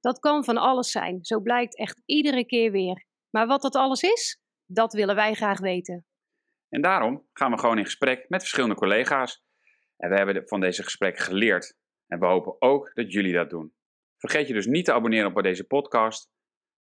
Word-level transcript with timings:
Dat 0.00 0.18
kan 0.18 0.44
van 0.44 0.56
alles 0.56 0.90
zijn, 0.90 1.24
zo 1.24 1.40
blijkt 1.40 1.76
echt 1.76 2.02
iedere 2.04 2.46
keer 2.46 2.70
weer. 2.70 3.04
Maar 3.30 3.46
wat 3.46 3.62
dat 3.62 3.74
alles 3.74 4.02
is, 4.02 4.40
dat 4.66 4.92
willen 4.92 5.14
wij 5.14 5.34
graag 5.34 5.60
weten. 5.60 6.04
En 6.68 6.82
daarom 6.82 7.28
gaan 7.32 7.50
we 7.50 7.58
gewoon 7.58 7.78
in 7.78 7.84
gesprek 7.84 8.28
met 8.28 8.40
verschillende 8.40 8.74
collega's. 8.74 9.42
En 9.96 10.10
we 10.10 10.16
hebben 10.16 10.48
van 10.48 10.60
deze 10.60 10.82
gesprekken 10.82 11.24
geleerd. 11.24 11.76
En 12.06 12.18
we 12.18 12.26
hopen 12.26 12.56
ook 12.58 12.90
dat 12.94 13.12
jullie 13.12 13.32
dat 13.32 13.50
doen. 13.50 13.74
Vergeet 14.16 14.46
je 14.46 14.54
dus 14.54 14.66
niet 14.66 14.84
te 14.84 14.92
abonneren 14.92 15.36
op 15.36 15.42
deze 15.42 15.64
podcast. 15.64 16.30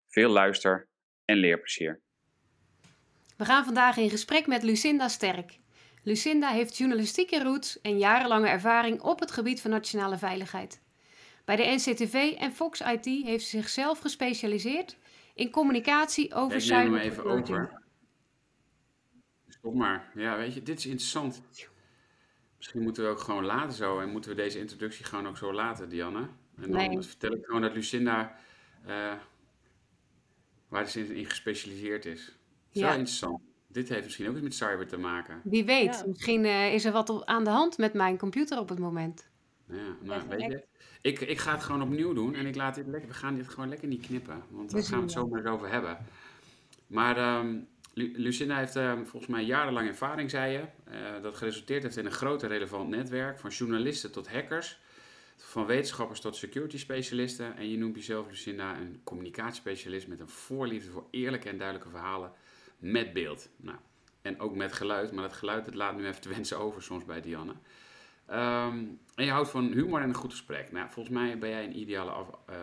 Veel 0.07 0.29
luister 0.29 0.89
en 1.25 1.37
leerplezier. 1.37 2.01
We 3.37 3.45
gaan 3.45 3.65
vandaag 3.65 3.97
in 3.97 4.09
gesprek 4.09 4.47
met 4.47 4.63
Lucinda 4.63 5.07
Sterk. 5.07 5.59
Lucinda 6.03 6.49
heeft 6.49 6.77
journalistieke 6.77 7.43
roots 7.43 7.81
en 7.81 7.97
jarenlange 7.97 8.47
ervaring 8.47 9.01
op 9.01 9.19
het 9.19 9.31
gebied 9.31 9.61
van 9.61 9.71
nationale 9.71 10.17
veiligheid. 10.17 10.81
Bij 11.47 11.55
de 11.55 11.63
NCTV 11.63 12.35
en 12.37 12.51
Fox 12.51 12.81
IT 12.81 13.05
heeft 13.05 13.45
ze 13.45 13.57
zichzelf 13.57 13.99
gespecialiseerd 13.99 14.97
in 15.33 15.49
communicatie 15.49 16.33
over 16.33 16.61
cyber. 16.61 16.83
Ik 16.83 16.89
neem 16.89 16.99
hem 16.99 17.09
even 17.11 17.25
over. 17.25 17.81
Stop 19.47 19.73
maar. 19.73 20.11
Ja, 20.15 20.37
weet 20.37 20.53
je, 20.53 20.63
dit 20.63 20.77
is 20.77 20.85
interessant. 20.85 21.41
Misschien 22.57 22.81
moeten 22.81 23.03
we 23.03 23.09
ook 23.09 23.19
gewoon 23.19 23.45
laten 23.45 23.75
zo 23.75 23.99
en 23.99 24.09
moeten 24.09 24.29
we 24.29 24.35
deze 24.35 24.59
introductie 24.59 25.05
gewoon 25.05 25.27
ook 25.27 25.37
zo 25.37 25.53
laten, 25.53 25.89
Dianne. 25.89 26.27
En 26.61 26.71
dan 26.71 27.03
vertel 27.03 27.31
ik 27.31 27.45
gewoon 27.45 27.61
dat 27.61 27.73
Lucinda 27.73 28.35
uh, 28.87 29.13
waar 30.67 30.87
ze 30.87 31.15
in, 31.15 31.25
gespecialiseerd 31.25 32.05
is. 32.05 32.25
Zo 32.71 32.79
ja. 32.79 32.89
interessant. 32.89 33.41
Dit 33.67 33.89
heeft 33.89 34.03
misschien 34.03 34.27
ook 34.27 34.33
iets 34.33 34.43
met 34.43 34.55
cyber 34.55 34.87
te 34.87 34.97
maken. 34.97 35.41
Wie 35.43 35.65
weet, 35.65 36.03
misschien 36.07 36.45
uh, 36.45 36.73
is 36.73 36.85
er 36.85 36.91
wat 36.91 37.25
aan 37.25 37.43
de 37.43 37.49
hand 37.49 37.77
met 37.77 37.93
mijn 37.93 38.17
computer 38.17 38.59
op 38.59 38.69
het 38.69 38.79
moment. 38.79 39.29
Ja, 39.69 39.95
nou, 40.01 40.27
weet 40.29 40.41
je, 40.41 40.63
ik, 41.01 41.19
ik 41.19 41.37
ga 41.37 41.51
het 41.51 41.63
gewoon 41.63 41.81
opnieuw 41.81 42.13
doen 42.13 42.35
en 42.35 42.45
ik 42.45 42.55
laat 42.55 42.75
dit 42.75 42.87
lekker, 42.87 43.09
we 43.09 43.15
gaan 43.15 43.35
dit 43.35 43.47
gewoon 43.47 43.69
lekker 43.69 43.87
niet 43.87 44.05
knippen, 44.05 44.43
want 44.49 44.71
daar 44.71 44.83
gaan 44.83 44.97
we 44.97 45.03
het 45.03 45.11
zo 45.11 45.27
maar 45.27 45.45
over 45.45 45.71
hebben. 45.71 45.97
Maar 46.87 47.39
um, 47.39 47.67
Lucinda 47.93 48.57
heeft 48.57 48.75
um, 48.75 49.07
volgens 49.07 49.31
mij 49.31 49.43
jarenlang 49.43 49.87
ervaring, 49.87 50.29
zei 50.29 50.51
je, 50.51 50.63
uh, 50.91 51.21
dat 51.21 51.35
geresulteerd 51.35 51.83
heeft 51.83 51.97
in 51.97 52.05
een 52.05 52.11
groot 52.11 52.43
en 52.43 52.49
relevant 52.49 52.89
netwerk, 52.89 53.39
van 53.39 53.49
journalisten 53.49 54.11
tot 54.11 54.31
hackers, 54.31 54.79
van 55.37 55.65
wetenschappers 55.65 56.19
tot 56.19 56.35
security 56.35 56.77
specialisten. 56.77 57.57
En 57.57 57.69
je 57.69 57.77
noemt 57.77 57.95
jezelf, 57.95 58.27
Lucinda, 58.27 58.77
een 58.77 59.01
communicatiespecialist 59.03 60.07
met 60.07 60.19
een 60.19 60.29
voorliefde 60.29 60.91
voor 60.91 61.07
eerlijke 61.11 61.49
en 61.49 61.57
duidelijke 61.57 61.89
verhalen 61.89 62.31
met 62.77 63.13
beeld. 63.13 63.49
Nou, 63.57 63.77
en 64.21 64.39
ook 64.39 64.55
met 64.55 64.73
geluid, 64.73 65.11
maar 65.11 65.23
dat 65.23 65.33
geluid 65.33 65.65
dat 65.65 65.75
laat 65.75 65.97
nu 65.97 66.07
even 66.07 66.21
te 66.21 66.29
wensen 66.29 66.59
over 66.59 66.81
soms 66.83 67.05
bij 67.05 67.21
Dianne. 67.21 67.53
Ehm, 68.27 68.85
en 69.15 69.25
je 69.25 69.31
houdt 69.31 69.49
van 69.49 69.71
humor 69.71 70.01
en 70.01 70.09
een 70.09 70.15
goed 70.15 70.31
gesprek. 70.31 70.71
Nou, 70.71 70.89
volgens 70.89 71.15
mij 71.15 71.37
ben 71.37 71.49
jij 71.49 71.63
een 71.63 71.79
ideale 71.79 72.25
uh, 72.49 72.55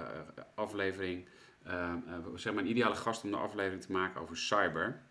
aflevering, 0.55 1.29
uh, 1.67 1.95
zeg 2.35 2.53
maar 2.55 2.63
een 2.63 2.71
ideale 2.71 2.95
gast 2.95 3.25
om 3.25 3.31
de 3.31 3.37
aflevering 3.37 3.83
te 3.83 3.93
maken 3.93 4.21
over 4.21 4.37
cyber. 4.37 5.03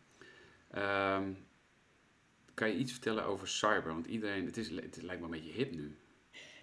Ehm, 0.71 1.31
kan 2.53 2.69
je 2.69 2.75
iets 2.75 2.91
vertellen 2.91 3.25
over 3.25 3.47
cyber? 3.47 3.93
Want 3.93 4.05
iedereen, 4.05 4.45
het, 4.45 4.57
is, 4.57 4.69
het 4.69 5.01
lijkt 5.01 5.21
me 5.21 5.25
een 5.25 5.31
beetje 5.31 5.51
hip 5.51 5.71
nu. 5.71 5.97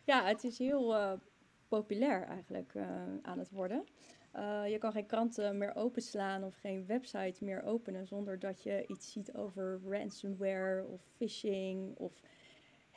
Ja, 0.05 0.25
het 0.25 0.45
is 0.45 0.59
heel 0.59 0.97
eh, 0.97 1.13
populair 1.69 2.23
eigenlijk 2.23 2.73
aan 3.23 3.39
het 3.39 3.51
worden. 3.51 3.85
je 4.67 4.77
kan 4.79 4.93
geen 4.93 5.07
kranten 5.07 5.59
meer 5.59 5.75
openslaan 5.75 6.45
of 6.45 6.57
geen 6.57 6.87
website 6.87 7.45
meer 7.45 7.63
openen 7.63 8.07
zonder 8.07 8.39
dat 8.39 8.63
je 8.63 8.85
iets 8.87 9.13
ziet 9.13 9.35
over 9.35 9.81
ransomware 9.89 10.87
of 10.87 11.01
phishing 11.17 11.97
of 11.97 12.21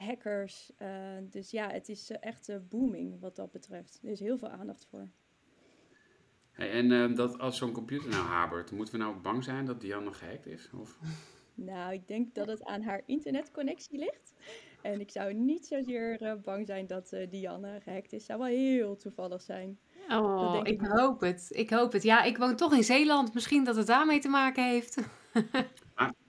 hackers. 0.06 0.72
Uh, 0.80 0.88
dus 1.22 1.52
ja, 1.52 1.70
het 1.70 1.90
is 1.90 2.12
uh, 2.12 2.18
echt 2.20 2.50
uh, 2.50 2.56
booming 2.70 3.20
wat 3.20 3.36
dat 3.36 3.52
betreft. 3.52 4.00
Er 4.04 4.10
is 4.10 4.20
heel 4.20 4.38
veel 4.38 4.50
aandacht 4.50 4.88
voor. 4.90 5.08
Hey, 6.52 6.72
en 6.72 7.16
dat 7.16 7.40
als 7.40 7.58
zo'n 7.58 7.72
computer 7.72 8.10
nou 8.10 8.26
habert, 8.26 8.72
moeten 8.72 8.94
we 8.94 9.04
nou 9.04 9.16
bang 9.16 9.44
zijn 9.44 9.66
dat 9.66 9.82
Dianne 9.82 10.14
gehackt 10.14 10.46
is? 10.46 10.70
Of? 10.80 11.00
nou, 11.54 11.94
ik 11.94 12.08
denk 12.08 12.36
dat 12.36 12.48
het 12.48 12.64
aan 12.64 12.82
haar 12.82 13.02
internetconnectie 13.06 14.00
ligt. 14.00 14.34
En 14.82 15.00
ik 15.00 15.12
zou 15.12 15.34
niet 15.34 15.66
zozeer 15.66 16.40
bang 16.44 16.68
zijn 16.68 16.88
dat 16.88 17.16
Dianne 17.30 17.80
gehackt 17.84 18.14
is. 18.14 18.26
Zou 18.26 18.40
wel 18.40 18.48
heel 18.48 18.98
toevallig 18.98 19.42
zijn. 19.42 19.80
Oh, 20.10 20.60
ik, 20.64 20.68
ik 20.68 20.82
hoop 20.88 21.22
het. 21.22 21.48
Ik 21.50 21.70
hoop 21.70 21.92
het. 21.92 22.04
Ja, 22.04 22.24
ik 22.24 22.38
woon 22.38 22.56
toch 22.56 22.74
in 22.74 22.84
Zeeland. 22.84 23.34
Misschien 23.34 23.64
dat 23.64 23.76
het 23.76 23.88
daarmee 23.88 24.20
te 24.20 24.30
maken 24.30 24.64
heeft. 24.64 24.98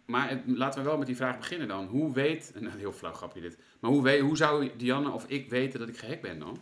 maar 0.07 0.43
laten 0.47 0.83
we 0.83 0.89
wel 0.89 0.99
met 0.99 1.07
die 1.07 1.17
vraag 1.17 1.37
beginnen 1.37 1.69
dan. 1.69 1.87
Hoe 1.87 2.13
weet, 2.13 2.53
een 2.55 2.71
heel 2.79 2.93
flauw 2.93 3.13
grapje 3.13 3.41
dit, 3.41 3.59
maar 3.81 3.91
hoe, 3.91 4.03
weet, 4.03 4.21
hoe 4.21 4.37
zou 4.37 4.71
Dianne 4.77 5.11
of 5.11 5.29
ik 5.29 5.51
weten 5.51 5.79
dat 5.79 5.89
ik 5.89 5.97
gehackt 5.97 6.23
ben 6.23 6.39
dan? 6.39 6.59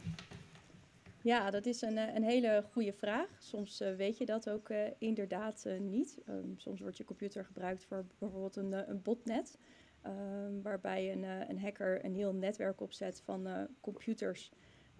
Ja, 1.22 1.50
dat 1.50 1.66
is 1.66 1.82
een, 1.82 1.98
eh, 1.98 2.14
een 2.14 2.22
hele 2.22 2.64
goede 2.70 2.92
vraag. 2.92 3.28
Soms 3.38 3.80
uh, 3.80 3.94
weet 3.94 4.18
je 4.18 4.26
dat 4.26 4.50
ook 4.50 4.68
uh, 4.68 4.78
inderdaad 4.98 5.66
niet. 5.80 6.18
Um, 6.28 6.54
soms 6.56 6.80
wordt 6.80 6.96
je 6.96 7.04
computer 7.04 7.44
gebruikt 7.44 7.84
voor 7.84 8.04
bijvoorbeeld 8.18 8.56
een, 8.56 8.90
een 8.90 9.02
botnet. 9.02 9.58
Um, 10.06 10.62
waarbij 10.62 11.12
een, 11.12 11.22
een 11.22 11.60
hacker 11.60 12.04
een 12.04 12.14
heel 12.14 12.32
netwerk 12.32 12.80
opzet 12.80 13.22
van 13.24 13.68
computers. 13.80 14.52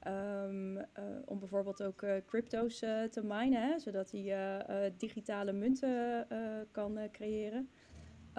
Um, 0.07 0.79
om 1.25 1.39
bijvoorbeeld 1.39 1.83
ook 1.83 2.05
crypto's 2.27 2.79
te 3.11 3.21
minen, 3.23 3.63
hè, 3.63 3.79
zodat 3.79 4.11
hij 4.11 4.93
digitale 4.97 5.53
munten 5.53 6.27
kan 6.71 6.99
creëren. 7.13 7.69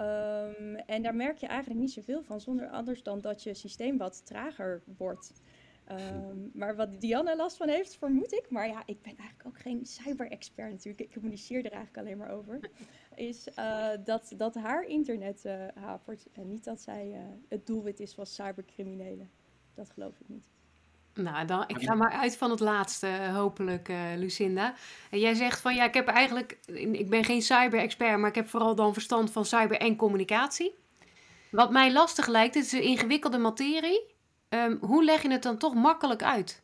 Um, 0.00 0.74
en 0.76 1.02
daar 1.02 1.14
merk 1.14 1.36
je 1.36 1.46
eigenlijk 1.46 1.80
niet 1.80 1.92
zoveel 1.92 2.22
van, 2.22 2.40
zonder 2.40 2.68
anders 2.68 3.02
dan 3.02 3.20
dat 3.20 3.42
je 3.42 3.54
systeem 3.54 3.98
wat 3.98 4.26
trager 4.26 4.82
wordt. 4.96 5.32
Um, 5.90 6.50
maar 6.54 6.76
wat 6.76 7.00
Dianne 7.00 7.36
last 7.36 7.56
van 7.56 7.68
heeft, 7.68 7.96
vermoed 7.96 8.32
ik, 8.32 8.50
maar 8.50 8.68
ja, 8.68 8.82
ik 8.86 9.02
ben 9.02 9.16
eigenlijk 9.16 9.48
ook 9.48 9.58
geen 9.58 9.86
cyber-expert 9.86 10.70
natuurlijk, 10.70 11.00
ik 11.00 11.12
communiceer 11.12 11.64
er 11.64 11.72
eigenlijk 11.72 12.06
alleen 12.06 12.18
maar 12.18 12.30
over, 12.30 12.70
is 13.14 13.48
uh, 13.58 13.88
dat, 14.04 14.32
dat 14.36 14.54
haar 14.54 14.84
internet 14.84 15.44
uh, 15.44 15.66
hapert 15.74 16.26
en 16.32 16.48
niet 16.48 16.64
dat 16.64 16.80
zij 16.80 17.08
uh, 17.08 17.18
het 17.48 17.66
doelwit 17.66 18.00
is 18.00 18.14
van 18.14 18.26
cybercriminelen. 18.26 19.30
Dat 19.74 19.90
geloof 19.90 20.20
ik 20.20 20.28
niet. 20.28 20.50
Nou, 21.14 21.46
dan, 21.46 21.64
ik 21.66 21.82
ga 21.82 21.94
maar 21.94 22.12
uit 22.12 22.36
van 22.36 22.50
het 22.50 22.60
laatste, 22.60 23.30
hopelijk, 23.34 23.88
uh, 23.88 23.98
Lucinda. 24.16 24.74
En 25.10 25.18
jij 25.18 25.34
zegt 25.34 25.60
van 25.60 25.74
ja, 25.74 25.84
ik 25.84 25.94
heb 25.94 26.08
eigenlijk, 26.08 26.58
ik 26.92 27.10
ben 27.10 27.24
geen 27.24 27.42
cyber-expert, 27.42 28.18
maar 28.18 28.28
ik 28.28 28.34
heb 28.34 28.48
vooral 28.48 28.74
dan 28.74 28.92
verstand 28.92 29.30
van 29.30 29.44
cyber 29.44 29.78
en 29.78 29.96
communicatie. 29.96 30.74
Wat 31.50 31.70
mij 31.70 31.92
lastig 31.92 32.26
lijkt, 32.26 32.54
het 32.54 32.64
is 32.64 32.72
een 32.72 32.82
ingewikkelde 32.82 33.38
materie. 33.38 34.14
Um, 34.48 34.78
hoe 34.80 35.04
leg 35.04 35.22
je 35.22 35.30
het 35.30 35.42
dan 35.42 35.58
toch 35.58 35.74
makkelijk 35.74 36.22
uit? 36.22 36.62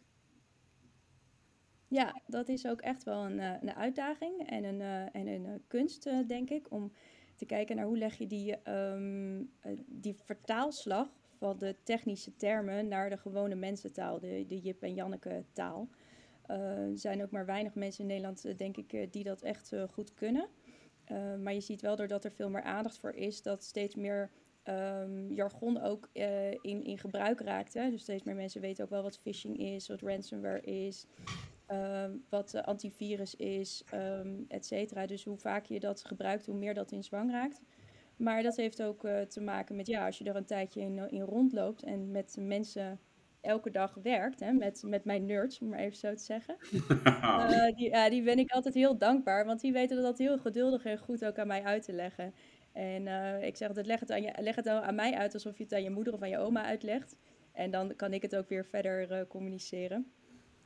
Ja, 1.88 2.20
dat 2.26 2.48
is 2.48 2.66
ook 2.66 2.80
echt 2.80 3.04
wel 3.04 3.24
een, 3.24 3.38
uh, 3.38 3.52
een 3.60 3.74
uitdaging 3.74 4.48
en 4.48 4.64
een, 4.64 5.10
en 5.12 5.26
een 5.26 5.62
kunst, 5.68 6.08
denk 6.26 6.50
ik, 6.50 6.66
om 6.70 6.92
te 7.36 7.46
kijken 7.46 7.76
naar 7.76 7.84
hoe 7.84 7.98
leg 7.98 8.18
je 8.18 8.26
die, 8.26 8.70
um, 8.70 9.50
die 9.86 10.16
vertaalslag 10.24 11.08
van 11.40 11.58
de 11.58 11.76
technische 11.82 12.36
termen 12.36 12.88
naar 12.88 13.10
de 13.10 13.16
gewone 13.16 13.54
mensentaal, 13.54 14.18
de, 14.18 14.44
de 14.46 14.58
Jip 14.58 14.82
en 14.82 14.94
Janneke 14.94 15.44
taal. 15.52 15.88
Uh, 16.50 16.56
er 16.56 16.98
zijn 16.98 17.22
ook 17.22 17.30
maar 17.30 17.46
weinig 17.46 17.74
mensen 17.74 18.00
in 18.02 18.06
Nederland, 18.06 18.44
eh, 18.44 18.56
denk 18.56 18.76
ik, 18.76 18.92
eh, 18.92 19.06
die 19.10 19.24
dat 19.24 19.42
echt 19.42 19.72
goed 19.90 20.14
kunnen. 20.14 20.48
maar 21.42 21.54
je 21.54 21.60
ziet 21.60 21.80
wel 21.80 21.96
doordat 21.96 22.24
er 22.24 22.32
veel 22.32 22.50
meer 22.50 22.62
aandacht 22.62 22.98
voor 22.98 23.12
is, 23.12 23.42
dat 23.42 23.64
steeds 23.64 23.94
meer 23.94 24.30
um, 24.64 25.32
jargon 25.32 25.80
ook 25.80 26.08
in, 26.60 26.84
in 26.84 26.98
gebruik 26.98 27.40
raakt. 27.40 27.74
Hè? 27.74 27.90
Dus 27.90 28.02
steeds 28.02 28.22
meer 28.22 28.34
mensen 28.34 28.60
weten 28.60 28.84
ook 28.84 28.90
wel 28.90 29.02
wat 29.02 29.18
phishing 29.18 29.58
is, 29.58 29.88
wat 29.88 30.00
ransomware 30.00 30.60
is, 30.60 31.06
ehm, 31.66 32.16
wat 32.28 32.54
antivirus 32.54 33.34
is, 33.34 33.84
um, 33.94 34.44
et 34.48 34.66
cetera. 34.66 35.06
Dus 35.06 35.24
hoe 35.24 35.36
vaak 35.36 35.64
je 35.64 35.80
dat 35.80 36.04
gebruikt, 36.04 36.46
hoe 36.46 36.56
meer 36.56 36.74
dat 36.74 36.92
in 36.92 37.04
zwang 37.04 37.30
raakt. 37.30 37.60
Maar 38.20 38.42
dat 38.42 38.56
heeft 38.56 38.82
ook 38.82 39.04
uh, 39.04 39.20
te 39.20 39.40
maken 39.40 39.76
met, 39.76 39.86
ja, 39.86 40.06
als 40.06 40.18
je 40.18 40.24
er 40.24 40.36
een 40.36 40.44
tijdje 40.44 40.80
in, 40.80 41.10
in 41.10 41.22
rondloopt 41.22 41.82
en 41.82 42.10
met 42.10 42.36
mensen 42.40 43.00
elke 43.40 43.70
dag 43.70 43.94
werkt, 44.02 44.40
hè, 44.40 44.52
met, 44.52 44.82
met 44.86 45.04
mijn 45.04 45.26
nerds, 45.26 45.60
om 45.60 45.68
maar 45.68 45.78
even 45.78 45.96
zo 45.96 46.14
te 46.14 46.22
zeggen. 46.22 46.56
uh, 47.04 47.66
die, 47.76 47.88
ja, 47.88 48.10
die 48.10 48.22
ben 48.22 48.38
ik 48.38 48.50
altijd 48.50 48.74
heel 48.74 48.98
dankbaar, 48.98 49.44
want 49.44 49.60
die 49.60 49.72
weten 49.72 50.02
dat 50.02 50.18
heel 50.18 50.38
geduldig 50.38 50.84
en 50.84 50.98
goed 50.98 51.24
ook 51.24 51.38
aan 51.38 51.46
mij 51.46 51.62
uit 51.62 51.82
te 51.82 51.92
leggen. 51.92 52.34
En 52.72 53.06
uh, 53.06 53.42
ik 53.42 53.56
zeg 53.56 53.68
altijd, 53.68 53.86
leg 53.86 54.00
het, 54.00 54.12
aan 54.12 54.22
je, 54.22 54.32
leg 54.38 54.54
het 54.54 54.68
aan 54.68 54.94
mij 54.94 55.14
uit 55.14 55.34
alsof 55.34 55.56
je 55.56 55.62
het 55.62 55.72
aan 55.72 55.82
je 55.82 55.90
moeder 55.90 56.12
of 56.12 56.22
aan 56.22 56.28
je 56.28 56.38
oma 56.38 56.64
uitlegt. 56.64 57.16
En 57.52 57.70
dan 57.70 57.96
kan 57.96 58.12
ik 58.12 58.22
het 58.22 58.36
ook 58.36 58.48
weer 58.48 58.64
verder 58.64 59.26
communiceren. 59.26 60.12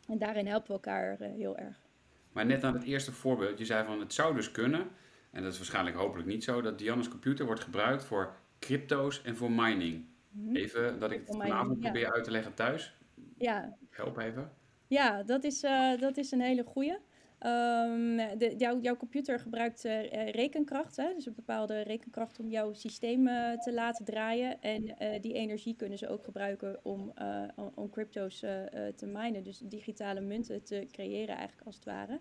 En 0.08 0.18
daarin 0.18 0.46
helpen 0.46 0.66
we 0.66 0.72
elkaar 0.72 1.16
heel 1.20 1.56
erg. 1.56 1.86
Maar 2.32 2.46
net 2.46 2.64
aan 2.64 2.74
het 2.74 2.84
eerste 2.84 3.12
voorbeeld, 3.12 3.58
je 3.58 3.64
zei 3.64 3.86
van 3.86 4.00
het 4.00 4.12
zou 4.12 4.34
dus 4.34 4.50
kunnen, 4.50 4.88
en 5.34 5.42
dat 5.42 5.52
is 5.52 5.58
waarschijnlijk 5.58 5.96
hopelijk 5.96 6.28
niet 6.28 6.44
zo, 6.44 6.60
dat 6.60 6.78
Diana's 6.78 7.08
computer 7.08 7.46
wordt 7.46 7.62
gebruikt 7.62 8.04
voor 8.04 8.34
crypto's 8.58 9.22
en 9.22 9.36
voor 9.36 9.50
mining. 9.50 10.04
Mhm. 10.30 10.56
Even 10.56 10.98
dat 10.98 11.10
ik 11.10 11.26
het 11.26 11.36
vanavond 11.36 11.80
probeer 11.80 12.12
uit 12.12 12.24
te 12.24 12.30
leggen 12.30 12.54
thuis. 12.54 12.94
Ja. 13.38 13.76
Help 13.90 14.18
even. 14.18 14.50
Ja, 14.86 15.22
dat 15.22 15.44
is, 15.44 15.64
uh, 15.64 15.98
dat 15.98 16.16
is 16.16 16.30
een 16.30 16.40
hele 16.40 16.64
goede. 16.64 17.00
Um, 17.40 18.16
de, 18.16 18.54
jouw, 18.56 18.80
jouw 18.80 18.96
computer 18.96 19.38
gebruikt 19.38 19.84
uh, 19.84 20.30
rekenkracht, 20.30 20.96
hè? 20.96 21.14
dus 21.14 21.26
een 21.26 21.34
bepaalde 21.34 21.80
rekenkracht 21.80 22.38
om 22.38 22.48
jouw 22.48 22.72
systeem 22.72 23.26
uh, 23.26 23.52
te 23.52 23.72
laten 23.72 24.04
draaien. 24.04 24.62
En 24.62 24.96
die 25.20 25.32
energie 25.32 25.76
kunnen 25.76 25.98
ze 25.98 26.08
ook 26.08 26.24
gebruiken 26.24 26.78
om, 26.82 27.12
om 27.74 27.90
crypto's 27.90 28.38
te 28.96 29.06
minen, 29.06 29.42
dus 29.42 29.58
digitale 29.58 30.20
munten 30.20 30.64
te 30.64 30.86
creëren 30.90 31.36
eigenlijk 31.36 31.66
als 31.66 31.74
het 31.74 31.84
ware. 31.84 32.20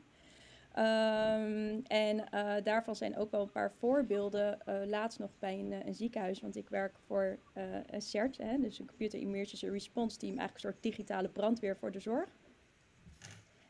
Um, 0.78 1.82
en 1.88 2.18
uh, 2.34 2.54
daarvan 2.64 2.96
zijn 2.96 3.18
ook 3.18 3.32
wel 3.32 3.42
een 3.42 3.52
paar 3.52 3.72
voorbeelden. 3.72 4.58
Uh, 4.70 4.76
laatst 4.86 5.20
nog 5.20 5.30
bij 5.40 5.60
een, 5.60 5.88
een, 5.88 5.96
ziekenhuis, 5.96 6.42
want 6.42 6.56
ik 6.56 6.70
werk 6.70 6.96
voor 7.08 7.40
uh, 7.58 7.64
een 7.86 8.02
CERT, 8.02 8.38
hè, 8.38 8.60
dus 8.60 8.80
een 8.80 8.88
Computer 8.88 9.20
Emergency 9.20 9.68
Response 9.68 10.18
Team, 10.18 10.38
eigenlijk 10.38 10.66
een 10.66 10.72
soort 10.72 10.84
digitale 10.84 11.30
brandweer 11.30 11.78
voor 11.78 11.92
de 11.92 12.00
zorg. 12.00 12.30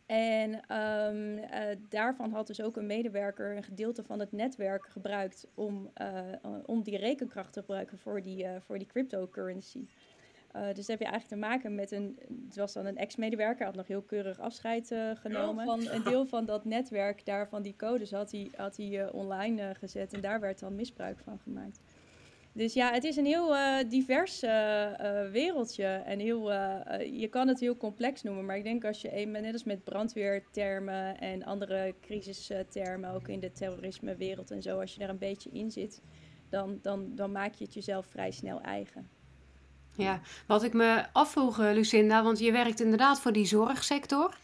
En 0.05 0.77
um, 0.77 1.39
daarvan 1.89 2.31
had 2.31 2.47
dus 2.47 2.61
ook 2.61 2.77
een 2.77 2.85
medewerker 2.85 3.55
een 3.55 3.63
gedeelte 3.63 4.03
van 4.03 4.19
het 4.19 4.31
netwerk 4.31 4.85
gebruikt 4.85 5.47
om, 5.53 5.91
om 6.65 6.83
die 6.83 6.97
rekenkracht 6.97 7.53
te 7.53 7.59
gebruiken 7.59 7.97
voor 7.97 8.21
die, 8.21 8.47
voor 8.59 8.77
die 8.77 8.87
cryptocurrency. 8.87 9.87
Uh, 10.55 10.73
dus 10.73 10.87
heb 10.87 10.99
je 10.99 11.05
eigenlijk 11.05 11.41
te 11.41 11.47
maken 11.47 11.75
met 11.75 11.91
een, 11.91 12.19
het 12.47 12.55
was 12.55 12.73
dan 12.73 12.85
een 12.85 12.97
ex-medewerker, 12.97 13.65
had 13.65 13.75
nog 13.75 13.87
heel 13.87 14.01
keurig 14.01 14.39
afscheid 14.39 14.91
uh, 14.91 15.11
genomen. 15.15 15.65
Van 15.65 15.87
een 15.87 16.03
deel 16.03 16.25
van 16.25 16.45
dat 16.45 16.65
netwerk, 16.65 17.25
daar 17.25 17.47
van 17.49 17.61
die 17.61 17.75
codes, 17.75 18.11
had 18.11 18.31
hij, 18.31 18.51
had 18.55 18.77
hij 18.77 18.87
uh, 18.87 19.13
online 19.13 19.75
gezet 19.75 20.13
en 20.13 20.21
daar 20.21 20.39
werd 20.39 20.59
dan 20.59 20.75
misbruik 20.75 21.19
van 21.19 21.39
gemaakt. 21.39 21.79
Dus 22.51 22.73
ja, 22.73 22.91
het 22.91 23.03
is 23.03 23.15
een 23.15 23.25
heel 23.25 23.55
divers 23.89 24.39
wereldje 25.31 25.85
en 25.85 26.19
heel, 26.19 26.51
je 27.01 27.27
kan 27.29 27.47
het 27.47 27.59
heel 27.59 27.77
complex 27.77 28.23
noemen, 28.23 28.45
maar 28.45 28.57
ik 28.57 28.63
denk 28.63 28.85
als 28.85 29.01
je, 29.01 29.09
net 29.09 29.53
als 29.53 29.63
met 29.63 29.83
brandweertermen 29.83 31.19
en 31.19 31.43
andere 31.43 31.95
crisistermen, 32.01 33.11
ook 33.13 33.27
in 33.27 33.39
de 33.39 33.51
terrorismewereld 33.51 34.51
en 34.51 34.61
zo, 34.61 34.79
als 34.79 34.93
je 34.93 34.99
daar 34.99 35.09
een 35.09 35.17
beetje 35.17 35.49
in 35.49 35.71
zit, 35.71 36.01
dan, 36.49 36.79
dan, 36.81 37.15
dan 37.15 37.31
maak 37.31 37.53
je 37.53 37.63
het 37.63 37.73
jezelf 37.73 38.05
vrij 38.05 38.31
snel 38.31 38.61
eigen. 38.61 39.09
Ja, 39.95 40.21
wat 40.47 40.63
ik 40.63 40.73
me 40.73 41.05
afvroeg, 41.13 41.59
eh, 41.59 41.73
Lucinda, 41.73 42.23
want 42.23 42.39
je 42.39 42.51
werkt 42.51 42.79
inderdaad 42.79 43.19
voor 43.19 43.33
die 43.33 43.45
zorgsector. 43.45 44.37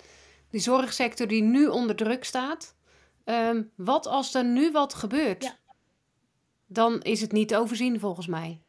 Die 0.49 0.61
zorgsector 0.61 1.27
die 1.27 1.41
nu 1.41 1.67
onder 1.67 1.95
druk 1.95 2.23
staat. 2.23 2.75
Ehm, 3.23 3.63
wat 3.75 4.07
als 4.07 4.33
er 4.33 4.45
nu 4.45 4.71
wat 4.71 4.93
gebeurt? 4.93 5.43
Ja. 5.43 5.57
Dan 6.65 7.01
is 7.01 7.21
het 7.21 7.31
niet 7.31 7.55
overzien 7.55 7.99
volgens 7.99 8.27
mij. 8.27 8.61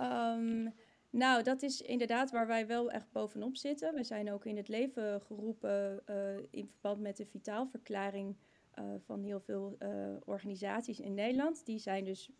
Um, 0.00 0.74
nou, 1.10 1.42
dat 1.42 1.62
is 1.62 1.82
inderdaad 1.82 2.30
waar 2.30 2.46
wij 2.46 2.66
wel 2.66 2.90
echt 2.90 3.12
bovenop 3.12 3.56
zitten. 3.56 3.94
We 3.94 4.04
zijn 4.04 4.32
ook 4.32 4.44
in 4.44 4.56
het 4.56 4.68
leven 4.68 5.20
geroepen 5.20 6.02
uh, 6.06 6.16
in 6.50 6.68
verband 6.68 7.00
met 7.00 7.16
de 7.16 7.26
vitaalverklaring 7.26 8.36
uh, 8.78 8.84
van 9.04 9.22
heel 9.22 9.40
veel 9.40 9.76
uh, 9.78 9.88
organisaties 10.24 11.00
in 11.00 11.14
Nederland. 11.14 11.66
Die 11.66 11.78
zijn 11.78 12.04
dus 12.04 12.30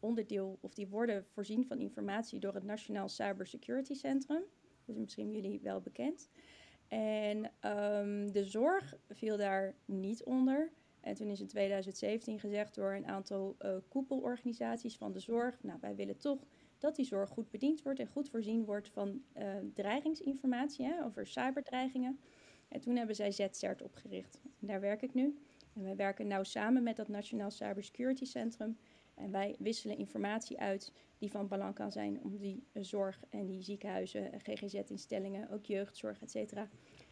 onderdeel, 0.00 0.58
of 0.60 0.74
die 0.74 0.88
worden 0.88 1.24
voorzien 1.26 1.66
van 1.66 1.78
informatie 1.78 2.40
door 2.40 2.54
het 2.54 2.64
Nationaal 2.64 3.08
Cybersecurity 3.08 3.94
Centrum. 3.94 4.42
Dat 4.84 4.96
is 4.96 5.02
misschien 5.02 5.30
jullie 5.30 5.60
wel 5.62 5.80
bekend. 5.80 6.28
En 6.88 7.36
um, 7.36 8.32
de 8.32 8.44
zorg 8.44 8.96
viel 9.08 9.36
daar 9.36 9.74
niet 9.84 10.24
onder. 10.24 10.72
En 11.00 11.14
toen 11.14 11.30
is 11.30 11.40
in 11.40 11.46
2017 11.46 12.40
gezegd 12.40 12.74
door 12.74 12.92
een 12.92 13.06
aantal 13.06 13.56
uh, 13.60 13.76
koepelorganisaties 13.88 14.96
van 14.96 15.12
de 15.12 15.20
zorg: 15.20 15.62
Nou, 15.62 15.78
wij 15.80 15.94
willen 15.94 16.18
toch 16.18 16.46
dat 16.78 16.96
die 16.96 17.04
zorg 17.04 17.30
goed 17.30 17.50
bediend 17.50 17.82
wordt 17.82 17.98
en 17.98 18.06
goed 18.06 18.28
voorzien 18.28 18.64
wordt 18.64 18.88
van 18.88 19.22
uh, 19.36 19.54
dreigingsinformatie 19.74 20.86
hè, 20.86 21.04
over 21.04 21.26
cyberdreigingen. 21.26 22.18
En 22.68 22.80
toen 22.80 22.96
hebben 22.96 23.16
zij 23.16 23.30
ZCERT 23.30 23.82
opgericht. 23.82 24.40
Daar 24.58 24.80
werk 24.80 25.02
ik 25.02 25.14
nu. 25.14 25.38
En 25.74 25.82
wij 25.82 25.96
werken 25.96 26.26
nauw 26.26 26.42
samen 26.42 26.82
met 26.82 26.96
dat 26.96 27.08
Nationaal 27.08 27.50
Cybersecurity 27.50 28.24
Centrum. 28.24 28.78
En 29.18 29.30
wij 29.30 29.56
wisselen 29.58 29.98
informatie 29.98 30.60
uit 30.60 30.92
die 31.18 31.30
van 31.30 31.48
belang 31.48 31.74
kan 31.74 31.92
zijn 31.92 32.22
om 32.22 32.36
die 32.36 32.66
zorg 32.72 33.22
en 33.30 33.46
die 33.46 33.62
ziekenhuizen, 33.62 34.30
GGZ-instellingen, 34.38 35.50
ook 35.50 35.64
jeugdzorg, 35.64 36.22
et 36.22 36.30
cetera, 36.30 36.68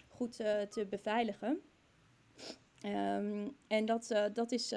goed 0.09 0.41
uh, 0.41 0.61
te 0.61 0.87
beveiligen. 0.87 1.61
Um, 2.87 3.57
en 3.67 3.85
dat, 3.85 4.31
dat 4.33 4.53
is 4.53 4.75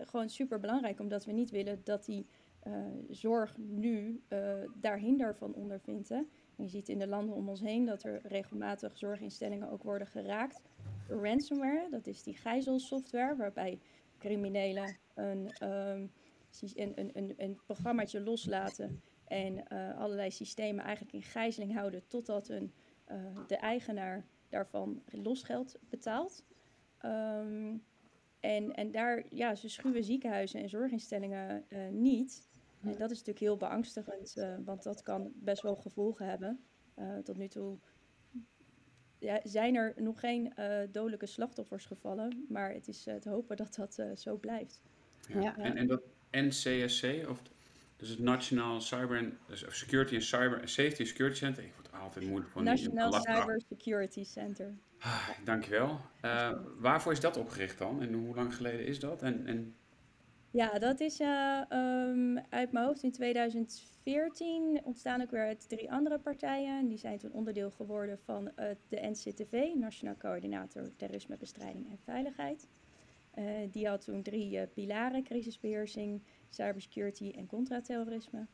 gewoon 0.00 0.28
super 0.28 0.60
belangrijk, 0.60 1.00
omdat 1.00 1.24
we 1.24 1.32
niet 1.32 1.50
willen 1.50 1.80
dat 1.84 2.04
die 2.04 2.26
zorg 3.08 3.56
nu 3.58 4.22
daar 4.74 4.98
hinder 4.98 5.36
van 5.36 5.54
ondervindt. 5.54 6.10
En 6.10 6.26
je 6.56 6.68
ziet 6.68 6.88
in 6.88 6.98
de 6.98 7.06
landen 7.06 7.34
om 7.34 7.48
ons 7.48 7.60
heen 7.60 7.84
dat 7.84 8.02
er 8.02 8.20
regelmatig 8.22 8.98
zorginstellingen 8.98 9.70
ook 9.70 9.82
worden 9.82 10.06
geraakt 10.06 10.60
ransomware. 11.08 11.88
Dat 11.90 12.06
is 12.06 12.22
die 12.22 12.36
gijzelsoftware 12.36 13.36
waarbij 13.36 13.78
criminelen 14.18 14.96
een 15.14 15.68
um, 15.68 16.10
een, 16.74 16.92
een, 16.94 17.10
een, 17.12 17.34
een 17.36 17.60
programmaatje 17.66 18.20
loslaten 18.20 19.00
en 19.30 19.64
uh, 19.72 19.98
allerlei 19.98 20.30
systemen 20.30 20.84
eigenlijk 20.84 21.14
in 21.14 21.22
gijzeling 21.22 21.74
houden 21.74 22.06
totdat 22.06 22.48
een, 22.48 22.72
uh, 23.10 23.16
de 23.46 23.56
eigenaar 23.56 24.24
daarvan 24.48 25.02
losgeld 25.10 25.78
betaalt. 25.88 26.44
Um, 27.04 27.84
en, 28.40 28.74
en 28.74 28.90
daar, 28.90 29.24
ja, 29.30 29.54
ze 29.54 29.68
schuwen 29.68 30.04
ziekenhuizen 30.04 30.60
en 30.60 30.68
zorginstellingen 30.68 31.64
uh, 31.68 31.88
niet. 31.88 32.48
En 32.82 32.96
dat 32.98 33.10
is 33.10 33.18
natuurlijk 33.18 33.38
heel 33.38 33.56
beangstigend, 33.56 34.34
want 34.64 34.82
dat 34.82 35.02
kan 35.02 35.32
best 35.34 35.62
wel 35.62 35.76
gevolgen 35.76 36.26
hebben. 36.26 36.64
tot 37.24 37.36
nu 37.36 37.48
toe 37.48 37.78
ja, 39.18 39.40
zijn 39.44 39.74
er 39.74 39.94
nog 39.96 40.20
geen 40.20 40.52
dodelijke 40.90 41.26
slachtoffers 41.26 41.86
gevallen, 41.86 42.44
maar 42.48 42.72
het 42.72 42.88
is 42.88 43.02
te 43.02 43.28
hopen 43.28 43.56
dat 43.56 43.74
dat 43.74 44.02
zo 44.14 44.36
blijft. 44.36 44.80
Ja. 45.28 45.40
ja. 45.40 45.58
En, 45.58 45.76
en 45.76 45.86
dat, 45.86 46.02
NCSC, 46.30 47.28
of 47.28 47.42
dus 47.96 48.08
het 48.08 48.18
National 48.18 48.80
Cyber 48.80 49.32
dus 49.46 49.64
Security 49.68 50.14
and 50.14 50.24
Cyber 50.24 50.68
Safety 50.68 51.04
Security 51.04 51.36
Center. 51.36 51.64
Ik 51.64 51.72
word 51.74 51.92
altijd 51.92 52.26
moeilijk 52.26 52.50
van 52.50 52.64
National 52.64 53.12
Cyber 53.12 53.62
Security 53.68 54.24
Center. 54.24 54.74
Ah, 54.98 55.28
dankjewel. 55.44 56.00
Uh, 56.24 56.52
waarvoor 56.78 57.12
is 57.12 57.20
dat 57.20 57.36
opgericht 57.36 57.78
dan? 57.78 58.02
En 58.02 58.12
hoe 58.12 58.34
lang 58.34 58.54
geleden 58.54 58.86
is 58.86 58.98
dat? 58.98 59.22
En, 59.22 59.46
en... 59.46 59.74
Ja, 60.50 60.78
dat 60.78 61.00
is 61.00 61.20
uh, 61.20 61.60
um, 61.72 62.38
uit 62.48 62.72
mijn 62.72 62.86
hoofd 62.86 63.02
in 63.02 63.12
2014 63.12 64.80
ontstaan 64.84 65.22
ook 65.22 65.30
weer 65.30 65.46
uit 65.46 65.68
drie 65.68 65.92
andere 65.92 66.18
partijen. 66.18 66.88
Die 66.88 66.98
zijn 66.98 67.18
toen 67.18 67.32
onderdeel 67.32 67.70
geworden 67.70 68.18
van 68.24 68.44
uh, 68.44 68.64
de 68.88 69.00
NCTV, 69.00 69.68
Nationaal 69.74 70.16
Coördinator 70.16 70.90
Terrorismebestrijding 70.96 71.90
en 71.90 71.98
Veiligheid. 72.04 72.68
Uh, 73.38 73.44
die 73.70 73.88
had 73.88 74.04
toen 74.04 74.22
drie 74.22 74.56
uh, 74.56 74.62
pilaren: 74.74 75.22
crisisbeheersing, 75.22 76.22
cybersecurity 76.48 77.32
en 77.36 77.46
contraterrorisme. 77.46 78.46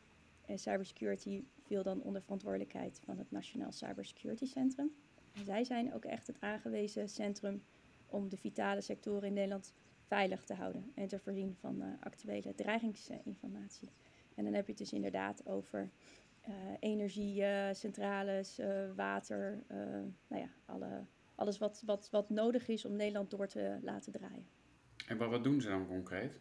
En 0.46 0.58
cybersecurity 0.58 1.44
viel 1.62 1.82
dan 1.82 2.02
onder 2.02 2.22
verantwoordelijkheid 2.22 3.00
van 3.04 3.18
het 3.18 3.30
Nationaal 3.30 3.72
Cybersecurity 3.72 4.46
Centrum. 4.46 4.92
En 5.32 5.44
zij 5.44 5.64
zijn 5.64 5.94
ook 5.94 6.04
echt 6.04 6.26
het 6.26 6.40
aangewezen 6.40 7.08
centrum 7.08 7.62
om 8.06 8.28
de 8.28 8.36
vitale 8.36 8.80
sectoren 8.80 9.28
in 9.28 9.32
Nederland 9.32 9.74
veilig 10.02 10.44
te 10.44 10.54
houden 10.54 10.92
en 10.94 11.08
te 11.08 11.18
voorzien 11.18 11.54
van 11.54 11.82
uh, 11.82 11.88
actuele 12.00 12.54
dreigingsinformatie. 12.54 13.90
En 14.34 14.44
dan 14.44 14.52
heb 14.52 14.64
je 14.64 14.72
het 14.72 14.80
dus 14.80 14.92
inderdaad 14.92 15.46
over 15.46 15.90
energiecentrales, 16.80 18.60
water, 18.94 19.62
nou 20.28 20.42
ja, 20.42 20.48
alle, 20.64 21.04
alles 21.34 21.58
wat, 21.58 21.82
wat, 21.86 22.10
wat 22.10 22.30
nodig 22.30 22.68
is 22.68 22.84
om 22.84 22.96
Nederland 22.96 23.30
door 23.30 23.46
te 23.46 23.78
laten 23.82 24.12
draaien. 24.12 24.46
En 25.08 25.16
wat, 25.16 25.30
wat 25.30 25.44
doen 25.44 25.60
ze 25.60 25.68
dan 25.68 25.86
concreet? 25.86 26.32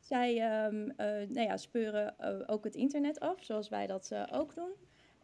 Zij 0.00 0.64
um, 0.66 0.86
nou 0.96 1.40
ja, 1.40 1.56
speuren 1.56 2.14
uh, 2.20 2.40
ook 2.46 2.64
het 2.64 2.74
internet 2.74 3.20
af, 3.20 3.44
zoals 3.44 3.68
wij 3.68 3.86
dat 3.86 4.10
uh, 4.12 4.26
ook 4.32 4.54
doen. 4.54 4.70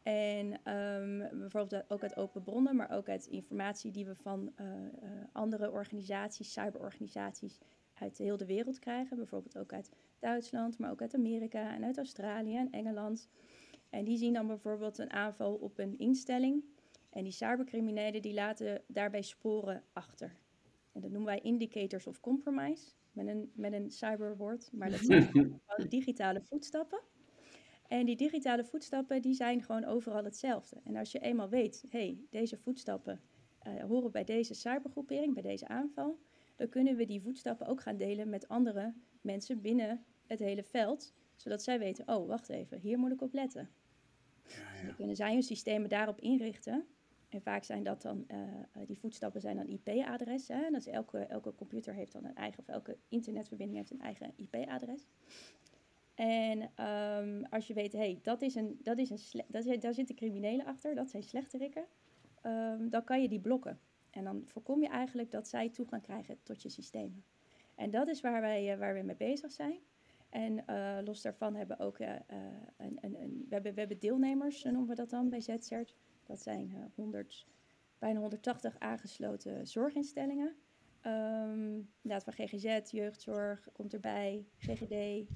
En 0.03 0.75
um, 0.75 1.39
bijvoorbeeld 1.39 1.91
ook 1.91 2.03
uit 2.03 2.17
open 2.17 2.43
bronnen, 2.43 2.77
maar 2.77 2.91
ook 2.91 3.09
uit 3.09 3.27
informatie 3.27 3.91
die 3.91 4.07
we 4.07 4.15
van 4.15 4.53
andere 5.33 5.71
organisaties, 5.71 6.53
cyberorganisaties 6.53 7.59
uit 7.95 8.19
heel 8.19 8.37
de 8.37 8.47
wereld 8.47 8.79
krijgen. 8.79 9.17
Bijvoorbeeld 9.17 9.59
ook 9.59 9.73
uit 9.73 9.91
Duitsland, 10.19 10.79
maar 10.79 10.91
ook 10.91 11.01
uit 11.01 11.15
Amerika 11.15 11.75
en 11.75 11.85
uit 11.85 11.97
Australië 11.97 12.57
en 12.57 12.71
Engeland. 12.71 13.29
En 13.91 14.05
die 14.05 14.17
zien 14.17 14.33
dan 14.33 14.47
bijvoorbeeld 14.47 14.99
een 14.99 15.13
aanval 15.13 15.55
op 15.55 15.79
een 15.79 15.99
instelling. 15.99 16.65
En 17.11 17.23
die 17.23 17.33
cybercriminelen 17.33 18.23
die 18.23 18.35
laten 18.35 18.83
daarbij 18.87 19.23
sporen 19.23 19.83
achter. 19.93 20.37
En 20.95 21.01
dat 21.01 21.11
noemen 21.11 21.25
wij 21.25 21.41
indicators 21.41 22.07
of 22.07 22.21
compromise, 22.21 22.93
met 23.13 23.27
een, 23.27 23.51
met 23.55 23.73
een 23.73 23.91
cyberwoord. 23.91 24.71
Maar 24.73 24.91
dat 24.91 25.01
zijn 25.11 25.23
gewoon 25.23 25.89
digitale 25.89 26.41
voetstappen. 26.41 27.01
En 27.89 28.07
die 28.07 28.17
digitale 28.17 28.65
voetstappen 28.65 29.23
die 29.23 29.35
zijn 29.35 29.63
gewoon 29.63 29.85
overal 29.85 30.25
hetzelfde. 30.25 30.81
En 30.85 30.97
als 30.97 31.13
je 31.13 31.19
eenmaal 31.19 31.49
weet, 31.49 31.85
hé, 31.89 31.99
hey, 31.99 32.19
deze 32.31 32.57
voetstappen 32.57 33.21
horen 33.89 34.11
bij 34.11 34.25
deze 34.25 34.55
cybergroepering, 34.55 35.35
bij 35.35 35.43
deze 35.43 35.69
aanval, 35.69 36.19
dan 36.57 36.69
kunnen 36.69 36.97
we 36.97 37.05
die 37.05 37.23
voetstappen 37.23 37.67
ook 37.67 37.81
gaan 37.81 37.97
delen 37.97 38.29
met 38.29 38.49
andere 38.49 38.95
mensen 39.21 39.61
binnen 39.61 40.05
het 40.27 40.39
hele 40.39 40.63
veld, 40.63 41.15
zodat 41.37 41.63
zij 41.63 41.79
weten, 41.79 42.09
oh, 42.09 42.27
wacht 42.27 42.49
even, 42.49 42.79
hier 42.79 42.99
moet 42.99 43.13
ik 43.13 43.23
op 43.23 43.33
letten. 43.33 43.71
Ja, 44.47 44.75
ja. 44.81 44.87
Dan 44.87 44.95
kunnen 44.95 45.17
zij 45.17 45.33
hun 45.33 45.43
systemen 45.43 45.89
daarop 45.89 46.21
inrichten. 46.21 46.87
En 47.35 47.43
vaak 47.43 47.65
zijn 47.65 47.83
dat 47.83 48.03
dan, 48.03 48.25
uh, 48.29 48.87
die 48.87 48.99
voetstappen 48.99 49.41
zijn 49.41 49.57
dan 49.57 49.67
IP-adressen. 49.67 50.73
Dus 50.73 50.87
elke, 50.87 51.19
elke 51.19 51.55
computer 51.55 51.95
heeft 51.95 52.13
dan 52.13 52.25
een 52.25 52.35
eigen, 52.35 52.59
of 52.59 52.69
elke 52.69 52.97
internetverbinding 53.09 53.79
heeft 53.79 53.91
een 53.91 54.01
eigen 54.01 54.33
IP-adres. 54.37 55.07
En 56.15 56.63
um, 56.63 57.45
als 57.45 57.67
je 57.67 57.75
weet, 57.75 57.93
hé, 57.93 57.99
hey, 57.99 58.19
dat 58.23 58.43
is 58.43 58.55
een, 58.55 58.79
dat 58.83 58.99
is 58.99 59.11
een 59.11 59.43
dat, 59.49 59.81
daar 59.81 59.95
zitten 59.95 60.15
criminelen 60.15 60.67
achter, 60.67 60.95
dat 60.95 61.11
zijn 61.11 61.23
slechterikken, 61.23 61.85
um, 62.43 62.91
dan 62.91 63.05
kan 63.05 63.23
je 63.23 63.29
die 63.29 63.41
blokken. 63.41 63.81
En 64.11 64.25
dan 64.25 64.43
voorkom 64.47 64.81
je 64.81 64.89
eigenlijk 64.89 65.31
dat 65.31 65.49
zij 65.49 65.69
toegang 65.69 66.03
krijgen 66.03 66.39
tot 66.43 66.63
je 66.63 66.69
systemen. 66.69 67.25
En 67.75 67.91
dat 67.91 68.09
is 68.09 68.21
waar 68.21 68.41
wij, 68.41 68.73
uh, 68.73 68.79
waar 68.79 68.95
we 68.95 69.03
mee 69.03 69.17
bezig 69.17 69.53
zijn. 69.53 69.79
En 70.29 70.65
los 71.05 71.23
daarvan 71.23 71.55
hebben 71.55 71.79
ook 71.79 71.99
een, 71.99 72.23
een, 72.77 72.99
een, 73.01 73.45
we, 73.49 73.55
hebben, 73.55 73.75
we 73.75 73.79
hebben 73.79 73.99
deelnemers, 73.99 74.63
noemen 74.63 74.87
we 74.87 74.95
dat 74.95 75.11
dan 75.11 75.29
bij 75.29 75.41
ZCERT. 75.41 75.95
Dat 76.27 76.43
zijn 76.43 76.93
100, 76.95 77.47
bijna 77.99 78.21
180 78.21 78.79
aangesloten 78.79 79.67
zorginstellingen. 79.67 80.57
Um, 81.07 81.89
inderdaad, 82.03 82.25
van 82.25 82.47
GGZ, 82.47 82.91
jeugdzorg 82.91 83.69
komt 83.73 83.95
erbij, 83.95 84.47
GGD, 84.59 85.27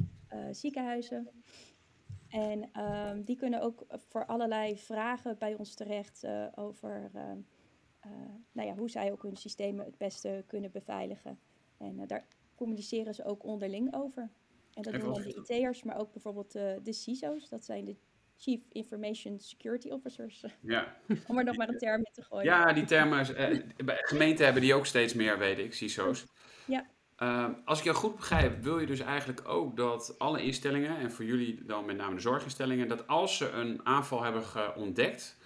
ziekenhuizen. 0.50 1.28
En 2.28 2.82
um, 2.84 3.24
die 3.24 3.36
kunnen 3.36 3.60
ook 3.60 3.86
voor 3.88 4.26
allerlei 4.26 4.78
vragen 4.78 5.38
bij 5.38 5.54
ons 5.54 5.74
terecht 5.74 6.26
over 6.54 7.10
nou 8.52 8.68
ja, 8.68 8.76
hoe 8.76 8.90
zij 8.90 9.12
ook 9.12 9.22
hun 9.22 9.36
systemen 9.36 9.84
het 9.84 9.98
beste 9.98 10.44
kunnen 10.46 10.70
beveiligen. 10.70 11.38
En 11.76 12.06
daar 12.06 12.26
communiceren 12.54 13.14
ze 13.14 13.24
ook 13.24 13.44
onderling 13.44 13.94
over. 13.94 14.30
En 14.72 14.82
dat 14.82 14.92
doen 14.92 15.12
dan 15.12 15.22
de 15.22 15.34
IT'ers, 15.34 15.82
maar 15.82 15.98
ook 15.98 16.12
bijvoorbeeld 16.12 16.52
de 16.52 16.92
CISO's. 16.92 17.48
Dat 17.48 17.64
zijn 17.64 17.84
de 17.84 17.96
Chief 18.38 18.60
Information 18.72 19.38
Security 19.38 19.88
Officers. 19.90 20.44
Ja. 20.60 20.96
Om 21.26 21.38
er 21.38 21.44
nog 21.44 21.56
maar 21.56 21.68
een 21.68 21.78
term 21.78 21.98
in 22.04 22.12
te 22.12 22.22
gooien. 22.22 22.44
Ja, 22.44 22.72
die 22.72 22.84
termen. 22.84 23.26
Uh, 23.40 23.94
gemeenten 24.02 24.44
hebben 24.44 24.62
die 24.62 24.74
ook 24.74 24.86
steeds 24.86 25.14
meer, 25.14 25.38
weet 25.38 25.58
ik, 25.58 25.74
CISO's. 25.74 26.26
Ja. 26.64 26.86
Uh, 27.18 27.48
als 27.64 27.78
ik 27.78 27.84
jou 27.84 27.96
goed 27.96 28.16
begrijp, 28.16 28.62
wil 28.62 28.78
je 28.78 28.86
dus 28.86 29.00
eigenlijk 29.00 29.48
ook 29.48 29.76
dat 29.76 30.14
alle 30.18 30.42
instellingen, 30.42 30.98
en 30.98 31.12
voor 31.12 31.24
jullie 31.24 31.64
dan 31.64 31.84
met 31.84 31.96
name 31.96 32.14
de 32.14 32.20
zorginstellingen, 32.20 32.88
dat 32.88 33.06
als 33.06 33.36
ze 33.36 33.50
een 33.50 33.80
aanval 33.86 34.22
hebben 34.22 34.76
ontdekt, 34.76 35.36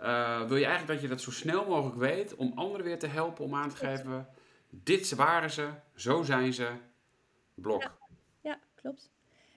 uh, 0.00 0.46
wil 0.46 0.56
je 0.56 0.64
eigenlijk 0.64 0.92
dat 0.92 1.02
je 1.02 1.08
dat 1.08 1.20
zo 1.20 1.30
snel 1.30 1.66
mogelijk 1.66 1.96
weet 1.96 2.34
om 2.34 2.52
anderen 2.54 2.86
weer 2.86 2.98
te 2.98 3.06
helpen 3.06 3.44
om 3.44 3.54
aan 3.54 3.68
te 3.68 3.76
geven, 3.76 4.28
dit 4.70 5.14
waren 5.14 5.50
ze, 5.50 5.68
zo 5.94 6.22
zijn 6.22 6.52
ze, 6.52 6.68
blok. 7.54 7.90
Ja 8.40 8.58
klopt. 8.74 9.10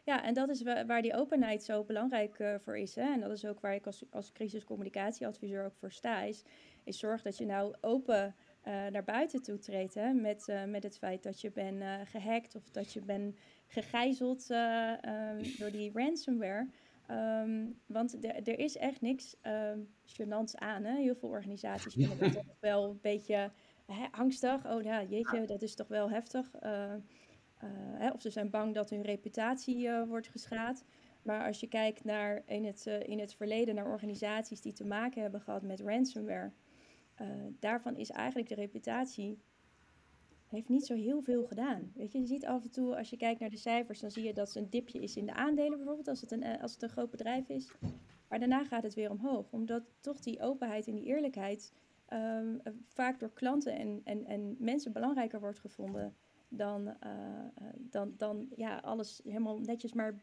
Ja, 0.05 0.23
en 0.23 0.33
dat 0.33 0.49
is 0.49 0.61
waar 0.61 1.01
die 1.01 1.13
openheid 1.15 1.63
zo 1.63 1.83
belangrijk 1.83 2.39
uh, 2.39 2.55
voor 2.59 2.77
is. 2.77 2.95
Hè? 2.95 3.13
En 3.13 3.19
dat 3.19 3.31
is 3.31 3.45
ook 3.45 3.59
waar 3.59 3.75
ik 3.75 3.85
als, 3.85 4.03
als 4.09 4.31
crisiscommunicatieadviseur 4.31 5.65
ook 5.65 5.75
voor 5.75 5.91
sta. 5.91 6.21
Is, 6.21 6.43
is 6.83 6.99
zorg 6.99 7.21
dat 7.21 7.37
je 7.37 7.45
nou 7.45 7.75
open 7.81 8.35
uh, 8.67 8.87
naar 8.87 9.03
buiten 9.03 9.41
toe 9.41 9.57
treedt. 9.57 9.93
Hè? 9.93 10.13
Met, 10.13 10.47
uh, 10.47 10.63
met 10.63 10.83
het 10.83 10.97
feit 10.97 11.23
dat 11.23 11.41
je 11.41 11.51
bent 11.51 11.83
gehackt 12.09 12.55
of 12.55 12.69
dat 12.71 12.93
je 12.93 13.01
bent 13.01 13.35
gegijzeld 13.67 14.49
um, 14.49 15.57
door 15.57 15.71
die 15.71 15.91
ransomware. 15.93 16.67
Um, 17.11 17.79
want 17.85 18.23
er 18.23 18.59
is 18.59 18.77
echt 18.77 19.01
niks 19.01 19.35
um, 19.43 19.87
gênants 20.05 20.55
aan. 20.55 20.83
Hè? 20.83 20.95
Heel 20.95 21.15
veel 21.15 21.29
organisaties 21.29 21.93
vinden 21.93 22.19
dat 22.19 22.33
toch 22.33 22.57
wel 22.59 22.89
een 22.89 22.99
beetje 23.01 23.51
hè, 23.85 24.05
angstig. 24.11 24.65
Oh 24.65 24.83
ja, 24.83 25.03
jeetje, 25.03 25.45
dat 25.45 25.61
is 25.61 25.75
toch 25.75 25.87
wel 25.87 26.09
heftig. 26.09 26.51
Hè, 27.73 28.09
of 28.09 28.21
ze 28.21 28.29
zijn 28.29 28.49
bang 28.49 28.73
dat 28.73 28.89
hun 28.89 29.01
reputatie 29.01 29.85
uh, 29.85 30.07
wordt 30.07 30.27
geschaad. 30.27 30.83
Maar 31.21 31.45
als 31.45 31.59
je 31.59 31.67
kijkt 31.67 32.03
naar 32.03 32.43
in 32.45 32.65
het, 32.65 32.85
uh, 32.87 33.07
in 33.07 33.19
het 33.19 33.33
verleden 33.33 33.75
naar 33.75 33.87
organisaties 33.87 34.61
die 34.61 34.73
te 34.73 34.85
maken 34.85 35.21
hebben 35.21 35.41
gehad 35.41 35.61
met 35.61 35.79
ransomware, 35.79 36.51
daarvan 37.59 37.95
is 37.95 38.09
eigenlijk 38.09 38.49
de 38.49 38.55
reputatie 38.55 39.39
heeft 40.47 40.69
niet 40.69 40.85
zo 40.85 40.93
heel 40.93 41.21
veel 41.21 41.45
gedaan. 41.45 41.91
Weet 41.95 42.11
je, 42.11 42.19
je 42.19 42.25
ziet 42.25 42.45
af 42.45 42.63
en 42.63 42.71
toe, 42.71 42.97
als 42.97 43.09
je 43.09 43.17
kijkt 43.17 43.39
naar 43.39 43.49
de 43.49 43.57
cijfers, 43.57 43.99
dan 43.99 44.11
zie 44.11 44.23
je 44.23 44.33
dat 44.33 44.55
er 44.55 44.61
een 44.61 44.69
dipje 44.69 44.99
is 44.99 45.15
in 45.15 45.25
de 45.25 45.33
aandelen 45.33 45.77
bijvoorbeeld, 45.77 46.07
als 46.07 46.21
het 46.21 46.31
een, 46.31 46.59
als 46.59 46.73
het 46.73 46.81
een 46.81 46.89
groot 46.89 47.09
bedrijf 47.09 47.49
is. 47.49 47.71
Maar 48.27 48.39
daarna 48.39 48.63
gaat 48.63 48.83
het 48.83 48.93
weer 48.93 49.11
omhoog, 49.11 49.51
omdat 49.51 49.83
toch 50.01 50.19
die 50.19 50.41
openheid 50.41 50.87
en 50.87 50.95
die 50.95 51.05
eerlijkheid 51.05 51.73
um, 52.13 52.61
vaak 52.87 53.19
door 53.19 53.33
klanten 53.33 53.73
en, 53.77 54.01
en, 54.03 54.25
en 54.25 54.55
mensen 54.59 54.91
belangrijker 54.91 55.39
wordt 55.39 55.59
gevonden 55.59 56.15
dan, 56.57 56.87
uh, 56.87 57.65
dan, 57.77 58.13
dan 58.17 58.47
ja, 58.55 58.77
alles 58.77 59.21
helemaal 59.23 59.59
netjes 59.59 59.93
maar, 59.93 60.19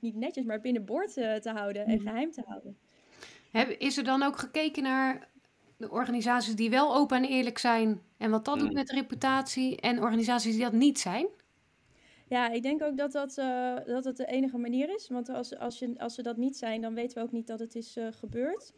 niet 0.00 0.14
netjes, 0.14 0.44
maar 0.44 0.60
binnenboord 0.60 1.16
uh, 1.16 1.34
te 1.34 1.50
houden 1.50 1.86
en 1.86 1.94
mhm. 1.96 2.06
geheim 2.06 2.30
te 2.30 2.42
houden. 2.46 2.78
is 3.78 3.96
er 3.96 4.04
dan 4.04 4.22
ook 4.22 4.38
gekeken 4.38 4.82
naar 4.82 5.28
de 5.76 5.90
organisaties 5.90 6.54
die 6.54 6.70
wel 6.70 6.94
open 6.94 7.16
en 7.16 7.24
eerlijk 7.24 7.58
zijn 7.58 8.00
en 8.16 8.30
wat 8.30 8.44
dat 8.44 8.58
doet 8.58 8.72
met 8.72 8.86
de 8.86 8.94
reputatie 8.94 9.80
en 9.80 10.02
organisaties 10.02 10.52
die 10.52 10.62
dat 10.62 10.72
niet 10.72 10.98
zijn? 10.98 11.26
Ja, 12.30 12.50
ik 12.50 12.62
denk 12.62 12.82
ook 12.82 12.96
dat 12.96 13.12
dat, 13.12 13.38
uh, 13.38 13.76
dat 13.86 14.04
het 14.04 14.16
de 14.16 14.26
enige 14.26 14.58
manier 14.58 14.94
is. 14.94 15.08
Want 15.08 15.28
als, 15.28 15.58
als, 15.58 15.78
je, 15.78 15.94
als 15.98 16.14
ze 16.14 16.22
dat 16.22 16.36
niet 16.36 16.56
zijn, 16.56 16.80
dan 16.80 16.94
weten 16.94 17.18
we 17.18 17.22
ook 17.22 17.32
niet 17.32 17.46
dat 17.46 17.58
het 17.58 17.74
is 17.74 17.96
uh, 17.96 18.06
gebeurd. 18.10 18.72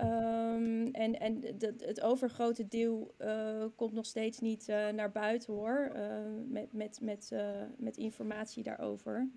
Um, 0.00 0.90
en 0.92 1.20
en 1.20 1.40
de, 1.40 1.74
het 1.78 2.00
overgrote 2.00 2.68
deel 2.68 3.14
uh, 3.18 3.64
komt 3.76 3.92
nog 3.92 4.06
steeds 4.06 4.38
niet 4.38 4.68
uh, 4.68 4.88
naar 4.88 5.12
buiten 5.12 5.52
hoor, 5.52 5.92
uh, 5.96 6.02
met, 6.48 6.72
met, 6.72 6.98
met, 7.02 7.32
met 7.76 7.96
informatie 7.96 8.62
daarover. 8.62 9.28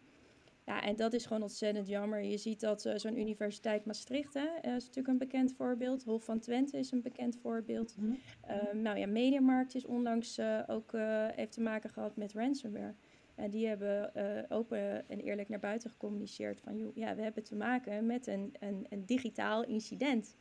Ja, 0.65 0.81
en 0.81 0.95
dat 0.95 1.13
is 1.13 1.25
gewoon 1.25 1.41
ontzettend 1.41 1.88
jammer. 1.88 2.24
Je 2.24 2.38
ziet 2.38 2.59
dat 2.59 2.89
zo'n 2.95 3.19
universiteit 3.19 3.85
Maastricht 3.85 4.33
hè, 4.33 4.47
is 4.62 4.85
natuurlijk 4.85 5.07
een 5.07 5.17
bekend 5.17 5.53
voorbeeld. 5.53 6.03
Hof 6.03 6.24
van 6.24 6.39
Twente 6.39 6.77
is 6.77 6.91
een 6.91 7.01
bekend 7.01 7.38
voorbeeld. 7.41 7.95
Mm 7.97 8.17
-hmm. 8.41 8.81
nou 8.81 8.97
ja, 8.97 9.07
Mediamarkt 9.07 9.75
is 9.75 9.85
onlangs 9.85 10.39
ook 10.67 10.91
heeft 11.35 11.51
te 11.51 11.62
maken 11.62 11.89
gehad 11.89 12.15
met 12.15 12.33
ransomware. 12.33 12.93
En 13.35 13.50
die 13.50 13.67
hebben 13.67 14.12
open 14.50 15.09
en 15.09 15.19
eerlijk 15.19 15.50
naar 15.50 15.59
buiten 15.59 15.89
gecommuniceerd 15.89 16.62
van, 16.62 16.77
joh, 16.77 16.95
ja, 16.95 17.15
we 17.15 17.21
hebben 17.21 17.43
te 17.43 17.55
maken 17.55 18.05
met 18.05 18.27
een, 18.27 18.53
een, 18.59 18.85
een 18.89 19.05
digitaal 19.05 19.63
incident 19.63 20.35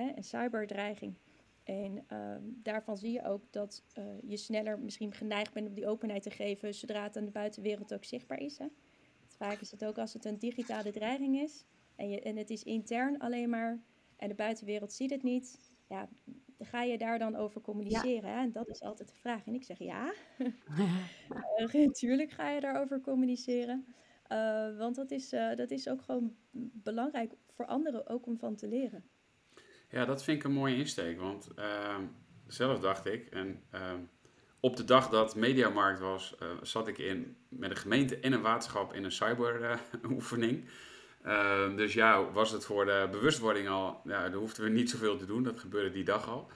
hè, 0.00 0.16
een 0.16 0.24
cyberdreiging. 0.24 1.14
En 1.64 2.04
ehm, 2.06 2.42
daarvan 2.44 2.96
zie 2.96 3.12
je 3.12 3.24
ook 3.24 3.42
dat 3.50 3.82
uh, 3.98 4.04
je 4.22 4.36
sneller 4.36 4.78
misschien 4.78 5.12
geneigd 5.12 5.52
bent 5.52 5.68
om 5.68 5.74
die 5.74 5.86
openheid 5.86 6.22
te 6.22 6.30
geven 6.30 6.74
zodra 6.74 7.02
het 7.02 7.16
aan 7.16 7.24
de 7.24 7.30
buitenwereld 7.30 7.94
ook 7.94 8.04
zichtbaar 8.04 8.38
is. 8.38 8.58
Hè. 8.58 8.66
Vaak 9.26 9.60
is 9.60 9.70
het 9.70 9.84
ook 9.84 9.98
als 9.98 10.12
het 10.12 10.24
een 10.24 10.38
digitale 10.38 10.90
dreiging 10.90 11.40
is 11.40 11.64
en, 11.96 12.10
je, 12.10 12.20
en 12.20 12.36
het 12.36 12.50
is 12.50 12.62
intern 12.62 13.18
alleen 13.18 13.50
maar 13.50 13.82
en 14.16 14.28
de 14.28 14.34
buitenwereld 14.34 14.92
ziet 14.92 15.10
het 15.10 15.22
niet. 15.22 15.58
Ja, 15.88 16.08
ga 16.58 16.82
je 16.82 16.98
daar 16.98 17.18
dan 17.18 17.36
over 17.36 17.60
communiceren? 17.60 18.30
Hè? 18.30 18.40
En 18.40 18.52
dat 18.52 18.68
is 18.68 18.82
altijd 18.82 19.08
de 19.08 19.14
vraag. 19.14 19.46
En 19.46 19.54
ik 19.54 19.64
zeg 19.64 19.78
ja, 19.78 20.12
natuurlijk 21.72 22.30
ga 22.30 22.50
je 22.50 22.60
daarover 22.60 23.00
communiceren. 23.00 23.84
Uh, 24.32 24.78
want 24.78 24.94
dat 24.94 25.10
is, 25.10 25.32
uh, 25.32 25.54
dat 25.54 25.70
is 25.70 25.88
ook 25.88 26.02
gewoon 26.02 26.36
belangrijk 26.72 27.32
voor 27.46 27.66
anderen 27.66 28.08
ook 28.08 28.26
om 28.26 28.38
van 28.38 28.56
te 28.56 28.68
leren. 28.68 29.04
Ja, 29.90 30.04
dat 30.04 30.24
vind 30.24 30.38
ik 30.38 30.44
een 30.44 30.52
mooie 30.52 30.76
insteek. 30.76 31.20
Want 31.20 31.48
uh, 31.58 31.96
zelf 32.46 32.80
dacht 32.80 33.06
ik, 33.06 33.26
en 33.26 33.62
uh, 33.74 33.80
op 34.60 34.76
de 34.76 34.84
dag 34.84 35.08
dat 35.08 35.36
Mediamarkt 35.36 36.00
was, 36.00 36.34
uh, 36.42 36.48
zat 36.62 36.88
ik 36.88 36.98
in, 36.98 37.36
met 37.48 37.70
een 37.70 37.76
gemeente 37.76 38.16
en 38.16 38.32
een 38.32 38.40
waterschap 38.40 38.94
in 38.94 39.04
een 39.04 39.12
cyberoefening. 39.12 40.64
Ehm, 41.22 41.76
dus 41.76 41.92
ja, 41.92 42.30
was 42.32 42.50
het 42.50 42.64
voor 42.64 42.84
de 42.84 43.08
bewustwording 43.10 43.68
al, 43.68 44.00
ja, 44.04 44.28
daar 44.28 44.32
hoefden 44.32 44.64
we 44.64 44.70
niet 44.70 44.90
zoveel 44.90 45.16
te 45.16 45.26
doen. 45.26 45.42
Dat 45.42 45.60
gebeurde 45.60 45.90
die 45.90 46.04
dag 46.04 46.28
al. 46.28 46.50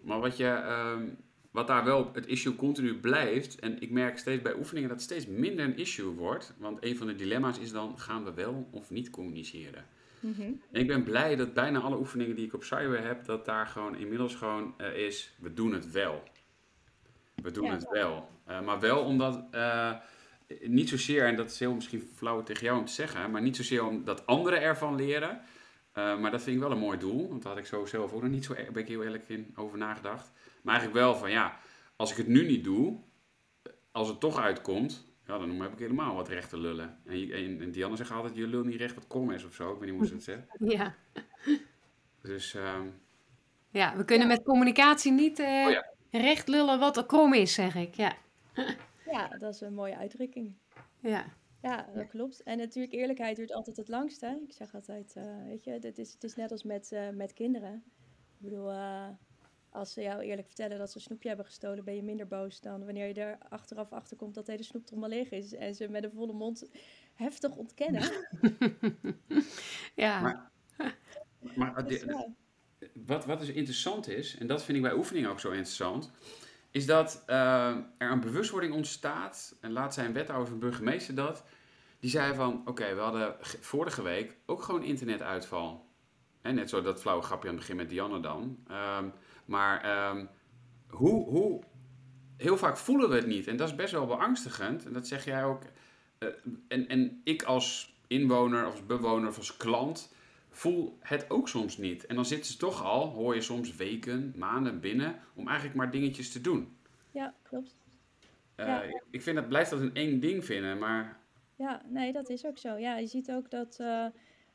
Maar 0.00 0.20
wat, 0.20 0.36
je, 0.36 0.48
ehm, 0.48 1.08
wat 1.50 1.66
daar 1.66 1.84
wel 1.84 2.10
het 2.12 2.26
issue 2.26 2.56
continu 2.56 3.00
blijft, 3.00 3.58
en 3.58 3.80
ik 3.80 3.90
merk 3.90 4.18
steeds 4.18 4.42
bij 4.42 4.54
oefeningen 4.54 4.88
dat 4.88 4.98
het 5.00 5.10
steeds 5.10 5.26
minder 5.26 5.64
een 5.64 5.76
issue 5.76 6.14
wordt. 6.14 6.54
Want 6.58 6.84
een 6.84 6.96
van 6.96 7.06
de 7.06 7.14
dilemma's 7.14 7.58
is 7.58 7.72
dan, 7.72 7.98
gaan 7.98 8.24
we 8.24 8.34
wel 8.34 8.68
of 8.70 8.90
niet 8.90 9.10
communiceren? 9.10 9.84
Mhm. 10.26 10.42
En 10.42 10.80
ik 10.80 10.86
ben 10.86 11.02
blij 11.02 11.36
dat 11.36 11.54
bijna 11.54 11.80
alle 11.80 11.98
oefeningen 11.98 12.36
die 12.36 12.46
ik 12.46 12.54
op 12.54 12.64
Cyber 12.64 13.06
heb, 13.06 13.24
dat 13.24 13.44
daar 13.44 13.66
gewoon 13.66 13.96
inmiddels 13.96 14.34
gewoon 14.34 14.74
uh, 14.78 14.96
is, 14.96 15.34
we 15.38 15.54
doen 15.54 15.72
het 15.72 15.90
wel. 15.90 16.22
We 17.34 17.50
doen 17.50 17.70
het 17.70 17.88
wel. 17.90 18.28
Uh, 18.48 18.60
maar 18.60 18.80
wel 18.80 19.04
omdat, 19.04 19.44
uh, 19.54 19.92
niet 20.60 20.88
zozeer, 20.88 21.26
en 21.26 21.36
dat 21.36 21.50
is 21.50 21.58
heel 21.58 21.74
misschien 21.74 22.10
flauw 22.14 22.42
tegen 22.42 22.64
jou 22.64 22.78
om 22.78 22.84
te 22.84 22.92
zeggen, 22.92 23.30
maar 23.30 23.42
niet 23.42 23.56
zozeer 23.56 23.86
omdat 23.86 24.26
anderen 24.26 24.60
ervan 24.60 24.94
leren. 24.94 25.40
maar 25.94 26.30
dat 26.30 26.42
vind 26.42 26.56
ik 26.56 26.62
wel 26.62 26.70
een 26.70 26.78
mooi 26.78 26.98
doel, 26.98 27.28
want 27.28 27.42
daar 27.42 27.52
had 27.52 27.60
ik 27.60 27.66
zo 27.66 27.84
zelf 27.84 28.12
ook 28.12 28.22
nog 28.22 28.30
niet 28.30 28.44
zo, 28.44 28.54
ben 28.54 28.82
ik 28.82 28.88
heel 28.88 29.02
eerlijk 29.02 29.28
in, 29.28 29.52
over 29.56 29.78
nagedacht. 29.78 30.32
Maar 30.62 30.74
eigenlijk 30.74 31.04
wel 31.04 31.14
van, 31.14 31.30
ja, 31.30 31.58
als 31.96 32.10
ik 32.10 32.16
het 32.16 32.26
nu 32.26 32.46
niet 32.46 32.64
doe, 32.64 32.98
als 33.92 34.08
het 34.08 34.20
toch 34.20 34.38
uitkomt, 34.38 35.06
ja, 35.26 35.38
dan 35.38 35.60
heb 35.60 35.72
ik 35.72 35.78
helemaal 35.78 36.14
wat 36.14 36.28
recht 36.28 36.50
te 36.50 36.58
lullen. 36.58 36.98
En, 37.04 37.30
en, 37.32 37.60
en 37.60 37.70
Diana 37.70 37.96
zegt 37.96 38.10
altijd, 38.10 38.36
je 38.36 38.46
lul 38.46 38.64
niet 38.64 38.80
recht 38.80 38.94
wat 38.94 39.06
kom 39.06 39.30
is 39.30 39.44
of 39.44 39.54
zo. 39.54 39.72
Ik 39.72 39.78
weet 39.78 39.90
niet 39.90 39.98
hoe 39.98 40.06
ze 40.06 40.14
het 40.14 40.22
zegt. 40.22 40.46
Ja. 40.76 40.94
Dus... 42.20 42.54
Uh, 42.54 42.80
Ja, 43.70 43.96
we 43.96 44.04
kunnen 44.04 44.28
met 44.28 44.42
communicatie 44.42 45.12
niet 45.12 45.38
uh, 45.38 45.78
recht 46.10 46.48
lullen 46.48 46.78
wat 46.78 46.96
er 46.96 47.06
krom 47.06 47.34
is, 47.34 47.54
zeg 47.54 47.74
ik. 47.74 47.94
Ja. 47.94 48.16
ja, 49.12 49.28
dat 49.38 49.54
is 49.54 49.60
een 49.60 49.74
mooie 49.74 49.96
uitdrukking. 49.96 50.54
Ja. 51.00 51.24
Ja, 51.62 51.88
dat 51.94 52.08
klopt. 52.08 52.42
En 52.42 52.58
natuurlijk, 52.58 52.94
eerlijkheid 52.94 53.36
duurt 53.36 53.52
altijd 53.52 53.76
het 53.76 53.88
langst. 53.88 54.20
Hè? 54.20 54.34
Ik 54.34 54.52
zeg 54.52 54.74
altijd, 54.74 55.14
uh, 55.16 55.24
weet 55.46 55.64
je, 55.64 55.70
het 55.70 55.98
is, 55.98 56.12
het 56.12 56.24
is 56.24 56.34
net 56.34 56.50
als 56.50 56.62
met, 56.62 56.90
uh, 56.92 57.08
met 57.10 57.32
kinderen. 57.32 57.82
Ik 58.38 58.50
bedoel, 58.50 58.70
uh, 58.72 59.08
als 59.76 59.92
ze 59.92 60.02
jou 60.02 60.22
eerlijk 60.22 60.46
vertellen 60.46 60.78
dat 60.78 60.90
ze 60.90 60.96
een 60.96 61.02
snoepje 61.02 61.28
hebben 61.28 61.46
gestolen, 61.46 61.84
ben 61.84 61.94
je 61.94 62.02
minder 62.02 62.26
boos 62.26 62.60
dan 62.60 62.84
wanneer 62.84 63.06
je 63.06 63.14
er 63.14 63.38
achteraf 63.48 63.92
achter 63.92 64.16
komt 64.16 64.34
dat 64.34 64.46
de 64.46 64.52
hele 64.52 64.64
snoeptrommel 64.64 65.08
leeg 65.08 65.30
is. 65.30 65.54
En 65.54 65.74
ze 65.74 65.88
met 65.88 66.04
een 66.04 66.12
volle 66.14 66.32
mond 66.32 66.68
heftig 67.14 67.56
ontkennen. 67.56 68.10
ja. 69.94 70.20
Maar, 70.20 70.50
maar 71.56 71.86
dus, 71.86 72.04
wat, 73.06 73.24
wat 73.24 73.38
dus 73.38 73.48
interessant 73.48 74.08
is, 74.08 74.36
en 74.38 74.46
dat 74.46 74.64
vind 74.64 74.76
ik 74.76 74.82
bij 74.82 74.94
oefeningen 74.94 75.30
ook 75.30 75.40
zo 75.40 75.50
interessant, 75.50 76.10
is 76.70 76.86
dat 76.86 77.22
uh, 77.26 77.76
er 77.98 78.10
een 78.10 78.20
bewustwording 78.20 78.74
ontstaat. 78.74 79.56
En 79.60 79.72
laat 79.72 79.94
zijn 79.94 80.12
wethouder 80.12 80.52
of 80.52 80.58
burgemeester 80.58 81.14
dat. 81.14 81.44
Die 82.00 82.10
zei 82.10 82.34
van, 82.34 82.62
oké, 82.64 82.94
we 82.94 83.00
hadden 83.00 83.36
vorige 83.40 84.02
week 84.02 84.36
ook 84.46 84.62
gewoon 84.62 84.82
internetuitval. 84.82 85.86
En 86.42 86.54
net 86.54 86.70
zo 86.70 86.82
dat 86.82 87.00
flauwe 87.00 87.22
grapje 87.22 87.48
aan 87.48 87.54
het 87.54 87.62
begin 87.62 87.76
met 87.76 87.88
Dianne 87.88 88.20
dan. 88.20 88.58
Um, 88.70 89.12
maar 89.46 90.08
um, 90.10 90.28
hoe, 90.88 91.28
hoe, 91.28 91.62
heel 92.36 92.56
vaak 92.56 92.76
voelen 92.76 93.08
we 93.08 93.14
het 93.14 93.26
niet. 93.26 93.46
En 93.46 93.56
dat 93.56 93.68
is 93.68 93.74
best 93.74 93.92
wel 93.92 94.06
beangstigend. 94.06 94.86
En 94.86 94.92
dat 94.92 95.06
zeg 95.06 95.24
jij 95.24 95.44
ook. 95.44 95.62
Uh, 96.18 96.28
en, 96.68 96.88
en 96.88 97.20
ik 97.24 97.42
als 97.42 97.96
inwoner, 98.06 98.66
of 98.66 98.72
als 98.72 98.86
bewoner 98.86 99.28
of 99.28 99.36
als 99.36 99.56
klant 99.56 100.14
voel 100.50 100.98
het 101.00 101.30
ook 101.30 101.48
soms 101.48 101.76
niet. 101.76 102.06
En 102.06 102.14
dan 102.14 102.24
zitten 102.24 102.52
ze 102.52 102.58
toch 102.58 102.84
al, 102.84 103.08
hoor 103.08 103.34
je 103.34 103.40
soms 103.40 103.76
weken, 103.76 104.32
maanden 104.36 104.80
binnen, 104.80 105.18
om 105.34 105.46
eigenlijk 105.46 105.76
maar 105.76 105.90
dingetjes 105.90 106.32
te 106.32 106.40
doen. 106.40 106.76
Ja, 107.10 107.34
klopt. 107.42 107.76
Uh, 108.56 108.66
ja. 108.66 109.00
Ik 109.10 109.22
vind 109.22 109.36
dat 109.36 109.48
blijft 109.48 109.70
dat 109.70 109.80
een 109.80 109.94
één 109.94 110.20
ding 110.20 110.44
vinden, 110.44 110.78
maar... 110.78 111.18
Ja, 111.56 111.82
nee, 111.88 112.12
dat 112.12 112.28
is 112.28 112.46
ook 112.46 112.58
zo. 112.58 112.76
Ja, 112.76 112.96
je 112.96 113.06
ziet 113.06 113.30
ook 113.30 113.50
dat 113.50 113.78
uh, 113.80 114.06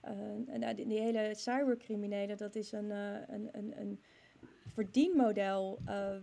uh, 0.05 0.67
die, 0.75 0.87
die, 0.87 0.99
hele 0.99 1.31
cybercriminelen, 1.35 2.37
dat 2.37 2.55
is 2.55 2.71
een, 2.71 2.89
een, 2.89 3.49
een, 3.51 3.73
een 3.77 3.99
verdienmodel 4.73 5.79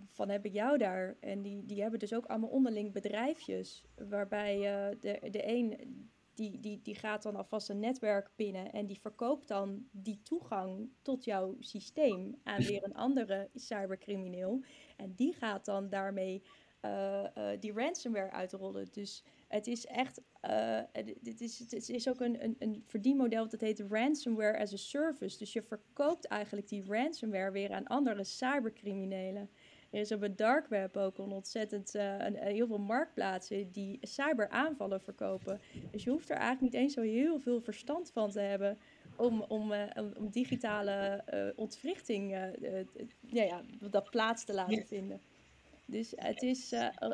van 0.06 0.28
heb 0.28 0.44
ik 0.44 0.52
jou 0.52 0.78
daar. 0.78 1.16
En 1.20 1.42
die, 1.42 1.64
die 1.64 1.80
hebben 1.80 1.98
dus 1.98 2.14
ook 2.14 2.26
allemaal 2.26 2.50
onderling 2.50 2.92
bedrijfjes, 2.92 3.84
waarbij 4.08 4.58
de, 5.00 5.28
de 5.30 5.48
een 5.48 6.08
die, 6.38 6.60
die, 6.60 6.80
die 6.82 6.94
gaat 6.94 7.22
dan 7.22 7.36
alvast 7.36 7.68
een 7.68 7.78
netwerk 7.78 8.30
binnen 8.36 8.72
en 8.72 8.86
die 8.86 9.00
verkoopt 9.00 9.48
dan 9.48 9.86
die 9.90 10.22
toegang 10.22 10.90
tot 11.02 11.24
jouw 11.24 11.56
systeem 11.60 12.40
aan 12.44 12.62
weer 12.62 12.84
een 12.84 12.94
andere 12.94 13.50
cybercrimineel. 13.54 14.64
En 14.96 15.14
die 15.14 15.32
gaat 15.32 15.64
dan 15.64 15.88
daarmee 15.88 16.42
uh, 16.82 17.24
die 17.60 17.72
ransomware 17.72 18.30
uitrollen. 18.30 18.88
Dus 18.90 19.24
het 19.48 19.66
is 19.66 19.86
echt, 19.86 20.20
uh, 20.50 20.80
het, 20.92 21.40
is, 21.40 21.58
het 21.58 21.88
is 21.88 22.08
ook 22.08 22.20
een, 22.20 22.44
een, 22.44 22.56
een 22.58 22.82
verdienmodel 22.86 23.48
dat 23.48 23.60
heet 23.60 23.84
ransomware 23.88 24.58
as 24.58 24.72
a 24.72 24.76
service. 24.76 25.38
Dus 25.38 25.52
je 25.52 25.62
verkoopt 25.62 26.26
eigenlijk 26.26 26.68
die 26.68 26.84
ransomware 26.86 27.50
weer 27.50 27.72
aan 27.72 27.86
andere 27.86 28.24
cybercriminelen. 28.24 29.50
Er 29.90 30.00
is 30.00 30.12
op 30.12 30.20
het 30.20 30.38
dark 30.38 30.68
web 30.68 30.96
ook 30.96 31.18
een 31.18 31.32
ontzettend 31.32 31.94
uh, 31.94 32.18
een, 32.18 32.36
heel 32.36 32.66
veel 32.66 32.78
marktplaatsen 32.78 33.72
die 33.72 33.98
cyberaanvallen 34.00 35.00
verkopen. 35.00 35.60
Dus 35.90 36.04
je 36.04 36.10
hoeft 36.10 36.30
er 36.30 36.36
eigenlijk 36.36 36.72
niet 36.72 36.82
eens 36.82 36.94
zo 36.94 37.00
heel 37.00 37.38
veel 37.38 37.60
verstand 37.60 38.10
van 38.10 38.30
te 38.30 38.40
hebben 38.40 38.78
om, 39.16 39.42
om, 39.42 39.72
uh, 39.72 39.82
om 40.18 40.30
digitale 40.30 41.24
uh, 41.34 41.48
ontwrichting, 41.56 42.30
ja, 43.20 43.42
ja, 43.42 43.62
dat 43.90 44.10
plaats 44.10 44.44
te 44.44 44.54
laten 44.54 44.86
vinden. 44.86 45.20
Dus 45.90 46.12
het 46.16 46.42
is 46.42 46.70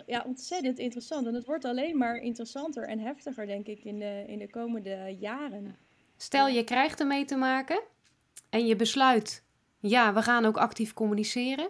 ja, 0.07 0.25
ontzettend 0.27 0.79
interessant. 0.79 1.27
En 1.27 1.35
het 1.35 1.45
wordt 1.45 1.65
alleen 1.65 1.99
maar 1.99 2.17
interessanter 2.17 2.89
en 2.89 2.99
heftiger, 2.99 3.47
denk 3.47 3.67
ik, 3.67 3.85
in 3.85 3.99
de, 3.99 4.25
in 4.27 4.39
de 4.39 4.51
komende 4.51 5.17
jaren. 5.19 5.77
Stel, 6.17 6.49
je 6.49 6.65
krijgt 6.65 7.01
ermee 7.01 7.25
te 7.25 7.37
maken 7.37 7.83
en 8.51 8.67
je 8.67 8.77
besluit, 8.77 9.45
ja, 9.81 10.15
we 10.15 10.23
gaan 10.23 10.45
ook 10.45 10.57
actief 10.57 10.93
communiceren. 10.93 11.69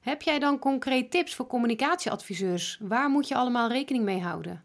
Heb 0.00 0.22
jij 0.22 0.38
dan 0.38 0.58
concreet 0.58 1.10
tips 1.10 1.34
voor 1.34 1.46
communicatieadviseurs? 1.46 2.78
Waar 2.82 3.10
moet 3.10 3.28
je 3.28 3.34
allemaal 3.34 3.68
rekening 3.68 4.04
mee 4.04 4.20
houden? 4.20 4.64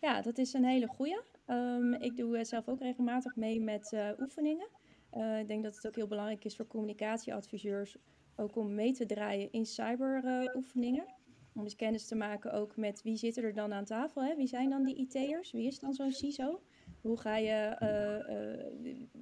Ja, 0.00 0.22
dat 0.22 0.38
is 0.38 0.52
een 0.52 0.64
hele 0.64 0.86
goede. 0.86 1.22
Um, 1.46 1.94
ik 1.94 2.16
doe 2.16 2.44
zelf 2.44 2.68
ook 2.68 2.80
regelmatig 2.80 3.36
mee 3.36 3.60
met 3.60 3.92
uh, 3.92 4.08
oefeningen. 4.20 4.68
Uh, 5.16 5.38
ik 5.38 5.48
denk 5.48 5.62
dat 5.62 5.74
het 5.74 5.86
ook 5.86 5.96
heel 5.96 6.06
belangrijk 6.06 6.44
is 6.44 6.56
voor 6.56 6.66
communicatieadviseurs 6.66 7.96
ook 8.38 8.56
om 8.56 8.74
mee 8.74 8.92
te 8.92 9.06
draaien 9.06 9.52
in 9.52 9.66
cyberoefeningen. 9.66 11.04
Uh, 11.06 11.12
om 11.54 11.64
eens 11.64 11.76
kennis 11.76 12.06
te 12.06 12.14
maken 12.14 12.52
ook 12.52 12.76
met 12.76 13.02
wie 13.02 13.16
zitten 13.16 13.42
er 13.42 13.54
dan 13.54 13.72
aan 13.72 13.84
tafel. 13.84 14.22
Hè? 14.22 14.36
Wie 14.36 14.46
zijn 14.46 14.70
dan 14.70 14.84
die 14.84 14.96
IT'ers? 14.96 15.52
Wie 15.52 15.66
is 15.66 15.78
dan 15.78 15.94
zo'n 15.94 16.12
CISO? 16.12 16.60
Hoe 17.00 17.18
ga 17.18 17.36
je, 17.36 17.76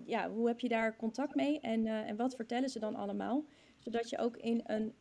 ja, 0.05 0.31
hoe 0.31 0.47
heb 0.47 0.61
je 0.61 0.69
daar 0.69 0.97
contact 0.97 1.35
mee 1.35 1.61
en, 1.61 1.87
en 1.87 2.17
wat 2.17 2.35
vertellen 2.35 2.69
ze 2.69 2.79
dan 2.79 2.95
allemaal? 2.95 3.45
zodat 3.87 4.11
je 4.11 4.19
ook 4.19 4.37
in 4.37 4.61
een 4.65 4.95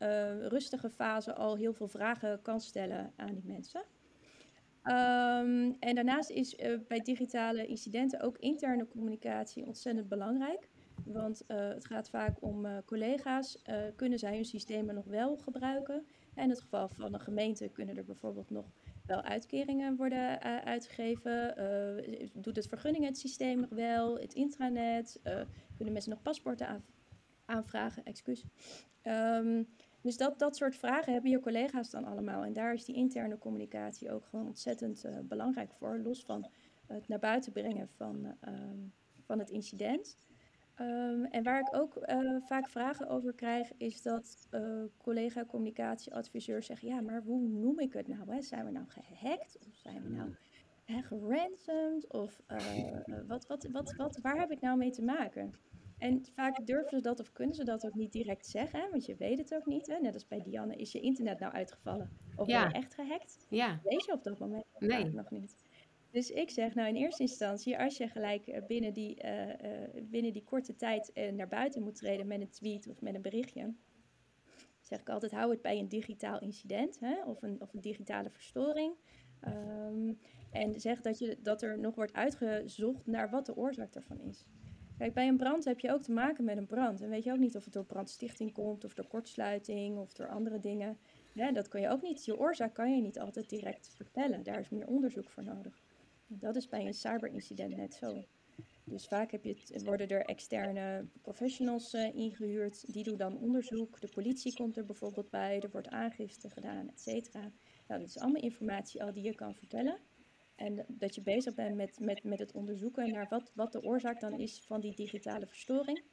rustige 0.50 0.90
fase 0.90 1.34
al 1.34 1.56
heel 1.56 1.74
veel 1.74 1.88
vragen 1.88 2.42
kan 2.42 2.60
stellen 2.60 3.14
aan 3.16 3.34
die 3.34 3.46
mensen. 3.46 3.84
Um, 4.84 5.76
en 5.80 5.96
daarnaast 5.96 6.30
is 6.30 6.56
bij 6.88 7.00
digitale 7.00 7.66
incidenten 7.66 8.22
ook 8.22 8.38
interne 8.38 8.88
communicatie 8.88 9.66
ontzettend 9.66 10.10
belangrijk. 10.10 10.70
Want 11.06 11.44
uh, 11.48 11.58
het 11.68 11.86
gaat 11.86 12.10
vaak 12.10 12.42
om 12.42 12.84
collega's. 12.86 13.62
kunnen 13.96 14.20
zij 14.20 14.36
hun 14.36 14.46
systemen 14.46 14.96
nog 14.96 15.06
wel 15.06 15.38
gebruiken? 15.38 16.06
En 16.36 16.44
in 16.44 16.50
het 16.50 16.62
geval 16.62 16.88
van 16.88 17.14
een 17.14 17.20
gemeente 17.20 17.70
kunnen 17.70 17.98
er 17.98 18.06
bijvoorbeeld 18.06 18.50
nog 18.50 18.66
wel 19.06 19.22
uitkeringen 19.22 19.96
worden 19.96 20.42
uitgegeven. 20.64 21.56
doet 22.34 22.56
het 22.56 22.68
vergunningen 22.68 23.08
het 23.08 23.18
systeem 23.18 23.60
nog 23.60 23.70
wel? 23.70 24.20
Het 24.20 24.34
intranet? 24.34 25.20
kunnen 25.76 25.94
mensen 25.94 26.12
nog 26.12 26.22
paspoorten 26.22 26.68
aan, 26.68 26.84
aanvragen, 27.46 28.04
excuus. 28.04 28.46
Um, 29.04 29.68
dus 30.02 30.18
dat, 30.18 30.40
dat 30.40 30.56
soort 30.56 30.76
vragen 30.76 31.14
hebben 31.14 31.32
je 31.32 31.40
collega's 31.40 31.90
dan 31.90 32.06
allemaal. 32.06 32.44
En 32.44 32.54
daar 32.54 32.74
is 32.74 32.86
die 32.86 32.96
interne 32.96 33.38
communicatie 33.38 34.12
ook 34.12 34.26
gewoon 34.26 34.48
ontzettend 34.48 35.06
belangrijk 35.24 35.72
voor. 35.74 36.00
Los 36.04 36.24
van 36.24 36.46
het 36.88 37.08
naar 37.08 37.20
buiten 37.20 37.52
brengen 37.52 37.90
van, 37.96 38.36
um, 38.48 38.94
van 39.22 39.40
het 39.40 39.50
incident. 39.50 40.18
Um, 40.82 41.26
en 41.26 41.44
waar 41.44 41.60
ik 41.60 41.76
ook 41.76 41.96
uh, 41.96 42.42
vaak 42.42 42.70
vragen 42.70 43.08
over 43.08 43.34
krijg, 43.34 43.72
is 43.78 44.02
dat 44.02 44.48
uh, 44.52 44.84
collega-communicatieadviseurs 44.98 46.66
zeggen: 46.66 46.88
ja, 46.88 47.02
maar 47.02 47.22
hoe 47.22 47.42
noem 47.48 47.80
ik 47.80 47.94
het 47.94 48.08
nou? 48.08 48.32
Hè? 48.34 48.42
Zijn 48.42 48.66
we 48.66 48.72
nou 48.72 48.86
gehackt? 48.88 49.58
Of 49.68 49.76
zijn 49.76 50.04
we 50.04 50.10
nou 50.10 50.36
hè, 50.86 51.02
geransomd? 51.02 52.12
Of 52.12 52.42
wat, 53.28 53.48
wat, 53.48 53.68
wat, 53.72 53.94
wat, 53.96 54.20
waar 54.22 54.40
heb 54.40 54.52
ik 54.52 54.62
nou 54.62 54.78
mee 54.78 54.92
te 54.92 55.04
maken? 55.04 55.54
En 55.98 56.26
vaak 56.34 56.66
durven 56.66 56.90
ze 56.90 57.02
dat 57.02 57.20
of 57.20 57.32
kunnen 57.32 57.56
ze 57.56 57.64
dat 57.64 57.86
ook 57.86 57.94
niet 57.94 58.12
direct 58.12 58.48
zeggen, 58.48 58.80
hè? 58.80 58.90
want 58.90 59.06
je 59.06 59.16
weet 59.16 59.38
het 59.38 59.56
ook 59.56 59.66
niet. 59.66 59.88
Hè? 59.88 60.00
Net 60.00 60.14
als 60.14 60.28
bij 60.28 60.42
Dianne, 60.42 60.76
is 60.76 60.92
je 60.92 61.00
internet 61.00 61.40
nou 61.40 61.54
uitgevallen? 61.54 62.10
Of 62.36 62.48
ja. 62.48 62.62
ben 62.62 62.70
je 62.70 62.76
echt 62.76 62.94
gehackt? 62.94 63.46
Ja. 63.50 63.80
Weet 63.84 64.06
je 64.06 64.12
op 64.12 64.24
dat 64.24 64.40
moment 64.40 64.66
nee. 64.80 65.06
nog 65.06 65.32
niet. 65.32 65.56
Dus 66.16 66.32
ik 66.32 66.50
zeg 66.50 66.76
nou 66.76 66.88
in 66.88 66.96
eerste 66.96 67.22
instantie, 67.22 67.80
als 67.80 67.98
je 67.98 68.08
gelijk 68.08 68.48
eh, 68.48 68.66
binnen 68.66 68.94
die, 68.94 69.24
uh, 69.24 69.48
uh, 69.48 69.54
binnen 70.04 70.34
die 70.34 70.44
korte 70.44 70.76
tijd 70.76 71.12
naar 71.34 71.48
buiten 71.48 71.84
moet 71.84 71.96
treden 71.96 72.28
met 72.28 72.42
een 72.42 72.50
tweet 72.50 72.88
of 72.88 73.02
met 73.02 73.16
een 73.16 73.22
berichtje, 73.22 73.74
zeg 74.82 75.00
ik 75.00 75.10
altijd, 75.10 75.32
hou 75.32 75.52
het 75.52 75.62
bij 75.62 75.80
een 75.80 75.88
digitaal 75.88 76.40
incident 76.40 77.00
hè? 77.00 77.24
Of, 77.26 77.42
een, 77.42 77.62
of 77.62 77.74
een 77.74 77.82
digitale 77.82 78.30
verstoring. 78.30 78.94
Um, 79.48 80.20
en 80.52 80.80
zeg 80.80 81.02
dat, 81.02 81.20
je, 81.20 81.38
dat 81.42 81.62
er 81.62 81.80
nog 81.80 81.96
wordt 81.96 82.14
uitgezocht 82.14 83.08
naar 83.08 83.30
wat 83.30 83.46
de 83.46 83.56
oorzaak 83.56 83.94
daarvan 83.94 84.20
is. 84.22 84.46
Kijk, 84.98 85.14
bij 85.14 85.28
een 85.28 85.38
brand 85.38 85.66
heb 85.66 85.80
je 85.80 85.92
ook 85.92 86.02
te 86.02 86.12
maken 86.12 86.44
met 86.44 86.58
een 86.58 86.68
brand. 86.68 87.02
En 87.02 87.10
weet 87.10 87.24
je 87.24 87.32
ook 87.32 87.40
niet 87.40 87.56
of 87.56 87.64
het 87.64 87.74
door 87.74 87.86
brandstichting 87.86 88.54
komt, 88.54 88.84
of 88.84 88.94
door 88.94 89.08
kortsluiting, 89.08 89.98
of 89.98 90.14
door 90.14 90.28
andere 90.28 90.60
dingen. 90.60 90.98
Dat 91.54 91.68
kan 91.68 91.82
je 91.82 91.90
ook 91.90 92.02
niet. 92.02 92.26
Je 92.26 92.38
oorzaak 92.38 92.74
kan 92.74 92.96
je 92.96 93.02
niet 93.02 93.20
altijd 93.20 93.50
direct 93.50 93.94
vertellen. 93.96 94.44
Daar 94.44 94.60
is 94.60 94.70
meer 94.70 94.88
onderzoek 94.88 95.30
voor 95.30 95.44
nodig. 95.44 95.85
Dat 96.40 96.56
is 96.56 96.68
bij 96.68 96.86
een 96.86 96.94
cyberincident 96.94 97.76
net 97.76 97.94
zo. 97.94 98.24
Dus 98.84 99.08
vaak 99.08 99.32
heb 99.32 99.44
je 99.44 99.82
worden 99.84 100.08
er 100.08 100.26
externe 100.26 101.06
professionals 101.22 101.94
uh, 101.94 102.16
ingehuurd. 102.16 102.94
Die 102.94 103.04
doen 103.04 103.18
dan 103.18 103.38
onderzoek. 103.38 104.02
De 104.02 104.08
politie 104.08 104.54
komt 104.54 104.78
er 104.78 104.86
bijvoorbeeld 104.86 105.30
bij. 105.30 105.62
Er 105.62 105.72
wordt 105.72 105.88
aangifte 105.88 106.50
gedaan, 106.50 106.90
et 106.90 107.02
cetera. 107.02 107.52
Nou, 107.88 108.00
dat 108.02 108.10
is 108.10 108.18
allemaal 108.18 108.42
informatie 108.42 109.04
al 109.04 109.14
die 109.14 109.24
je 109.24 109.36
kan 109.36 109.56
vertellen. 109.56 109.98
En 110.56 110.86
dat 110.88 111.16
je 111.16 111.22
bezig 111.22 111.56
bent 111.56 111.76
met, 111.76 112.00
met, 112.00 112.24
met 112.24 112.40
het 112.40 112.52
onderzoeken 112.52 113.12
naar 113.12 113.28
wat, 113.30 113.52
wat 113.54 113.72
de 113.72 113.84
oorzaak 113.84 114.20
dan 114.20 114.40
is 114.40 114.62
van 114.66 114.82
die 114.82 114.96
digitale 114.96 115.48
verstoring. 115.48 116.04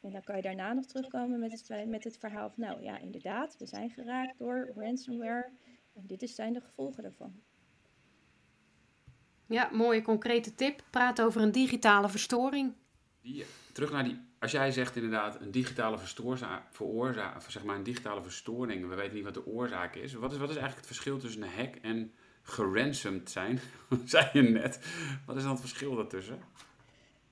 En 0.00 0.10
dan 0.10 0.22
kan 0.22 0.36
je 0.36 0.42
daarna 0.42 0.72
nog 0.72 0.86
terugkomen 0.86 1.38
met 1.38 1.52
het, 1.52 1.86
met 1.86 2.04
het 2.04 2.18
verhaal 2.18 2.50
van, 2.50 2.64
nou 2.64 2.82
ja, 2.82 2.98
inderdaad, 2.98 3.56
we 3.58 3.66
zijn 3.66 3.90
geraakt 3.90 4.38
door 4.38 4.72
ransomware. 4.74 5.50
En 5.94 6.06
dit 6.06 6.22
is, 6.22 6.34
zijn 6.34 6.52
de 6.52 6.60
gevolgen 6.60 7.02
daarvan. 7.02 7.42
Ja, 9.48 9.68
mooie 9.72 10.02
concrete 10.02 10.54
tip. 10.54 10.82
Praat 10.90 11.20
over 11.20 11.40
een 11.40 11.52
digitale 11.52 12.08
verstoring. 12.08 12.72
Die, 13.20 13.44
terug 13.72 13.92
naar 13.92 14.04
die 14.04 14.28
als 14.38 14.50
jij 14.50 14.70
zegt 14.70 14.96
inderdaad 14.96 15.40
een 15.40 15.50
digitale 15.50 15.98
veroorzaak, 16.70 17.42
zeg 17.48 17.64
maar 17.64 17.76
een 17.76 17.82
digitale 17.82 18.22
verstoring, 18.22 18.88
we 18.88 18.94
weten 18.94 19.14
niet 19.14 19.24
wat 19.24 19.34
de 19.34 19.46
oorzaak 19.46 19.94
is. 19.94 20.12
Wat 20.14 20.32
is, 20.32 20.38
wat 20.38 20.50
is 20.50 20.56
eigenlijk 20.56 20.86
het 20.86 20.96
verschil 20.96 21.18
tussen 21.18 21.42
een 21.42 21.48
hack 21.48 21.74
en 21.74 22.12
geransomd 22.42 23.30
zijn? 23.30 23.58
zei 24.04 24.28
je 24.32 24.42
net. 24.42 24.80
Wat 25.26 25.36
is 25.36 25.42
dan 25.42 25.50
het 25.50 25.60
verschil 25.60 25.94
daartussen? 25.94 26.38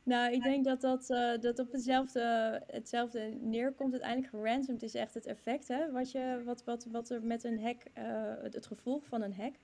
Nou, 0.02 0.32
ik 0.32 0.42
denk 0.42 0.64
dat 0.64 0.80
dat, 0.80 1.10
uh, 1.10 1.40
dat 1.40 1.58
op 1.58 1.72
hetzelfde, 1.72 2.62
hetzelfde 2.66 3.38
neerkomt. 3.40 3.92
Uiteindelijk 3.92 4.30
geransomd 4.30 4.82
is 4.82 4.94
echt 4.94 5.14
het 5.14 5.26
effect, 5.26 5.68
hè? 5.68 5.92
Wat, 5.92 6.12
je, 6.12 6.42
wat, 6.44 6.64
wat, 6.64 6.86
wat 6.90 7.10
er 7.10 7.22
met 7.22 7.44
een 7.44 7.60
hack, 7.60 7.82
uh, 7.98 8.04
het, 8.42 8.54
het, 8.54 8.66
gevolg 8.66 9.06
van 9.06 9.22
een 9.22 9.34
hack. 9.34 9.54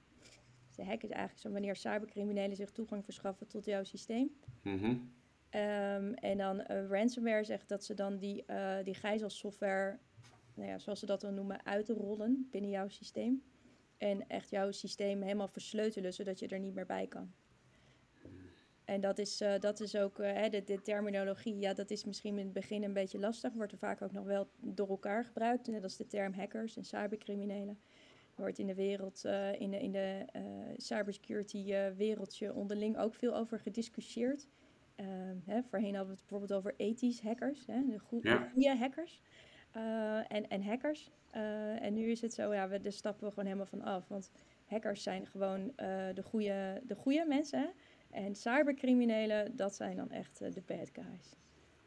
De 0.75 0.85
hack 0.85 1.03
is 1.03 1.11
eigenlijk 1.11 1.41
zo 1.41 1.51
wanneer 1.51 1.77
cybercriminelen 1.77 2.57
zich 2.57 2.71
toegang 2.71 3.05
verschaffen 3.05 3.47
tot 3.47 3.65
jouw 3.65 3.85
systeem. 3.85 4.31
Mm 4.63 5.11
Um, 5.55 6.15
en 6.15 6.39
dan 6.39 6.61
uh, 6.61 6.87
ransomware 6.89 7.45
zegt 7.45 7.69
dat 7.69 7.85
ze 7.85 7.95
dan 7.95 8.19
die, 8.19 8.45
uh, 8.47 8.77
die 8.85 8.95
gijzelsoftware, 8.95 9.99
nou 10.55 10.69
ja, 10.69 10.79
zoals 10.79 11.01
ze 11.01 11.07
dat 11.07 11.21
dan 11.21 11.35
noemen, 11.35 11.65
uitrollen 11.65 12.49
binnen 12.51 12.71
jouw 12.71 12.89
systeem. 12.89 13.43
En 13.99 14.29
echt 14.29 14.51
jouw 14.51 14.71
systeem 14.71 15.23
helemaal 15.23 15.49
versleutelen, 15.49 16.13
zodat 16.13 16.39
je 16.39 16.49
er 16.49 16.59
niet 16.59 16.75
meer 16.75 16.87
bij 16.87 17.07
kan. 17.07 17.33
En 18.85 19.01
dat 19.01 19.19
is, 19.19 19.41
uh, 19.41 19.59
dat 19.59 19.81
is 19.81 19.97
ook, 19.97 20.19
hè, 20.19 20.49
de, 20.49 20.65
de, 20.65 20.83
terminologie, 20.83 21.59
ja, 21.59 21.75
dat 21.75 21.91
is 21.91 22.05
misschien 22.05 22.39
in 22.39 22.45
het 22.45 22.53
begin 22.53 22.83
een 22.83 22.93
beetje 22.93 23.19
lastig. 23.19 23.53
Wordt 23.53 23.73
er 23.73 23.79
vaak 23.79 24.03
ook 24.03 24.13
nog 24.13 24.25
wel 24.25 24.49
door 24.61 24.89
elkaar 24.89 25.25
gebruikt. 25.25 25.67
Net 25.67 25.83
als 25.83 25.97
de 25.97 26.07
term 26.07 26.33
hackers 26.33 26.77
en 26.77 26.85
cybercriminelen. 26.85 27.79
Wordt 28.35 28.59
in 28.59 28.67
de 28.67 28.75
wereld, 28.75 29.25
in 29.59 29.71
de, 29.71 29.81
in 29.81 29.93
de 29.93 30.25
cybersecurity 30.77 31.75
wereldje 31.97 32.55
onderling 32.55 32.99
ook 32.99 33.15
veel 33.15 33.37
over 33.37 33.59
gediscussieerd. 33.59 34.49
Ehm, 34.95 35.37
hè, 35.45 35.63
voorheen 35.63 35.95
hadden 35.95 36.15
we 36.15 36.21
het 36.21 36.29
bijvoorbeeld 36.29 36.53
over 36.53 36.75
ethisch 36.77 37.21
hackers, 37.21 37.67
hè, 37.67 37.83
de, 37.89 37.99
goede 37.99 38.77
hackers 38.79 39.21
en, 40.29 40.49
en 40.49 40.63
hackers. 40.63 41.11
En 41.81 41.95
nu 41.95 42.11
is 42.11 42.21
het 42.21 42.35
zo, 42.35 42.55
ja, 42.55 42.69
we, 42.69 42.81
daar 42.81 42.93
stappen 42.93 43.25
we 43.25 43.31
gewoon 43.31 43.45
helemaal 43.45 43.67
van 43.67 43.83
af. 43.83 44.09
Want 44.09 44.31
hackers 44.65 45.03
zijn 45.03 45.27
gewoon 45.27 45.73
de, 46.15 46.23
goede, 46.25 46.83
de 46.87 46.95
goede 46.95 47.25
mensen. 47.29 47.59
Hè? 47.59 47.69
En 48.11 48.35
cybercriminelen, 48.35 49.57
dat 49.57 49.75
zijn 49.75 49.97
dan 49.97 50.11
echt 50.11 50.39
de 50.39 50.63
bad 50.67 50.91
guys. 50.93 51.37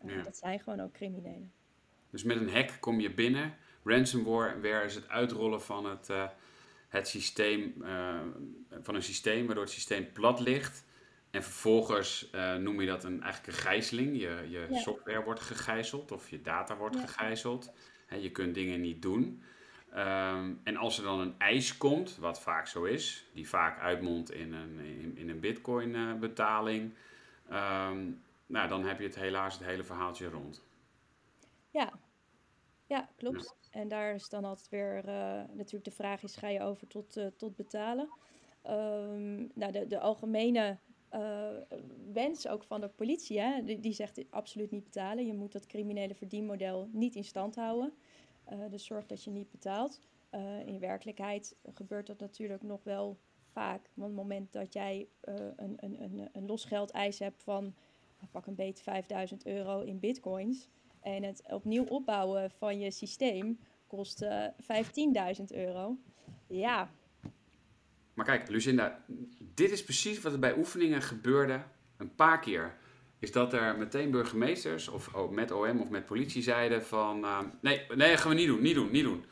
Ja. 0.03 0.23
Dat 0.23 0.37
zijn 0.37 0.59
gewoon 0.59 0.79
ook 0.79 0.91
criminelen. 0.91 1.51
Dus 2.09 2.23
met 2.23 2.37
een 2.37 2.49
hack 2.49 2.77
kom 2.79 2.99
je 2.99 3.13
binnen. 3.13 3.53
Ransomware 3.85 4.83
is 4.85 4.95
het 4.95 5.09
uitrollen 5.09 5.61
van 5.61 5.85
het, 5.85 6.09
het 6.87 7.07
systeem, 7.07 7.73
van 8.81 8.95
een 8.95 9.03
systeem 9.03 9.45
waardoor 9.45 9.63
het 9.63 9.73
systeem 9.73 10.11
plat 10.11 10.39
ligt. 10.39 10.83
En 11.29 11.43
vervolgens 11.43 12.29
uh, 12.35 12.55
noem 12.55 12.81
je 12.81 12.87
dat 12.87 13.03
een, 13.03 13.21
eigenlijk 13.21 13.53
een 13.53 13.63
gijzeling. 13.63 14.19
Je, 14.19 14.47
je 14.49 14.67
software 14.71 15.23
wordt 15.23 15.39
gegijzeld 15.39 16.11
of 16.11 16.29
je 16.29 16.41
data 16.41 16.77
wordt 16.77 16.95
gegijzeld. 16.95 17.71
He, 18.05 18.15
je 18.15 18.31
kunt 18.31 18.53
dingen 18.53 18.81
niet 18.81 19.01
doen. 19.01 19.43
Um, 19.95 20.59
en 20.63 20.77
als 20.77 20.97
er 20.97 21.03
dan 21.03 21.19
een 21.19 21.35
eis 21.37 21.77
komt, 21.77 22.17
wat 22.17 22.41
vaak 22.41 22.67
zo 22.67 22.83
is, 22.83 23.25
die 23.33 23.49
vaak 23.49 23.79
uitmondt 23.79 24.31
in 24.31 24.53
een, 24.53 24.79
in, 24.79 25.17
in 25.17 25.29
een 25.29 25.39
bitcoin 25.39 25.95
uh, 25.95 26.13
betaling, 26.13 26.93
um, 27.51 28.21
nou, 28.45 28.67
dan 28.67 28.85
heb 28.85 28.99
je 28.99 29.05
het 29.05 29.15
helaas 29.15 29.53
het 29.53 29.67
hele 29.67 29.83
verhaaltje 29.83 30.29
rond. 30.29 30.63
Ja, 31.69 31.93
ja 32.87 33.09
klopt. 33.17 33.43
Ja. 33.43 33.64
En 33.75 33.87
daar 33.87 34.13
is 34.13 34.29
dan 34.29 34.45
altijd 34.45 34.69
weer 34.69 34.97
uh, 35.07 35.41
natuurlijk 35.53 35.83
de 35.83 35.91
vraag 35.91 36.23
is, 36.23 36.35
ga 36.35 36.47
je 36.47 36.61
over 36.61 36.87
tot, 36.87 37.19
tot 37.37 37.55
betalen? 37.55 38.09
Um, 38.67 39.51
nou, 39.53 39.71
de, 39.71 39.87
de 39.87 39.99
algemene 39.99 40.77
uh, 41.13 41.47
wens 42.13 42.47
ook 42.47 42.63
van 42.63 42.81
de 42.81 42.87
politie. 42.87 43.39
Hè? 43.39 43.63
Die, 43.63 43.79
die, 43.79 43.93
zegt 43.93 44.25
absoluut 44.29 44.71
niet 44.71 44.83
betalen. 44.83 45.25
Je 45.25 45.33
moet 45.33 45.51
dat 45.51 45.65
criminele 45.65 46.15
verdienmodel 46.15 46.89
niet 46.91 47.15
in 47.15 47.23
stand 47.23 47.55
houden. 47.55 47.93
Dus 48.69 48.85
zorg 48.85 49.05
dat 49.05 49.23
je 49.23 49.31
niet 49.31 49.51
betaalt. 49.51 50.01
In 50.65 50.79
werkelijkheid 50.79 51.55
gebeurt 51.73 52.07
dat 52.07 52.19
natuurlijk 52.19 52.63
nog 52.63 52.83
wel 52.83 53.17
vaak. 53.51 53.89
Want 53.93 54.11
op 54.11 54.17
het 54.17 54.27
moment 54.27 54.53
dat 54.53 54.73
jij 54.73 55.07
een, 55.21 55.73
een, 55.77 56.03
een, 56.03 56.29
een 56.31 56.45
losgeldeis 56.45 57.19
hebt 57.19 57.43
van 57.43 57.75
pak 58.31 58.45
een 58.45 58.55
beetje 58.55 58.83
5000 58.83 59.45
euro 59.45 59.81
in 59.81 59.99
bitcoins. 59.99 60.69
En 61.05 61.23
het 61.23 61.43
opnieuw 61.47 61.83
opbouwen 61.83 62.51
van 62.51 62.79
je 62.79 62.91
systeem 62.91 63.59
kost 63.87 64.25
15.000 64.25 65.43
euro. 65.47 65.97
Ja, 66.47 66.89
maar 68.15 68.25
kijk, 68.25 68.49
Lucinda, 68.49 69.03
dit 69.53 69.71
is 69.71 69.83
precies 69.83 70.21
wat 70.21 70.33
er 70.33 70.39
bij 70.39 70.57
oefeningen 70.57 71.01
gebeurde 71.01 71.63
een 71.97 72.15
paar 72.15 72.39
keer. 72.39 72.77
Is 73.19 73.31
dat 73.31 73.53
er 73.53 73.77
meteen 73.77 74.11
burgemeesters 74.11 74.87
of 74.87 75.15
oh, 75.15 75.31
met 75.31 75.51
OM 75.51 75.81
of 75.81 75.89
met 75.89 76.05
politie 76.05 76.43
zeiden 76.43 76.85
van... 76.85 77.23
Uh, 77.23 77.39
nee, 77.61 77.85
nee, 77.95 78.17
gaan 78.17 78.29
we 78.29 78.35
niet 78.35 78.47
doen, 78.47 78.61
niet 78.61 78.75
doen, 78.75 78.91
niet 78.91 79.03
doen. 79.03 79.25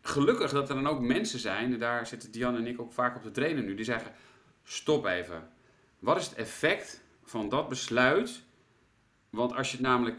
Gelukkig 0.00 0.50
dat 0.50 0.68
er 0.68 0.74
dan 0.74 0.86
ook 0.86 1.00
mensen 1.00 1.38
zijn, 1.38 1.72
en 1.72 1.78
daar 1.78 2.06
zitten 2.06 2.32
Diane 2.32 2.58
en 2.58 2.66
ik 2.66 2.80
ook 2.80 2.92
vaak 2.92 3.16
op 3.16 3.22
te 3.22 3.30
trainen 3.30 3.64
nu, 3.64 3.74
die 3.74 3.84
zeggen... 3.84 4.12
Stop 4.64 5.06
even. 5.06 5.48
Wat 5.98 6.16
is 6.16 6.26
het 6.26 6.34
effect 6.34 7.02
van 7.22 7.48
dat 7.48 7.68
besluit? 7.68 8.42
Want 9.30 9.54
als 9.54 9.70
je 9.70 9.76
het 9.76 9.86
namelijk 9.86 10.16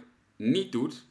niet 0.51 0.71
doet, 0.71 1.05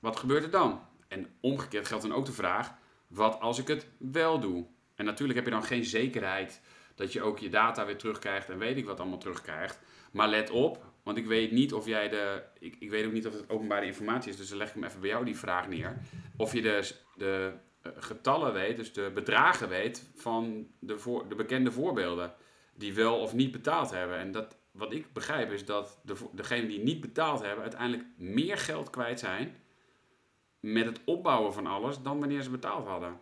wat 0.00 0.16
gebeurt 0.16 0.44
er 0.44 0.50
dan? 0.50 0.80
En 1.08 1.26
omgekeerd 1.40 1.86
geldt 1.86 2.04
dan 2.04 2.14
ook 2.14 2.26
de 2.26 2.32
vraag, 2.32 2.74
wat 3.06 3.40
als 3.40 3.58
ik 3.58 3.68
het 3.68 3.86
wel 3.98 4.40
doe? 4.40 4.66
En 4.94 5.04
natuurlijk 5.04 5.38
heb 5.38 5.44
je 5.44 5.54
dan 5.54 5.64
geen 5.64 5.84
zekerheid 5.84 6.60
dat 6.94 7.12
je 7.12 7.22
ook 7.22 7.38
je 7.38 7.48
data 7.48 7.86
weer 7.86 7.96
terugkrijgt 7.96 8.48
en 8.50 8.58
weet 8.58 8.76
ik 8.76 8.84
wat 8.84 9.00
allemaal 9.00 9.18
terugkrijgt. 9.18 9.80
Maar 10.12 10.28
let 10.28 10.50
op, 10.50 10.84
want 11.02 11.16
ik 11.16 11.26
weet 11.26 11.50
niet 11.50 11.72
of 11.72 11.86
jij 11.86 12.08
de. 12.08 12.42
Ik, 12.58 12.76
ik 12.78 12.90
weet 12.90 13.06
ook 13.06 13.12
niet 13.12 13.26
of 13.26 13.32
het 13.32 13.50
openbare 13.50 13.86
informatie 13.86 14.30
is, 14.30 14.36
dus 14.36 14.48
dan 14.48 14.58
leg 14.58 14.68
ik 14.68 14.74
hem 14.74 14.84
even 14.84 15.00
bij 15.00 15.08
jou 15.08 15.24
die 15.24 15.36
vraag 15.36 15.68
neer. 15.68 15.96
Of 16.36 16.52
je 16.52 16.62
de, 16.62 16.90
de 17.14 17.52
eh, 17.82 17.92
getallen 17.96 18.52
weet, 18.52 18.76
dus 18.76 18.92
de 18.92 19.10
bedragen 19.14 19.68
weet 19.68 20.10
van 20.14 20.66
de, 20.78 21.22
de 21.28 21.34
bekende 21.34 21.72
voorbeelden. 21.72 22.34
Die 22.76 22.94
wel 22.94 23.18
of 23.18 23.34
niet 23.34 23.52
betaald 23.52 23.90
hebben. 23.90 24.18
En 24.18 24.32
dat, 24.32 24.56
wat 24.74 24.92
ik 24.92 25.12
begrijp 25.12 25.50
is 25.50 25.64
dat 25.64 26.00
de, 26.02 26.14
degenen 26.32 26.68
die 26.68 26.78
niet 26.78 27.00
betaald 27.00 27.42
hebben, 27.42 27.62
uiteindelijk 27.62 28.08
meer 28.16 28.56
geld 28.56 28.90
kwijt 28.90 29.20
zijn 29.20 29.56
met 30.60 30.86
het 30.86 31.00
opbouwen 31.04 31.52
van 31.52 31.66
alles 31.66 32.02
dan 32.02 32.18
wanneer 32.18 32.42
ze 32.42 32.50
betaald 32.50 32.86
hadden. 32.86 33.20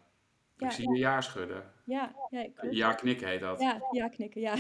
Ja, 0.57 0.67
ik 0.67 0.73
zie 0.73 0.91
je 0.91 0.99
ja 0.99 1.21
schudden. 1.21 1.73
Ja, 1.85 2.15
ja, 2.31 2.49
klopt. 2.55 2.77
Ja 2.77 2.93
knikken 2.95 3.29
heet 3.29 3.41
dat. 3.41 3.61
Ja, 3.61 3.83
ja 3.91 4.09
knikken, 4.09 4.41
ja. 4.41 4.57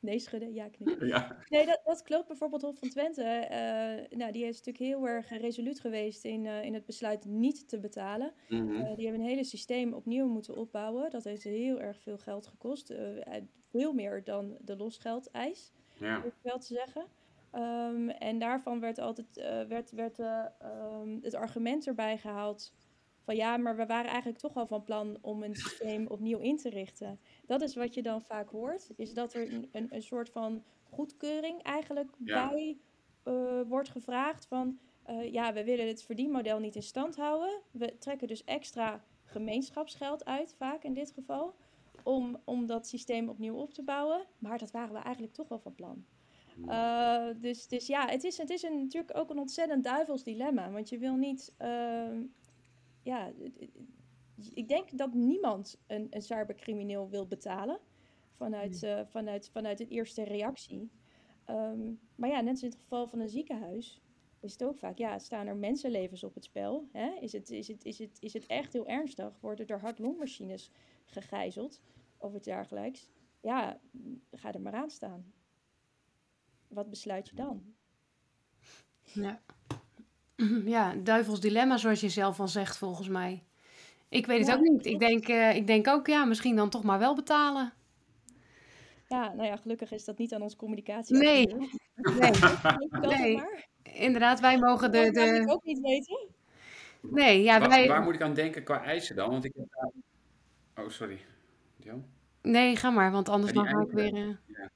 Nee 0.00 0.18
schudden, 0.18 0.54
ja 0.54 0.68
knikken. 0.68 1.06
Ja. 1.14 1.36
Nee, 1.48 1.66
dat, 1.66 1.80
dat 1.84 2.02
klopt. 2.02 2.26
Bijvoorbeeld 2.26 2.62
Hof 2.62 2.78
van 2.78 2.88
Twente, 2.88 3.22
uh, 3.22 4.18
nou, 4.18 4.32
die 4.32 4.44
is 4.44 4.56
natuurlijk 4.56 4.84
heel 4.84 5.08
erg 5.08 5.28
resoluut 5.28 5.80
geweest 5.80 6.24
in, 6.24 6.44
uh, 6.44 6.64
in 6.64 6.74
het 6.74 6.84
besluit 6.84 7.24
niet 7.24 7.68
te 7.68 7.78
betalen. 7.78 8.32
Mm 8.48 8.58
-hmm. 8.58 8.74
uh, 8.74 8.94
die 8.96 9.04
hebben 9.06 9.22
een 9.22 9.28
hele 9.28 9.44
systeem 9.44 9.92
opnieuw 9.92 10.26
moeten 10.26 10.56
opbouwen. 10.56 11.10
Dat 11.10 11.24
heeft 11.24 11.42
heel 11.42 11.80
erg 11.80 12.00
veel 12.00 12.18
geld 12.18 12.46
gekost. 12.46 12.94
veel 13.70 13.92
meer 13.92 14.24
dan 14.24 14.56
de 14.60 14.76
losgeldeis, 14.76 15.72
ja. 15.98 16.22
om 16.24 16.32
wel 16.42 16.58
te 16.58 16.74
zeggen. 16.74 17.06
Um, 17.54 18.08
en 18.08 18.38
daarvan 18.38 18.80
werd 18.80 18.98
altijd 18.98 19.36
werd, 19.68 19.90
werd, 19.90 20.18
um, 20.18 21.18
het 21.22 21.34
argument 21.34 21.86
erbij 21.86 22.18
gehaald 22.18 22.74
van 23.20 23.36
ja, 23.36 23.56
maar 23.56 23.76
we 23.76 23.86
waren 23.86 24.10
eigenlijk 24.10 24.38
toch 24.38 24.54
al 24.54 24.66
van 24.66 24.82
plan 24.82 25.18
om 25.20 25.42
een 25.42 25.54
systeem 25.54 26.06
opnieuw 26.16 26.38
in 26.38 26.56
te 26.56 26.68
richten. 26.68 27.20
Dat 27.46 27.60
is 27.62 27.74
wat 27.74 27.94
je 27.94 28.02
dan 28.02 28.22
vaak 28.22 28.48
hoort, 28.48 28.90
is 28.96 29.14
dat 29.14 29.34
er 29.34 29.52
een, 29.52 29.68
een, 29.72 29.86
een 29.90 30.02
soort 30.02 30.30
van 30.30 30.64
goedkeuring 30.82 31.62
eigenlijk 31.62 32.10
bij 32.18 32.78
uh, 33.24 33.60
wordt 33.66 33.88
gevraagd 33.88 34.46
van 34.46 34.78
ja, 35.30 35.52
we 35.52 35.64
willen 35.64 35.86
het 35.86 36.02
verdienmodel 36.02 36.58
niet 36.58 36.74
in 36.74 36.82
stand 36.82 37.16
houden. 37.16 37.60
We 37.70 37.98
trekken 37.98 38.28
dus 38.28 38.44
extra 38.44 39.04
gemeenschapsgeld 39.24 40.24
uit, 40.24 40.54
vaak 40.58 40.82
in 40.82 40.94
dit 40.94 41.10
geval, 41.10 41.54
om, 42.06 42.40
om 42.44 42.66
dat 42.66 42.86
systeem 42.86 43.28
opnieuw 43.28 43.54
op 43.54 43.74
te 43.74 43.82
bouwen. 43.82 44.26
Maar 44.38 44.58
dat 44.58 44.70
waren 44.70 44.94
we 44.94 45.00
eigenlijk 45.00 45.34
toch 45.34 45.48
wel 45.48 45.58
van 45.58 45.74
plan. 45.74 46.04
Uh, 46.68 47.28
dus, 47.40 47.68
dus 47.68 47.86
ja, 47.86 48.08
het 48.08 48.24
is, 48.24 48.38
het 48.38 48.50
is 48.50 48.62
een, 48.62 48.80
natuurlijk 48.82 49.18
ook 49.18 49.30
een 49.30 49.38
ontzettend 49.38 49.84
duivels 49.84 50.22
dilemma. 50.22 50.70
Want 50.70 50.88
je 50.88 50.98
wil 50.98 51.14
niet 51.14 51.54
ja, 53.06 53.32
ik 54.54 54.68
denk 54.68 54.98
dat 54.98 55.14
niemand 55.14 55.80
een, 55.86 56.06
een 56.10 56.22
cybercrimineel 56.22 57.08
wil 57.08 57.26
betalen 57.26 57.78
vanuit, 58.32 58.82
uh, 58.82 59.00
vanuit, 59.06 59.50
vanuit 59.52 59.78
de 59.78 59.88
eerste 59.88 60.22
reactie. 60.22 60.90
Um, 61.50 62.00
maar 62.14 62.28
ja, 62.28 62.40
net 62.40 62.50
als 62.50 62.62
in 62.62 62.68
het 62.68 62.78
geval 62.78 63.08
van 63.08 63.20
een 63.20 63.28
ziekenhuis 63.28 64.00
is 64.40 64.52
het 64.52 64.64
ook 64.64 64.78
vaak, 64.78 64.98
ja, 64.98 65.18
staan 65.18 65.46
er 65.46 65.56
mensenlevens 65.56 66.24
op 66.24 66.34
het 66.34 66.44
spel? 66.44 66.88
Hè? 66.92 67.10
Is, 67.20 67.32
het, 67.32 67.50
is, 67.50 67.68
het, 67.68 67.84
is, 67.84 67.98
het, 67.98 68.16
is 68.20 68.32
het 68.32 68.46
echt 68.46 68.72
heel 68.72 68.86
ernstig? 68.86 69.40
Worden 69.40 69.66
er 69.66 69.80
hart-longmachines 69.80 70.70
gegijzeld 71.06 71.80
of 72.16 72.34
iets 72.34 72.46
dergelijks? 72.46 73.08
Ja, 73.40 73.80
ga 74.32 74.52
er 74.52 74.60
maar 74.60 74.74
aan 74.74 74.90
staan. 74.90 75.32
Wat 76.68 76.90
besluit 76.90 77.28
je 77.28 77.34
dan? 77.34 77.74
Ja. 79.02 79.40
Ja, 80.64 80.94
duivels 80.94 81.40
dilemma, 81.40 81.76
zoals 81.76 82.00
je 82.00 82.08
zelf 82.08 82.40
al 82.40 82.48
zegt, 82.48 82.76
volgens 82.76 83.08
mij. 83.08 83.42
Ik 84.08 84.26
weet 84.26 84.46
het 84.46 84.56
ook 84.56 84.62
niet. 84.62 84.86
Ik 84.86 84.98
denk, 84.98 85.28
uh, 85.28 85.54
ik 85.54 85.66
denk 85.66 85.88
ook, 85.88 86.06
ja, 86.06 86.24
misschien 86.24 86.56
dan 86.56 86.70
toch 86.70 86.82
maar 86.82 86.98
wel 86.98 87.14
betalen. 87.14 87.72
Ja, 89.08 89.32
nou 89.32 89.48
ja, 89.48 89.56
gelukkig 89.56 89.92
is 89.92 90.04
dat 90.04 90.18
niet 90.18 90.34
aan 90.34 90.42
onze 90.42 90.56
communicatie. 90.56 91.16
Nee. 91.16 91.46
nee. 92.20 92.30
nee. 93.16 93.42
inderdaad, 93.82 94.40
wij 94.40 94.58
mogen 94.58 94.92
de... 94.92 95.02
Dat 95.02 95.14
de... 95.14 95.20
kan 95.20 95.34
ik 95.34 95.50
ook 95.50 95.64
niet 95.64 95.80
weten. 95.80 96.28
Nee, 97.00 97.42
ja, 97.42 97.58
Waar, 97.58 97.68
wij... 97.68 97.88
waar 97.88 98.02
moet 98.02 98.14
ik 98.14 98.22
aan 98.22 98.34
denken 98.34 98.64
qua 98.64 98.82
eisen 98.82 99.16
dan? 99.16 99.30
Want 99.30 99.44
ik 99.44 99.52
heb 99.56 99.66
daar... 99.70 99.90
Oh, 100.78 100.88
sorry. 100.88 101.18
Jan? 101.76 102.04
Nee, 102.42 102.76
ga 102.76 102.90
maar, 102.90 103.10
want 103.12 103.28
anders 103.28 103.52
dan 103.52 103.66
ga 103.66 103.80
ik 103.80 103.90
weer... 103.90 104.14
eh, 104.14 104.66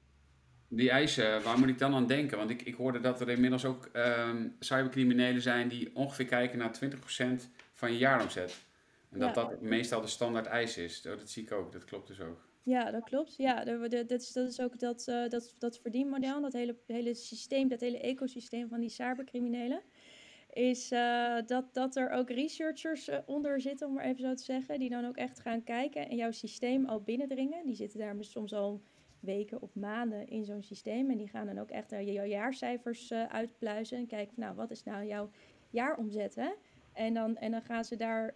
Die 0.67 0.89
eisen, 0.89 1.43
waar 1.43 1.59
moet 1.59 1.67
ik 1.69 1.77
dan 1.79 1.93
aan 1.93 2.07
denken? 2.07 2.37
Want 2.37 2.49
ik, 2.49 2.61
ik 2.61 2.75
hoorde 2.75 2.99
dat 2.99 3.21
er 3.21 3.29
inmiddels 3.29 3.65
ook 3.65 3.85
ehm, 3.85 4.47
cybercriminelen 4.59 5.41
zijn 5.41 5.67
die 5.67 5.95
ongeveer 5.95 6.25
kijken 6.25 6.57
naar 6.59 6.71
20% 7.39 7.49
van 7.73 7.91
je 7.91 7.97
jaaromzet. 7.97 8.61
En 9.11 9.19
dat 9.19 9.35
Ja. 9.35 9.43
dat 9.43 9.61
meestal 9.61 10.01
de 10.01 10.07
standaard 10.07 10.45
eis 10.45 10.77
is. 10.77 11.05
Oh, 11.07 11.17
dat 11.17 11.29
zie 11.29 11.43
ik 11.43 11.51
ook, 11.51 11.71
dat 11.71 11.83
klopt 11.85 12.07
dus 12.07 12.21
ook. 12.21 12.49
Ja, 12.63 12.91
dat 12.91 13.03
klopt. 13.03 13.35
Ja, 13.37 13.63
dat, 13.63 14.11
is, 14.11 14.31
dat 14.31 14.47
is 14.49 14.59
ook 14.61 14.79
dat, 14.79 15.07
eh, 15.07 15.29
dat, 15.29 15.55
dat 15.59 15.79
verdienmodel, 15.79 16.41
dat 16.41 16.53
hele, 16.53 16.75
hele 16.87 17.13
systeem, 17.13 17.67
dat 17.67 17.79
hele 17.79 17.99
ecosysteem 17.99 18.67
van 18.69 18.79
die 18.79 18.89
cybercriminelen. 18.89 19.81
Is 20.51 20.91
eh, 20.91 21.37
dat, 21.45 21.73
dat 21.73 21.95
er 21.95 22.09
ook 22.09 22.29
researchers 22.29 23.07
eh, 23.07 23.19
onder 23.25 23.61
zitten, 23.61 23.87
om 23.87 23.93
maar 23.93 24.03
even 24.03 24.21
zo 24.21 24.33
te 24.33 24.43
zeggen, 24.43 24.79
die 24.79 24.89
dan 24.89 25.05
ook 25.05 25.17
echt 25.17 25.39
gaan 25.39 25.63
kijken 25.63 26.09
en 26.09 26.15
jouw 26.15 26.31
systeem 26.31 26.85
al 26.85 27.01
binnendringen. 27.01 27.65
Die 27.65 27.75
zitten 27.75 27.99
daar 27.99 28.15
soms 28.19 28.53
al 28.53 28.81
weken 29.19 29.61
of 29.61 29.75
maanden 29.75 30.27
in 30.27 30.45
zo'n 30.45 30.63
systeem 30.63 31.09
en 31.09 31.17
die 31.17 31.27
gaan 31.27 31.45
dan 31.45 31.59
ook 31.59 31.69
echt 31.69 31.89
jouw 31.89 32.25
jaarcijfers 32.25 33.11
eh, 33.11 33.25
uitpluizen 33.25 33.97
en 33.97 34.07
kijken 34.07 34.33
van 34.33 34.43
nou, 34.43 34.55
wat 34.55 34.71
is 34.71 34.83
nou 34.83 35.05
jouw 35.05 35.29
jaaromzet, 35.69 36.35
hè? 36.35 36.49
En 36.93 37.13
dan, 37.13 37.37
en 37.37 37.51
dan 37.51 37.61
gaan 37.61 37.85
ze 37.85 37.95
daar 37.95 38.35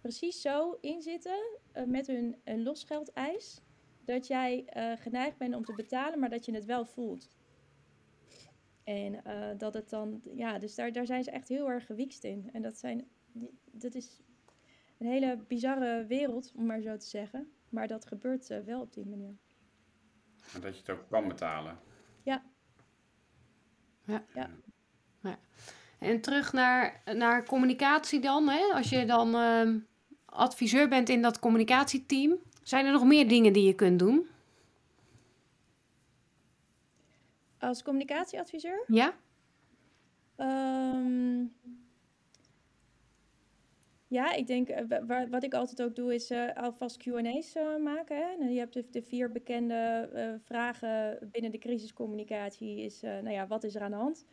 precies 0.00 0.40
zo 0.40 0.78
in 0.80 1.02
zitten 1.02 1.58
met 1.86 2.06
hun 2.06 2.36
een 2.44 2.62
losgeldeis. 2.62 3.60
Dat 4.04 4.26
jij 4.26 4.64
geneigd 4.98 5.36
bent 5.36 5.54
om 5.54 5.64
te 5.64 5.74
betalen, 5.74 6.18
maar 6.18 6.30
dat 6.30 6.44
je 6.44 6.54
het 6.54 6.64
wel 6.64 6.84
voelt. 6.84 7.28
En 8.84 9.24
eh, 9.24 9.58
dat 9.58 9.74
het 9.74 9.90
dan, 9.90 10.20
ja, 10.34 10.58
dus 10.58 10.74
daar, 10.74 10.92
daar 10.92 11.06
zijn 11.06 11.24
ze 11.24 11.30
echt 11.30 11.48
heel 11.48 11.70
erg 11.70 11.86
gewiekst 11.86 12.24
in. 12.24 12.50
En 12.52 12.62
dat, 12.62 12.78
zijn, 12.78 13.08
dat 13.70 13.94
is 13.94 14.20
een 14.98 15.06
hele 15.06 15.36
bizarre 15.48 16.06
wereld, 16.06 16.52
om 16.56 16.66
maar 16.66 16.80
zo 16.80 16.96
te 16.96 17.06
zeggen. 17.06 17.52
Maar 17.68 17.88
dat 17.88 18.06
gebeurt 18.06 18.50
eh, 18.50 18.58
wel 18.60 18.80
op 18.80 18.92
die 18.92 19.06
manier. 19.06 19.36
En 20.54 20.60
dat 20.60 20.74
je 20.74 20.80
het 20.80 20.90
ook 20.90 21.08
kan 21.08 21.28
betalen. 21.28 21.78
En 25.98 26.20
terug 26.20 26.52
naar, 26.52 27.02
naar 27.04 27.44
communicatie 27.44 28.20
dan. 28.20 28.48
Hè? 28.48 28.62
Als 28.74 28.88
je 28.88 29.04
dan 29.04 29.34
ehm, 29.34 29.78
adviseur 30.24 30.88
bent 30.88 31.08
in 31.08 31.22
dat 31.22 31.38
communicatieteam. 31.38 32.36
Zijn 32.62 32.86
er 32.86 32.92
nog 32.92 33.04
meer 33.04 33.28
dingen 33.28 33.52
die 33.52 33.66
je 33.66 33.74
kunt 33.74 33.98
doen? 33.98 34.26
Als 37.62 37.82
communicatieadviseur 37.82 38.84
Ja? 38.86 39.14
Ehm, 40.36 41.44
ja, 44.08 44.32
ik 44.34 44.46
denk, 44.46 44.68
eh, 44.68 44.84
wa- 44.88 45.04
wa- 45.06 45.28
wat 45.28 45.42
ik 45.42 45.54
altijd 45.54 45.82
ook 45.82 45.96
doe, 45.96 46.14
is 46.14 46.30
eh, 46.30 46.56
alvast 46.56 46.96
Q&A's 46.96 47.54
eh, 47.54 47.76
maken. 47.76 48.16
Hè? 48.16 48.36
Nou, 48.38 48.50
je 48.50 48.58
hebt 48.58 48.72
de, 48.74 48.84
de 48.90 49.02
vier 49.02 49.32
bekende 49.32 50.08
vragen 50.44 51.18
binnen 51.32 51.50
de 51.50 51.58
crisiscommunicatie. 51.58 52.80
Is, 52.80 53.00
nou 53.00 53.30
ja, 53.30 53.46
wat 53.46 53.64
is 53.64 53.74
er 53.74 53.82
aan 53.82 53.90
de 53.90 53.96
hand? 53.96 54.24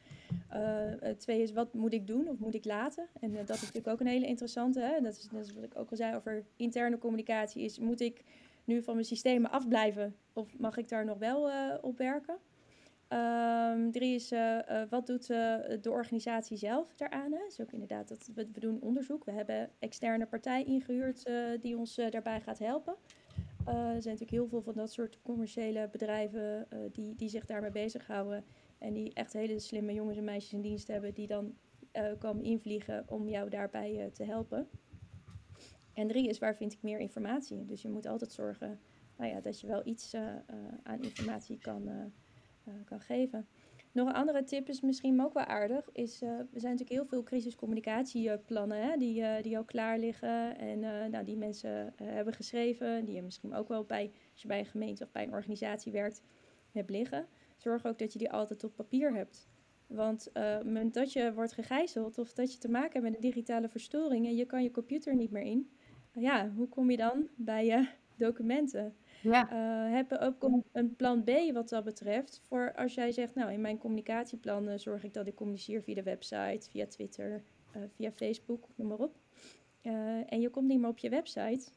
Twee 1.18 1.42
is, 1.42 1.52
wat 1.52 1.74
moet 1.74 1.94
ik 1.94 2.08
doen 2.08 2.28
of 2.30 2.40
moet 2.40 2.54
ik 2.56 2.66
laten? 2.66 3.08
En 3.20 3.32
dat 3.34 3.50
is 3.50 3.62
natuurlijk 3.62 3.88
ook 3.88 4.00
een 4.00 4.08
hele 4.08 4.26
interessante. 4.28 4.80
Hè? 4.80 5.02
Dat, 5.02 5.14
is, 5.18 5.30
dat 5.32 5.46
is 5.46 5.54
wat 5.54 5.64
ik 5.64 5.78
ook 5.78 5.90
al 5.92 5.98
zei 5.98 6.16
over 6.16 6.46
interne 6.56 6.98
communicatie. 6.98 7.64
Is, 7.64 7.80
moet 7.80 8.00
ik 8.02 8.24
nu 8.64 8.84
van 8.84 8.94
mijn 8.94 9.06
systemen 9.06 9.52
afblijven 9.52 10.16
of 10.34 10.58
mag 10.58 10.78
ik 10.78 10.90
daar 10.90 11.06
nog 11.06 11.18
wel 11.18 11.50
op 11.82 11.98
werken? 11.98 12.38
Ehm, 13.10 13.92
drie 13.92 14.16
is, 14.16 14.32
eh, 14.32 14.82
eh, 14.82 14.90
wat 14.90 15.08
doet 15.08 15.30
eh, 15.30 15.56
de 15.82 15.92
organisatie 15.92 16.58
zelf 16.58 16.96
daaraan? 16.96 17.32
Hè? 17.32 17.64
Ook 17.64 17.72
inderdaad, 17.72 18.08
dat, 18.08 18.30
we, 18.36 18.52
doen 18.52 18.82
onderzoek. 18.82 19.26
We 19.26 19.32
hebben 19.32 19.70
externe 19.80 20.26
partij 20.26 20.64
ingehuurd 20.64 21.24
eh, 21.24 21.36
die 21.60 21.78
ons 21.78 21.96
daarbij 21.96 22.42
gaat 22.42 22.60
helpen. 22.60 22.96
Er 23.66 23.76
zijn 23.76 23.96
natuurlijk 23.96 24.32
heel 24.32 24.48
veel 24.48 24.62
van 24.62 24.74
dat 24.74 24.92
soort 24.92 25.20
commerciële 25.22 25.90
bedrijven 25.92 26.68
die, 26.92 27.16
die 27.16 27.30
zich 27.30 27.46
daarmee 27.46 27.72
bezighouden. 27.72 28.44
En 28.78 28.94
die 28.94 29.14
echt 29.14 29.34
hele 29.34 29.60
slimme 29.60 29.94
jongens 29.94 30.18
en 30.18 30.24
meisjes 30.24 30.54
in 30.54 30.62
dienst 30.62 30.88
hebben 30.88 31.14
die 31.14 31.28
dan 31.28 31.56
komen 32.18 32.44
invliegen 32.44 33.06
om 33.08 33.30
jou 33.30 33.50
daarbij 33.50 34.10
te 34.14 34.24
helpen. 34.24 34.68
En 35.94 36.08
drie 36.08 36.28
is, 36.28 36.40
waar 36.40 36.56
vind 36.56 36.74
ik 36.74 36.82
meer 36.82 37.00
informatie? 37.00 37.66
Dus 37.66 37.82
je 37.82 37.90
moet 37.90 38.06
altijd 38.06 38.32
zorgen 38.32 38.80
nou 39.18 39.32
ja, 39.32 39.42
dat 39.42 39.60
je 39.60 39.68
wel 39.68 39.82
iets 39.86 40.16
aan 40.84 41.02
informatie 41.02 41.58
kan, 41.58 42.12
kan 42.86 43.00
geven. 43.00 43.48
Nog 43.92 44.08
een 44.08 44.14
andere 44.14 44.44
tip 44.44 44.70
is 44.70 44.82
misschien 44.82 45.22
ook 45.24 45.34
wel 45.34 45.44
aardig. 45.44 45.90
Is, 45.92 46.22
eh, 46.22 46.30
er 46.30 46.48
zijn 46.54 46.72
natuurlijk 46.72 47.00
heel 47.00 47.06
veel 47.06 47.24
crisiscommunicatieplannen 47.24 48.82
hè, 48.82 48.98
die, 48.98 49.24
eh, 49.24 49.44
die 49.44 49.58
al 49.58 49.64
klaar 49.64 50.00
liggen. 50.00 50.58
En 50.58 50.84
eh, 50.84 51.06
nou, 51.06 51.26
die 51.26 51.38
mensen 51.38 51.98
eh, 51.98 52.08
hebben 52.08 52.34
geschreven. 52.34 53.06
Die 53.06 53.16
je 53.16 53.22
misschien 53.22 53.54
ook 53.54 53.68
wel 53.68 53.84
bij, 53.84 54.12
als 54.32 54.42
je 54.42 54.48
bij 54.48 54.60
een 54.60 54.66
gemeente 54.66 55.04
of 55.04 55.12
bij 55.12 55.24
een 55.24 55.34
organisatie 55.34 55.92
werkt, 55.92 56.22
hebt 56.72 56.90
liggen. 56.90 57.28
Zorg 57.58 57.86
ook 57.86 58.00
dat 58.00 58.14
je 58.14 58.20
die 58.20 58.32
altijd 58.32 58.64
op 58.64 58.76
papier 58.76 59.14
hebt. 59.14 59.48
Want 59.90 60.32
eh, 60.32 60.58
moment 60.58 60.94
dat 60.94 61.14
je 61.14 61.34
wordt 61.34 61.54
gegijzeld 61.54 62.18
of 62.18 62.34
dat 62.34 62.54
je 62.54 62.60
te 62.60 62.70
maken 62.70 62.92
hebt 62.92 63.04
met 63.04 63.16
een 63.16 63.30
digitale 63.30 63.70
verstoring 63.70 64.26
en 64.26 64.36
je 64.36 64.46
kan 64.46 64.64
je 64.64 64.72
computer 64.72 65.16
niet 65.16 65.32
meer 65.32 65.42
in. 65.42 65.70
Ja, 66.14 66.52
hoe 66.56 66.68
kom 66.68 66.92
je 66.92 66.98
dan 66.98 67.28
bij 67.36 67.66
je 67.66 67.88
documenten? 68.20 68.96
Ja. 69.22 69.50
Eh 69.50 69.80
heb 70.00 70.12
ook 70.20 70.64
een, 70.72 70.96
plan 70.96 71.24
B 71.24 71.32
wat 71.54 71.70
dat 71.70 71.84
betreft. 71.84 72.42
Voor 72.44 72.74
als 72.76 72.94
jij 72.94 73.12
zegt, 73.12 73.36
nou 73.36 73.52
in 73.52 73.62
mijn 73.62 73.78
communicatieplan 73.78 74.68
eh, 74.68 74.78
zorg 74.78 75.04
ik 75.04 75.14
dat 75.14 75.28
ik 75.28 75.36
communiceer 75.36 75.82
via 75.82 75.96
de 75.96 76.04
website, 76.04 76.70
via 76.70 76.86
Twitter, 76.86 77.44
eh, 77.72 77.82
via 77.96 78.12
Facebook, 78.12 78.68
noem 78.76 78.88
maar 78.88 78.98
op. 78.98 79.16
Eh, 79.82 80.32
en 80.34 80.42
je 80.42 80.50
komt 80.50 80.68
niet 80.68 80.80
meer 80.80 80.90
op 80.90 80.98
je 80.98 81.10
website. 81.10 81.72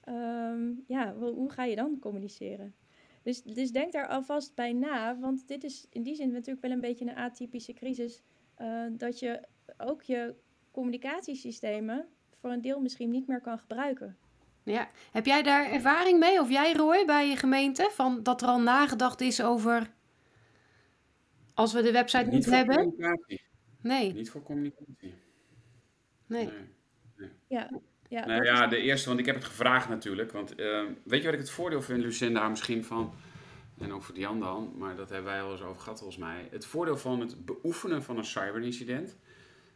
Ehm, 0.00 0.72
ja, 0.86 1.18
wel, 1.18 1.34
hoe 1.34 1.50
ga 1.50 1.64
je 1.64 1.76
dan 1.76 1.98
communiceren? 1.98 2.74
Dus, 3.22 3.42
dus 3.42 3.72
denk 3.72 3.92
daar 3.92 4.08
alvast 4.08 4.54
bij 4.54 4.72
na, 4.72 5.18
want 5.18 5.48
dit 5.48 5.64
is 5.64 5.86
in 5.90 6.02
die 6.02 6.14
zin 6.14 6.30
natuurlijk 6.30 6.62
wel 6.62 6.70
een 6.70 6.80
beetje 6.80 7.04
een 7.04 7.16
atypische 7.16 7.72
crisis. 7.72 8.22
dat 8.90 9.18
je 9.18 9.40
ook 9.76 10.02
je 10.02 10.34
communicatiesystemen 10.70 12.08
voor 12.40 12.50
een 12.50 12.60
deel 12.60 12.80
misschien 12.80 13.10
niet 13.10 13.26
meer 13.26 13.40
kan 13.40 13.58
gebruiken. 13.58 14.16
Ja. 14.68 14.88
Heb 15.12 15.26
jij 15.26 15.42
daar 15.42 15.70
ervaring 15.70 16.18
mee, 16.18 16.40
of 16.40 16.50
jij 16.50 16.72
Roy, 16.72 17.04
bij 17.06 17.28
je 17.28 17.36
gemeente? 17.36 17.90
Van 17.92 18.22
dat 18.22 18.42
er 18.42 18.48
al 18.48 18.60
nagedacht 18.60 19.20
is 19.20 19.42
over... 19.42 19.90
Als 21.54 21.72
we 21.72 21.82
de 21.82 21.92
website 21.92 22.24
niet, 22.24 22.32
Niet 22.32 22.44
voor 22.44 22.54
hebben? 22.54 22.76
communicatie. 22.76 23.42
Nee, 23.80 24.12
Niet 24.12 24.30
voor 24.30 24.42
communicatie. 24.42 25.14
nee. 26.26 26.50
Ja, 27.48 27.70
ja, 28.08 28.26
Nou 28.26 28.44
ja, 28.44 28.66
de 28.66 28.76
eerste, 28.76 29.08
want 29.08 29.20
ik 29.20 29.26
heb 29.26 29.34
het 29.34 29.44
gevraagd 29.44 29.88
natuurlijk. 29.88 30.32
Want 30.32 30.54
eh, 30.54 30.82
weet 31.04 31.18
je 31.20 31.24
wat 31.24 31.34
ik 31.34 31.40
het 31.40 31.50
voordeel 31.50 31.82
vind, 31.82 32.02
Lucinda, 32.02 32.48
misschien 32.48 32.84
van... 32.84 33.12
En 33.78 33.92
ook 33.92 34.02
voor 34.02 34.14
Diane 34.14 34.40
dan, 34.40 34.72
maar 34.76 34.96
dat 34.96 35.08
hebben 35.08 35.32
wij 35.32 35.42
al 35.42 35.52
eens 35.52 35.62
over 35.62 35.82
gehad 35.82 35.98
volgens 35.98 36.18
mij. 36.18 36.48
Het 36.50 36.66
voordeel 36.66 36.96
van 36.96 37.20
het 37.20 37.44
beoefenen 37.44 38.02
van 38.02 38.18
een 38.18 38.24
cyberincident. 38.24 39.16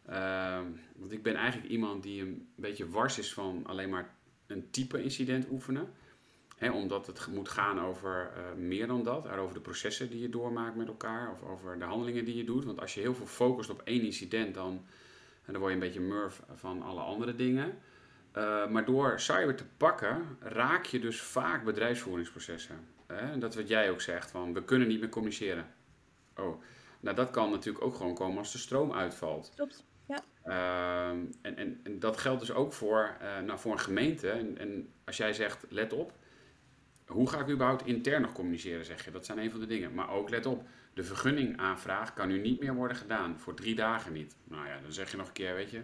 Ehm, 0.06 0.64
want 0.96 1.12
ik 1.12 1.22
ben 1.22 1.34
eigenlijk 1.34 1.70
iemand 1.70 2.02
die 2.02 2.22
een 2.22 2.48
beetje 2.56 2.88
wars 2.88 3.18
is 3.18 3.32
van 3.34 3.62
alleen 3.66 3.88
maar 3.90 4.14
een 4.52 4.70
type 4.70 5.02
incident 5.02 5.50
oefenen. 5.50 5.88
Hè, 6.56 6.70
omdat 6.70 7.06
het 7.06 7.26
moet 7.26 7.48
gaan 7.48 7.80
over 7.80 8.30
eh, 8.36 8.42
meer 8.56 8.86
dan 8.86 9.02
dat. 9.02 9.28
Over 9.28 9.54
de 9.54 9.60
processen 9.60 10.10
die 10.10 10.20
je 10.20 10.28
doormaakt 10.28 10.76
met 10.76 10.88
elkaar. 10.88 11.32
Of 11.32 11.42
over 11.42 11.78
de 11.78 11.84
handelingen 11.84 12.24
die 12.24 12.36
je 12.36 12.44
doet. 12.44 12.64
Want 12.64 12.80
als 12.80 12.94
je 12.94 13.00
heel 13.00 13.14
veel 13.14 13.26
focust 13.26 13.70
op 13.70 13.82
één 13.84 14.02
incident, 14.02 14.54
dan, 14.54 14.84
dan 15.46 15.56
word 15.56 15.68
je 15.68 15.74
een 15.74 15.84
beetje 15.84 16.00
murf 16.00 16.42
van 16.54 16.82
alle 16.82 17.00
andere 17.00 17.36
dingen. 17.36 17.78
Maar 18.70 18.84
door 18.84 19.20
cyber 19.20 19.56
te 19.56 19.64
pakken, 19.76 20.36
raak 20.40 20.84
je 20.84 21.00
dus 21.00 21.20
vaak 21.20 21.64
bedrijfsvoeringsprocessen. 21.64 22.76
Dat 23.38 23.54
wat 23.54 23.68
jij 23.68 23.90
ook 23.90 24.00
zegt, 24.00 24.30
van 24.30 24.54
we 24.54 24.64
kunnen 24.64 24.88
niet 24.88 25.00
meer 25.00 25.08
communiceren. 25.08 25.66
Oh, 26.36 26.62
nou 27.00 27.16
dat 27.16 27.30
kan 27.30 27.50
natuurlijk 27.50 27.84
ook 27.84 27.94
gewoon 27.94 28.14
komen 28.14 28.38
als 28.38 28.52
de 28.52 28.58
stroom 28.58 28.92
uitvalt. 28.92 29.52
Ja, 30.14 30.22
Uh, 30.46 31.08
en, 31.08 31.56
en, 31.56 31.80
en, 31.82 31.98
dat 31.98 32.16
geldt 32.16 32.40
dus 32.40 32.52
ook 32.52 32.72
voor, 32.72 33.16
uh, 33.22 33.46
nou, 33.46 33.58
voor 33.58 33.72
een 33.72 33.78
gemeente. 33.78 34.30
En, 34.30 34.58
en, 34.58 34.88
als 35.04 35.16
jij 35.16 35.32
zegt, 35.32 35.66
let 35.68 35.92
op, 35.92 36.12
hoe 37.06 37.28
ga 37.28 37.40
ik 37.40 37.48
überhaupt 37.48 37.86
intern 37.86 38.22
nog 38.22 38.32
communiceren, 38.32 38.84
zeg 38.84 39.04
je. 39.04 39.10
Dat 39.10 39.26
zijn 39.26 39.38
een 39.38 39.50
van 39.50 39.60
de 39.60 39.66
dingen. 39.66 39.94
Maar 39.94 40.10
ook, 40.10 40.30
let 40.30 40.46
op, 40.46 40.66
de 40.94 41.04
vergunningaanvraag 41.04 42.12
kan 42.12 42.28
nu 42.28 42.40
niet 42.40 42.60
meer 42.60 42.74
worden 42.74 42.96
gedaan. 42.96 43.38
Voor 43.38 43.54
drie 43.54 43.74
dagen 43.74 44.12
niet. 44.12 44.36
Nou 44.44 44.66
ja, 44.66 44.80
dan 44.82 44.92
zeg 44.92 45.10
je 45.10 45.16
nog 45.16 45.26
een 45.26 45.32
keer, 45.32 45.54
weet 45.54 45.70
je, 45.70 45.80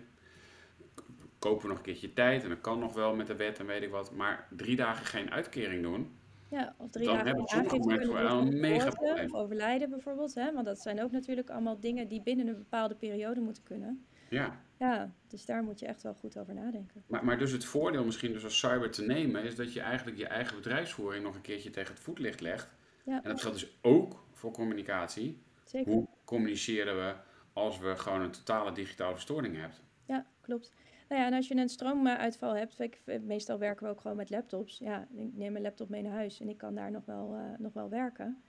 kopen 1.38 1.62
we 1.62 1.68
nog 1.68 1.76
een 1.76 1.84
keertje 1.84 2.12
tijd. 2.12 2.42
En 2.42 2.48
dat 2.48 2.60
kan 2.60 2.78
nog 2.78 2.94
wel 2.94 3.14
met 3.14 3.26
de 3.26 3.36
wet 3.36 3.58
en 3.58 3.66
weet 3.66 3.82
ik 3.82 3.90
wat. 3.90 4.12
Maar 4.12 4.48
drie 4.50 4.76
dagen 4.76 5.06
geen 5.06 5.30
uitkering 5.30 5.82
doen. 5.82 6.16
Ja, 6.48 6.74
of 6.76 6.90
drie 6.90 7.06
dan 7.06 7.14
dagen 7.14 7.28
hebben 7.28 7.48
sommige 7.48 7.78
mensen 7.78 8.12
wel 8.12 8.40
een 8.40 8.60
mega 8.60 8.90
probleem. 8.90 9.24
Of 9.24 9.40
overlijden 9.40 9.90
bijvoorbeeld. 9.90 10.34
Hè? 10.34 10.52
Want 10.52 10.66
dat 10.66 10.80
zijn 10.80 11.02
ook 11.02 11.10
natuurlijk 11.10 11.50
allemaal 11.50 11.80
dingen 11.80 12.08
die 12.08 12.22
binnen 12.22 12.46
een 12.46 12.58
bepaalde 12.58 12.94
periode 12.94 13.40
moeten 13.40 13.62
kunnen. 13.62 14.06
Ja. 14.28 14.60
Ja, 14.78 15.10
dus 15.28 15.44
daar 15.44 15.62
moet 15.62 15.80
je 15.80 15.86
echt 15.86 16.02
wel 16.02 16.14
goed 16.14 16.38
over 16.38 16.54
nadenken. 16.54 17.02
Maar, 17.06 17.24
maar 17.24 17.38
dus 17.38 17.52
het 17.52 17.64
voordeel 17.64 18.04
misschien 18.04 18.32
dus 18.32 18.44
als 18.44 18.58
cyber 18.58 18.90
te 18.90 19.02
nemen... 19.02 19.42
is 19.42 19.56
dat 19.56 19.72
je 19.72 19.80
eigenlijk 19.80 20.16
je 20.16 20.26
eigen 20.26 20.56
bedrijfsvoering 20.56 21.24
nog 21.24 21.34
een 21.34 21.40
keertje 21.40 21.70
tegen 21.70 21.94
het 21.94 22.02
voetlicht 22.02 22.40
legt. 22.40 22.74
Ja, 23.04 23.22
En 23.22 23.30
dat 23.30 23.40
geldt 23.40 23.58
dus 23.60 23.78
ook 23.82 24.24
voor 24.32 24.52
communicatie. 24.52 25.42
zeker. 25.64 25.92
Hoe 25.92 26.08
communiceren 26.24 26.96
we 26.96 27.14
als 27.52 27.78
we 27.78 27.96
gewoon 27.96 28.20
een 28.20 28.30
totale 28.30 28.72
digitale 28.72 29.14
verstoring 29.14 29.56
hebben. 29.56 29.78
Ja, 30.06 30.26
klopt. 30.40 30.72
Nou 31.08 31.20
ja, 31.20 31.26
en 31.26 31.34
als 31.34 31.48
je 31.48 31.56
een 31.56 31.68
stroomuitval 31.68 32.54
hebt, 32.54 32.80
ik, 32.80 33.00
meestal 33.22 33.58
werken 33.58 33.86
we 33.86 33.92
ook 33.92 34.00
gewoon 34.00 34.16
met 34.16 34.30
laptops. 34.30 34.78
Ja, 34.78 35.08
ik 35.14 35.34
neem 35.34 35.52
mijn 35.52 35.64
laptop 35.64 35.88
mee 35.88 36.02
naar 36.02 36.12
huis 36.12 36.40
en 36.40 36.48
ik 36.48 36.58
kan 36.58 36.74
daar 36.74 36.90
nog 36.90 37.04
wel, 37.04 37.34
uh, 37.34 37.58
nog 37.58 37.72
wel 37.72 37.88
werken. 37.88 38.42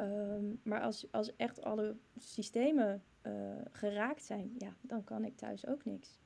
Um, 0.00 0.60
maar 0.64 0.80
als, 0.80 1.12
als 1.12 1.36
echt 1.36 1.62
alle 1.62 1.96
systemen 2.16 3.02
uh, 3.22 3.32
geraakt 3.70 4.24
zijn, 4.24 4.54
ja, 4.58 4.76
dan 4.80 5.04
kan 5.04 5.24
ik 5.24 5.36
thuis 5.36 5.66
ook 5.66 5.84
niks. 5.84 6.18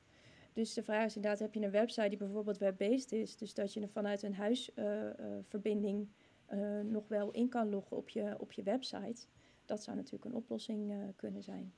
Dus 0.53 0.73
de 0.73 0.83
vraag 0.83 1.05
is 1.05 1.15
inderdaad, 1.15 1.39
heb 1.39 1.53
je 1.53 1.61
een 1.61 1.71
website 1.71 2.09
die 2.09 2.17
bijvoorbeeld 2.17 2.57
web-based 2.57 3.11
is, 3.11 3.37
dus 3.37 3.53
dat 3.53 3.73
je 3.73 3.87
vanuit 3.87 4.23
een 4.23 4.35
huisverbinding 4.35 6.07
uh, 6.49 6.79
nog 6.79 7.07
wel 7.07 7.31
in 7.31 7.49
kan 7.49 7.69
loggen 7.69 7.97
op 7.97 8.09
je, 8.09 8.35
op 8.39 8.51
je 8.51 8.63
website. 8.63 9.25
Dat 9.65 9.83
zou 9.83 9.95
natuurlijk 9.97 10.25
een 10.25 10.35
oplossing 10.35 10.93
kunnen 11.15 11.43
zijn. 11.43 11.73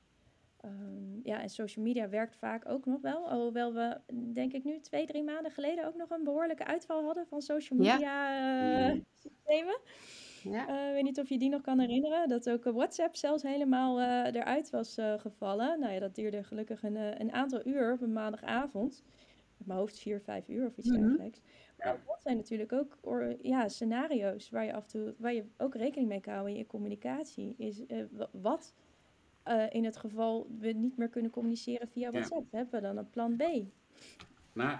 Um, 0.64 1.20
ja, 1.22 1.40
en 1.40 1.48
social 1.48 1.84
media 1.84 2.08
werkt 2.08 2.36
vaak 2.36 2.68
ook 2.68 2.86
nog 2.86 3.00
wel. 3.00 3.28
Alhoewel 3.28 3.74
we, 3.74 4.00
denk 4.32 4.52
ik 4.52 4.64
nu, 4.64 4.80
twee, 4.80 5.06
drie 5.06 5.22
maanden 5.22 5.52
geleden 5.52 5.86
ook 5.86 5.96
nog 5.96 6.10
een 6.10 6.24
behoorlijke 6.24 6.64
uitval 6.64 7.04
hadden 7.04 7.26
van 7.26 7.42
social 7.42 7.78
media 7.78 7.98
ja. 7.98 8.94
uh, 8.94 9.00
systemen. 9.14 9.78
Ja. 10.42 10.68
Uh, 10.68 10.88
ik 10.88 10.94
weet 10.94 11.02
niet 11.02 11.18
of 11.18 11.28
je 11.28 11.38
die 11.38 11.48
nog 11.48 11.60
kan 11.60 11.78
herinneren. 11.78 12.28
Dat 12.28 12.50
ook 12.50 12.64
WhatsApp 12.64 13.16
zelfs 13.16 13.42
helemaal 13.42 14.00
uh, 14.00 14.34
eruit 14.34 14.70
was 14.70 14.96
gevallen. 15.16 15.80
Nou 15.80 15.92
ja, 15.92 15.98
dat 15.98 16.14
duurde 16.14 16.44
gelukkig 16.44 16.82
een, 16.82 17.20
een 17.20 17.32
aantal 17.32 17.66
uur 17.66 17.92
op 17.92 18.00
een 18.00 18.12
maandagavond. 18.12 19.02
Op 19.58 19.66
mijn 19.66 19.78
hoofd 19.78 19.98
vier, 19.98 20.20
vijf 20.20 20.48
uur 20.48 20.66
of 20.66 20.76
iets 20.76 20.88
mm 20.88 21.00
dergelijks. 21.00 21.40
Maar 21.78 22.00
dat 22.06 22.22
zijn 22.22 22.36
natuurlijk 22.36 22.72
ook 22.72 22.98
ja, 23.42 23.68
scenario's 23.68 24.50
waar 24.50 24.64
je 24.64 24.74
af 24.74 24.82
en 24.82 24.88
toe 24.88 25.14
waar 25.18 25.34
je 25.34 25.44
ook 25.56 25.74
rekening 25.74 26.08
mee 26.08 26.20
kan 26.20 26.32
houden 26.32 26.52
in 26.52 26.58
je 26.58 26.66
communicatie. 26.66 27.54
Is 27.58 27.82
wat 28.32 28.74
in 29.70 29.84
het 29.84 29.96
geval 29.96 30.46
we 30.58 30.68
niet 30.68 30.96
meer 30.96 31.08
kunnen 31.08 31.30
communiceren 31.30 31.88
via 31.88 32.10
WhatsApp, 32.10 32.46
ja. 32.50 32.56
hebben 32.58 32.80
we 32.80 32.86
dan 32.86 32.96
een 32.96 33.10
plan 33.10 33.36
B? 33.36 33.42
Nou, 34.52 34.78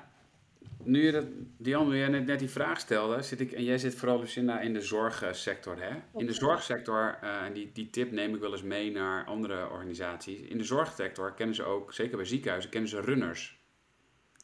nu 0.84 1.04
je 1.04 1.12
dat, 1.12 1.26
Diane, 1.56 1.88
nu 1.88 1.96
jij 1.96 2.08
net, 2.08 2.26
net 2.26 2.38
die 2.38 2.50
vraag 2.50 2.80
stelde, 2.80 3.22
zit 3.22 3.40
ik, 3.40 3.52
en 3.52 3.64
jij 3.64 3.78
zit 3.78 3.94
vooral 3.94 4.20
Lucinda 4.20 4.60
in 4.60 4.72
de 4.72 4.80
zorgsector, 4.80 5.82
hè? 5.82 5.90
In 6.16 6.26
de 6.26 6.32
zorgsector, 6.32 7.18
uh, 7.22 7.42
en 7.42 7.52
die, 7.52 7.70
die 7.72 7.90
tip 7.90 8.10
neem 8.10 8.34
ik 8.34 8.40
wel 8.40 8.52
eens 8.52 8.62
mee 8.62 8.90
naar 8.90 9.24
andere 9.24 9.70
organisaties. 9.70 10.40
In 10.40 10.58
de 10.58 10.64
zorgsector 10.64 11.34
kennen 11.34 11.54
ze 11.54 11.64
ook, 11.64 11.92
zeker 11.92 12.16
bij 12.16 12.26
ziekenhuizen, 12.26 12.70
kennen 12.70 12.90
ze 12.90 13.00
runners. 13.00 13.58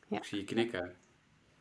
Ja. 0.08 0.16
Ik 0.16 0.24
zie 0.24 0.38
je 0.38 0.44
knikken. 0.44 0.96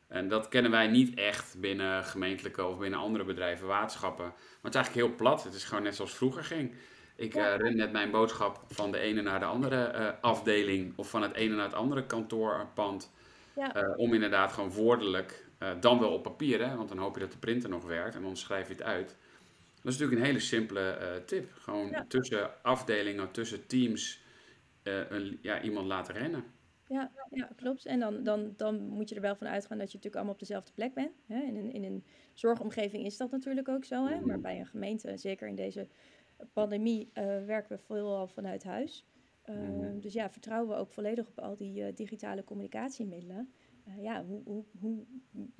En 0.07 0.27
dat 0.27 0.47
kennen 0.47 0.71
wij 0.71 0.87
niet 0.87 1.15
echt 1.15 1.59
binnen 1.59 2.03
gemeentelijke 2.03 2.65
of 2.65 2.77
binnen 2.77 2.99
andere 2.99 3.23
bedrijven, 3.23 3.67
waterschappen. 3.67 4.25
Maar 4.25 4.35
het 4.61 4.73
is 4.73 4.75
eigenlijk 4.75 5.07
heel 5.07 5.15
plat. 5.15 5.43
Het 5.43 5.53
is 5.53 5.63
gewoon 5.63 5.83
net 5.83 5.95
zoals 5.95 6.15
vroeger 6.15 6.43
ging. 6.43 6.75
Ik 7.15 7.35
uh, 7.35 7.55
ren 7.55 7.75
net 7.75 7.91
mijn 7.91 8.11
boodschap 8.11 8.63
van 8.67 8.91
de 8.91 8.97
ene 8.97 9.21
naar 9.21 9.39
de 9.39 9.45
andere 9.45 9.93
uh, 9.95 10.09
afdeling 10.21 10.93
of 10.95 11.09
van 11.09 11.21
het 11.21 11.33
ene 11.33 11.55
naar 11.55 11.65
het 11.65 11.73
andere 11.73 12.05
kantoorpand. 12.05 13.11
Ja. 13.55 13.83
Uh, 13.83 13.97
om 13.97 14.13
inderdaad 14.13 14.51
gewoon 14.51 14.71
woordelijk, 14.71 15.45
dan 15.79 15.99
wel 15.99 16.13
op 16.13 16.23
papier, 16.23 16.67
hè, 16.67 16.75
want 16.75 16.89
dan 16.89 16.97
hoop 16.97 17.13
je 17.13 17.19
dat 17.19 17.31
de 17.31 17.37
printer 17.37 17.69
nog 17.69 17.85
werkt 17.85 18.15
en 18.15 18.21
dan 18.21 18.37
schrijf 18.37 18.67
je 18.67 18.73
het 18.73 18.83
uit. 18.83 19.07
Dat 19.75 19.93
is 19.93 19.99
natuurlijk 19.99 20.19
een 20.19 20.25
hele 20.25 20.39
simpele 20.39 21.21
tip. 21.25 21.51
Gewoon 21.53 21.89
ja. 21.89 22.05
tussen 22.07 22.63
afdelingen, 22.63 23.31
tussen 23.31 23.67
teams, 23.67 24.21
een, 24.83 25.39
ja, 25.41 25.61
iemand 25.61 25.87
laten 25.87 26.13
rennen. 26.13 26.43
Ja, 26.87 27.11
ja 27.29 27.49
klopt. 27.55 27.85
En 27.85 27.99
dan, 27.99 28.23
dan, 28.23 28.53
dan 28.57 28.87
moet 28.87 29.09
je 29.09 29.15
er 29.15 29.21
wel 29.21 29.35
van 29.35 29.47
uitgaan 29.47 29.77
dat 29.77 29.87
je 29.87 29.97
natuurlijk 29.97 30.15
allemaal 30.15 30.33
op 30.33 30.39
dezelfde 30.39 30.71
plek 30.73 30.93
bent. 30.93 31.11
Hè. 31.27 31.41
In, 31.41 31.55
een, 31.55 31.71
in 31.71 31.83
een 31.83 32.03
zorgomgeving 32.33 33.05
is 33.05 33.17
dat 33.17 33.31
natuurlijk 33.31 33.69
ook 33.69 33.85
zo. 33.85 34.07
Hè. 34.07 34.19
Maar 34.19 34.39
bij 34.39 34.59
een 34.59 34.65
gemeente, 34.65 35.17
zeker 35.17 35.47
in 35.47 35.55
deze 35.55 35.87
pandemie 36.53 37.09
werken 37.45 37.77
we 37.77 37.83
veelal 37.83 38.27
vanuit 38.27 38.63
huis. 38.63 39.05
Uh, 39.49 39.55
mm. 39.55 40.01
Dus 40.01 40.13
ja, 40.13 40.29
vertrouwen 40.29 40.69
we 40.69 40.75
ook 40.81 40.91
volledig 40.91 41.27
op 41.27 41.39
al 41.39 41.55
die 41.55 41.81
uh, 41.81 41.95
digitale 41.95 42.43
communicatiemiddelen. 42.43 43.53
ja, 43.99 44.25
hoe, 44.25 44.41
hoe, 44.43 44.63
hoe, 44.79 45.05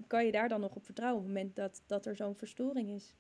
kan 0.08 0.26
je 0.26 0.32
daar 0.32 0.50
dan 0.50 0.60
nog 0.60 0.76
op 0.76 0.86
vertrouwen 0.86 1.22
op 1.22 1.28
het 1.28 1.36
moment 1.36 1.56
dat, 1.56 1.84
dat 1.88 2.06
er 2.06 2.16
zo'n 2.16 2.36
verstoring 2.36 2.90
is? 2.90 3.16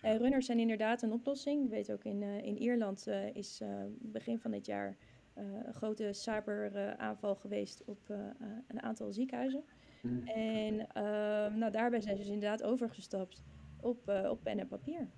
runners 0.00 0.46
zijn 0.46 0.58
inderdaad 0.58 1.02
een 1.02 1.12
oplossing. 1.12 1.64
Ik 1.64 1.70
weet 1.70 1.92
ook 1.92 2.04
in, 2.04 2.22
in 2.22 2.58
Ierland 2.58 3.06
is 3.32 3.62
begin 3.98 4.38
van 4.38 4.50
dit 4.50 4.66
jaar 4.66 4.96
een 5.34 5.74
grote 5.74 6.12
cyberaanval 6.12 7.34
geweest 7.34 7.84
op 7.84 8.08
een 8.66 8.82
aantal 8.82 9.12
ziekenhuizen. 9.12 9.64
Mm. 10.02 10.26
En 10.26 10.76
nou, 11.58 11.72
daarbij 11.72 12.00
zijn 12.00 12.16
ze 12.16 12.22
dus 12.22 12.32
inderdaad 12.32 12.62
overgestapt 12.62 13.44
op, 13.80 14.24
op 14.28 14.40
pen 14.42 14.58
en 14.58 14.68
papier. 14.68 15.08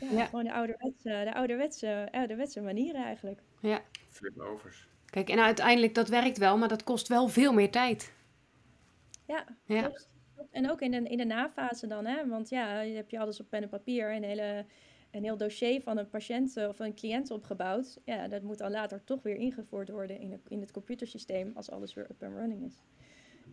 Ja, 0.00 0.24
gewoon 0.24 0.44
de 0.44 0.52
ouderwetse, 0.52 1.08
de 1.08 1.34
ouderwetse, 1.34 2.08
ouderwetse 2.10 2.60
manieren 2.60 3.04
eigenlijk. 3.04 3.42
Ja. 3.60 3.82
Flip-overs. 4.18 4.88
Kijk, 5.04 5.28
en 5.28 5.38
uiteindelijk, 5.38 5.94
dat 5.94 6.08
werkt 6.08 6.38
wel, 6.38 6.58
maar 6.58 6.68
dat 6.68 6.84
kost 6.84 7.08
wel 7.08 7.28
veel 7.28 7.52
meer 7.52 7.70
tijd. 7.70 8.12
Ja, 9.26 9.46
ja. 9.64 9.92
En 10.50 10.70
ook 10.70 10.80
in 10.80 10.90
de, 10.90 10.96
in 10.96 11.16
de 11.16 11.24
nafase 11.24 11.86
dan, 11.86 12.06
hè. 12.06 12.28
Want 12.28 12.48
ja, 12.48 12.80
je 12.80 12.94
hebt 12.94 13.10
je 13.10 13.18
alles 13.18 13.40
op 13.40 13.48
pen 13.48 13.62
en 13.62 13.68
papier 13.68 14.10
en 14.10 14.22
hele, 14.22 14.66
een 15.10 15.22
heel 15.22 15.36
dossier 15.36 15.82
van 15.82 15.98
een 15.98 16.08
patiënt 16.08 16.56
of 16.56 16.78
een 16.78 16.94
cliënt 16.94 17.30
opgebouwd. 17.30 17.98
Ja, 18.04 18.28
dat 18.28 18.42
moet 18.42 18.58
dan 18.58 18.70
later 18.70 19.04
toch 19.04 19.22
weer 19.22 19.36
ingevoerd 19.36 19.88
worden 19.88 20.20
in, 20.20 20.40
in 20.48 20.60
het 20.60 20.70
computersysteem 20.70 21.52
als 21.54 21.70
alles 21.70 21.94
weer 21.94 22.10
up 22.10 22.22
and 22.22 22.34
running 22.34 22.64
is. 22.64 22.82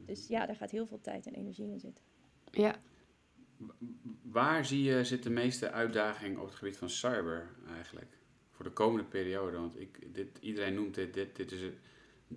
Dus 0.05 0.27
ja, 0.27 0.45
daar 0.45 0.55
gaat 0.55 0.71
heel 0.71 0.85
veel 0.85 1.01
tijd 1.01 1.25
en 1.25 1.33
energie 1.33 1.71
in 1.71 1.79
zitten. 1.79 2.03
Ja, 2.51 2.75
Waar 4.21 4.65
zie 4.65 4.83
je 4.83 5.03
zit 5.03 5.23
de 5.23 5.29
meeste 5.29 5.71
uitdaging 5.71 6.37
op 6.37 6.45
het 6.45 6.55
gebied 6.55 6.77
van 6.77 6.89
cyber 6.89 7.49
eigenlijk? 7.67 8.17
Voor 8.55 8.65
de 8.65 8.71
komende 8.71 9.03
periode. 9.03 9.57
Want 9.57 9.79
ik, 9.79 10.13
dit, 10.13 10.27
iedereen 10.39 10.73
noemt 10.73 10.95
dit, 10.95 11.13
dit, 11.13 11.51
is 11.51 11.61
het, 11.61 11.73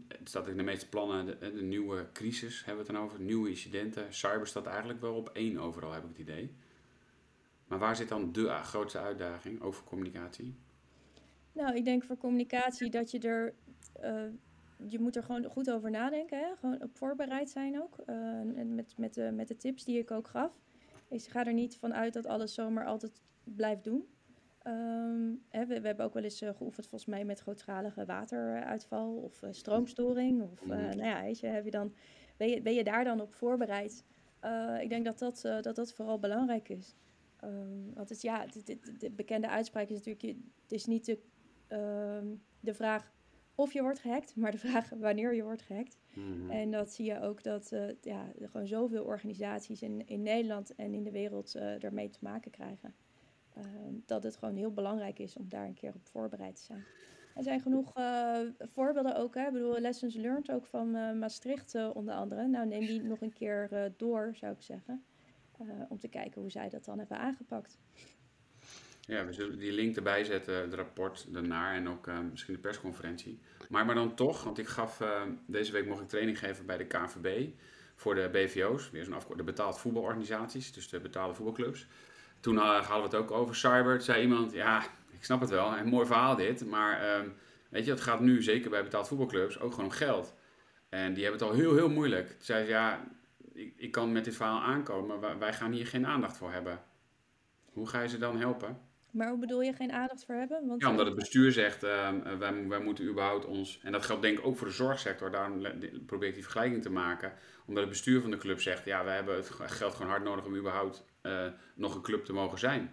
het 0.08 0.28
staat 0.28 0.48
in 0.48 0.56
de 0.56 0.62
meeste 0.62 0.88
plannen, 0.88 1.26
de, 1.26 1.38
de, 1.38 1.62
nieuwe 1.62 2.06
crisis 2.12 2.64
hebben 2.64 2.84
we 2.84 2.90
het 2.90 3.00
dan 3.00 3.04
over, 3.04 3.20
nieuwe 3.20 3.48
incidenten. 3.48 4.14
Cyber 4.14 4.46
staat 4.46 4.66
eigenlijk 4.66 5.00
wel 5.00 5.14
op 5.14 5.28
één 5.28 5.58
overal, 5.58 5.92
heb 5.92 6.02
ik 6.02 6.08
het 6.08 6.18
idee. 6.18 6.54
Maar 7.66 7.78
waar 7.78 7.96
zit 7.96 8.08
dan 8.08 8.32
de 8.32 8.48
grootste 8.48 8.98
uitdaging 8.98 9.60
over 9.60 9.84
communicatie? 9.84 10.54
Nou, 11.52 11.76
ik 11.76 11.84
denk 11.84 12.04
voor 12.04 12.16
communicatie 12.16 12.90
dat 12.90 13.10
je 13.10 13.18
er, 13.18 13.54
uh, 14.02 14.22
je 14.90 14.98
moet 14.98 15.16
er 15.16 15.22
gewoon 15.22 15.44
goed 15.44 15.70
over 15.70 15.90
nadenken. 15.90 16.38
Hè? 16.38 16.56
Gewoon 16.60 16.82
op 16.82 16.96
voorbereid 16.96 17.50
zijn 17.50 17.82
ook. 17.82 17.96
Uh, 18.06 18.64
met, 18.64 18.94
met, 18.96 19.14
de, 19.14 19.30
met 19.32 19.48
de 19.48 19.56
tips 19.56 19.84
die 19.84 19.98
ik 19.98 20.10
ook 20.10 20.28
gaf. 20.28 20.52
Ik 21.08 21.22
ga 21.22 21.46
er 21.46 21.52
niet 21.52 21.76
van 21.76 21.94
uit 21.94 22.12
dat 22.12 22.26
alles 22.26 22.54
zomaar 22.54 22.86
altijd 22.86 23.20
blijft 23.44 23.84
doen. 23.84 24.06
Ehm, 24.68 25.32
hè, 25.48 25.66
we, 25.66 25.80
we, 25.80 25.86
hebben 25.86 26.04
ook 26.04 26.14
wel 26.14 26.22
eens 26.22 26.42
uh, 26.42 26.48
geoefend 26.48 26.86
volgens 26.88 27.10
mij 27.10 27.24
met 27.24 27.40
grootschalige 27.40 28.04
wateruitval 28.04 29.14
of 29.14 29.42
uh, 29.42 29.48
stroomstoring. 29.52 30.42
Of 30.42 30.62
uh, 30.62 30.68
nou 30.68 31.02
ja, 31.02 31.22
weet 31.22 31.40
je, 31.40 31.46
heb 31.46 31.64
je 31.64 31.70
dan, 31.70 31.94
ben, 32.36 32.48
je, 32.48 32.62
ben 32.62 32.74
je 32.74 32.84
daar 32.84 33.04
dan 33.04 33.20
op 33.20 33.34
voorbereid? 33.34 34.04
ik 34.80 34.88
denk 34.88 35.04
dat 35.04 35.18
dat, 35.18 35.40
dat 35.62 35.76
dat 35.76 35.92
vooral 35.92 36.18
belangrijk 36.18 36.68
is. 36.68 36.96
Um, 37.44 37.94
want 37.94 38.08
het, 38.08 38.22
ja, 38.22 38.46
de, 38.46 38.78
de, 38.98 39.10
bekende 39.10 39.48
uitspraak 39.48 39.88
is 39.88 40.04
natuurlijk, 40.04 40.38
het 40.62 40.72
is 40.72 40.86
niet 40.86 41.04
de, 41.04 41.18
ehm, 41.68 42.26
de 42.60 42.74
vraag 42.74 43.12
of 43.54 43.72
je 43.72 43.82
wordt 43.82 43.98
gehackt, 43.98 44.36
maar 44.36 44.50
de 44.50 44.58
vraag 44.58 44.90
wanneer 44.90 45.34
je 45.34 45.42
wordt 45.42 45.62
gehackt. 45.62 45.98
Mhm. 46.14 46.50
En 46.50 46.70
dat 46.70 46.92
zie 46.92 47.04
je 47.04 47.20
ook 47.20 47.42
dat 47.42 47.72
uh, 47.72 47.88
ja, 48.00 48.32
er 48.40 48.48
gewoon 48.48 48.66
zoveel 48.66 49.04
organisaties 49.04 49.82
in, 49.82 50.06
in 50.06 50.22
Nederland 50.22 50.74
en 50.74 50.94
in 50.94 51.02
de 51.02 51.10
wereld 51.10 51.56
uh, 51.56 51.84
ermee 51.84 52.10
te 52.10 52.18
maken 52.20 52.50
krijgen. 52.50 52.94
Uh, 53.58 53.64
dat 54.06 54.22
het 54.22 54.36
gewoon 54.36 54.56
heel 54.56 54.72
belangrijk 54.72 55.18
is 55.18 55.36
om 55.36 55.48
daar 55.48 55.66
een 55.66 55.74
keer 55.74 55.94
op 55.94 56.06
voorbereid 56.06 56.56
te 56.56 56.62
zijn. 56.62 56.84
Er 57.34 57.42
zijn 57.42 57.60
genoeg 57.60 57.98
uh, 57.98 58.38
voorbeelden 58.58 59.16
ook. 59.16 59.34
Hè? 59.34 59.46
Ik 59.46 59.52
bedoel, 59.52 59.78
lessons 59.78 60.14
learned 60.14 60.50
ook 60.50 60.66
van 60.66 61.18
Maastricht 61.18 61.74
onder 61.92 62.14
andere. 62.14 62.46
Nou, 62.46 62.66
neem 62.66 62.80
die 62.80 63.02
nog 63.02 63.20
een 63.20 63.32
keer 63.32 63.92
door, 63.96 64.30
zou 64.34 64.52
ik 64.52 64.62
zeggen. 64.62 65.04
om 65.88 65.98
te 65.98 66.08
kijken 66.08 66.40
hoe 66.40 66.50
zij 66.50 66.68
dat 66.68 66.84
dan 66.84 66.98
hebben 66.98 67.18
aangepakt. 67.18 67.78
Ja, 69.00 69.24
we 69.26 69.32
zullen 69.32 69.58
die 69.58 69.72
link 69.72 69.96
erbij 69.96 70.24
zetten, 70.24 70.54
het 70.54 70.74
rapport 70.74 71.32
daarnaar 71.32 71.74
en 71.74 71.88
ook 71.88 72.10
misschien 72.30 72.54
de 72.54 72.60
persconferentie. 72.60 73.38
Maar, 73.68 73.86
maar 73.86 73.94
dan 73.94 74.14
toch, 74.14 74.44
want 74.44 74.58
ik 74.58 74.66
gaf, 74.66 75.02
deze 75.46 75.72
week 75.72 75.86
mocht 75.86 76.00
ik 76.00 76.08
training 76.08 76.38
geven 76.38 76.66
bij 76.66 76.76
de 76.76 76.86
KVB 76.86 77.50
voor 77.98 78.14
de 78.14 78.28
BVO's, 78.32 78.90
weer 78.90 79.04
zo'n 79.04 79.36
de 79.36 79.42
betaald 79.42 79.78
voetbalorganisaties, 79.78 80.72
dus 80.72 80.88
de 80.88 81.00
betaalde 81.00 81.34
voetbalclubs. 81.34 81.86
Toen 82.40 82.54
uh, 82.54 82.86
hadden 82.86 83.10
we 83.10 83.16
het 83.16 83.24
ook 83.24 83.30
over 83.30 83.56
cyber. 83.56 83.94
Toen 83.94 84.04
zei 84.04 84.22
iemand, 84.22 84.52
ja, 84.52 84.82
ik 85.10 85.24
snap 85.24 85.40
het 85.40 85.50
wel, 85.50 85.76
een 85.76 85.88
mooi 85.88 86.06
verhaal 86.06 86.36
dit, 86.36 86.66
maar 86.66 87.00
ehm, 87.00 87.28
weet 87.68 87.84
je, 87.84 87.90
het 87.90 88.00
gaat 88.00 88.20
nu, 88.20 88.42
zeker 88.42 88.70
bij 88.70 88.82
betaald 88.82 89.08
voetbalclubs, 89.08 89.60
ook 89.60 89.70
gewoon 89.70 89.84
om 89.84 89.96
geld. 89.96 90.34
En 90.88 91.14
die 91.14 91.22
hebben 91.22 91.40
het 91.40 91.50
al 91.50 91.56
heel, 91.56 91.74
heel 91.74 91.88
moeilijk. 91.88 92.26
Toen 92.28 92.36
zei 92.40 92.64
ze, 92.64 92.70
ja, 92.70 93.00
ik, 93.52 93.72
ik 93.76 93.90
kan 93.90 94.12
met 94.12 94.24
dit 94.24 94.36
verhaal 94.36 94.60
aankomen, 94.60 95.20
maar 95.20 95.38
wij 95.38 95.52
gaan 95.52 95.72
hier 95.72 95.86
geen 95.86 96.06
aandacht 96.06 96.36
voor 96.36 96.52
hebben. 96.52 96.82
Hoe 97.72 97.88
ga 97.88 98.00
je 98.00 98.08
ze 98.08 98.18
dan 98.18 98.38
helpen? 98.38 98.78
Maar 99.10 99.28
hoe 99.28 99.38
bedoel 99.38 99.62
je 99.62 99.72
geen 99.72 99.92
aandacht 99.92 100.24
voor 100.24 100.34
hebben? 100.34 100.66
Want 100.66 100.82
ja, 100.82 100.90
omdat 100.90 101.06
het 101.06 101.14
bestuur 101.14 101.52
zegt, 101.52 101.84
uh, 101.84 102.08
wij, 102.38 102.68
wij 102.68 102.80
moeten 102.80 103.04
überhaupt 103.04 103.44
ons... 103.44 103.80
En 103.82 103.92
dat 103.92 104.04
geldt 104.04 104.22
denk 104.22 104.38
ik 104.38 104.46
ook 104.46 104.56
voor 104.56 104.66
de 104.66 104.72
zorgsector. 104.72 105.30
Daarom 105.30 105.62
probeer 106.06 106.28
ik 106.28 106.34
die 106.34 106.42
vergelijking 106.42 106.82
te 106.82 106.90
maken. 106.90 107.32
Omdat 107.66 107.82
het 107.82 107.92
bestuur 107.92 108.20
van 108.20 108.30
de 108.30 108.36
club 108.36 108.60
zegt, 108.60 108.84
ja, 108.84 109.04
wij 109.04 109.14
hebben 109.14 109.36
het 109.36 109.50
geld 109.56 109.94
gewoon 109.94 110.10
hard 110.10 110.24
nodig 110.24 110.44
om 110.44 110.56
überhaupt 110.56 111.04
nog 111.74 111.94
een 111.94 112.02
club 112.02 112.24
te 112.24 112.32
mogen 112.32 112.58
zijn. 112.58 112.90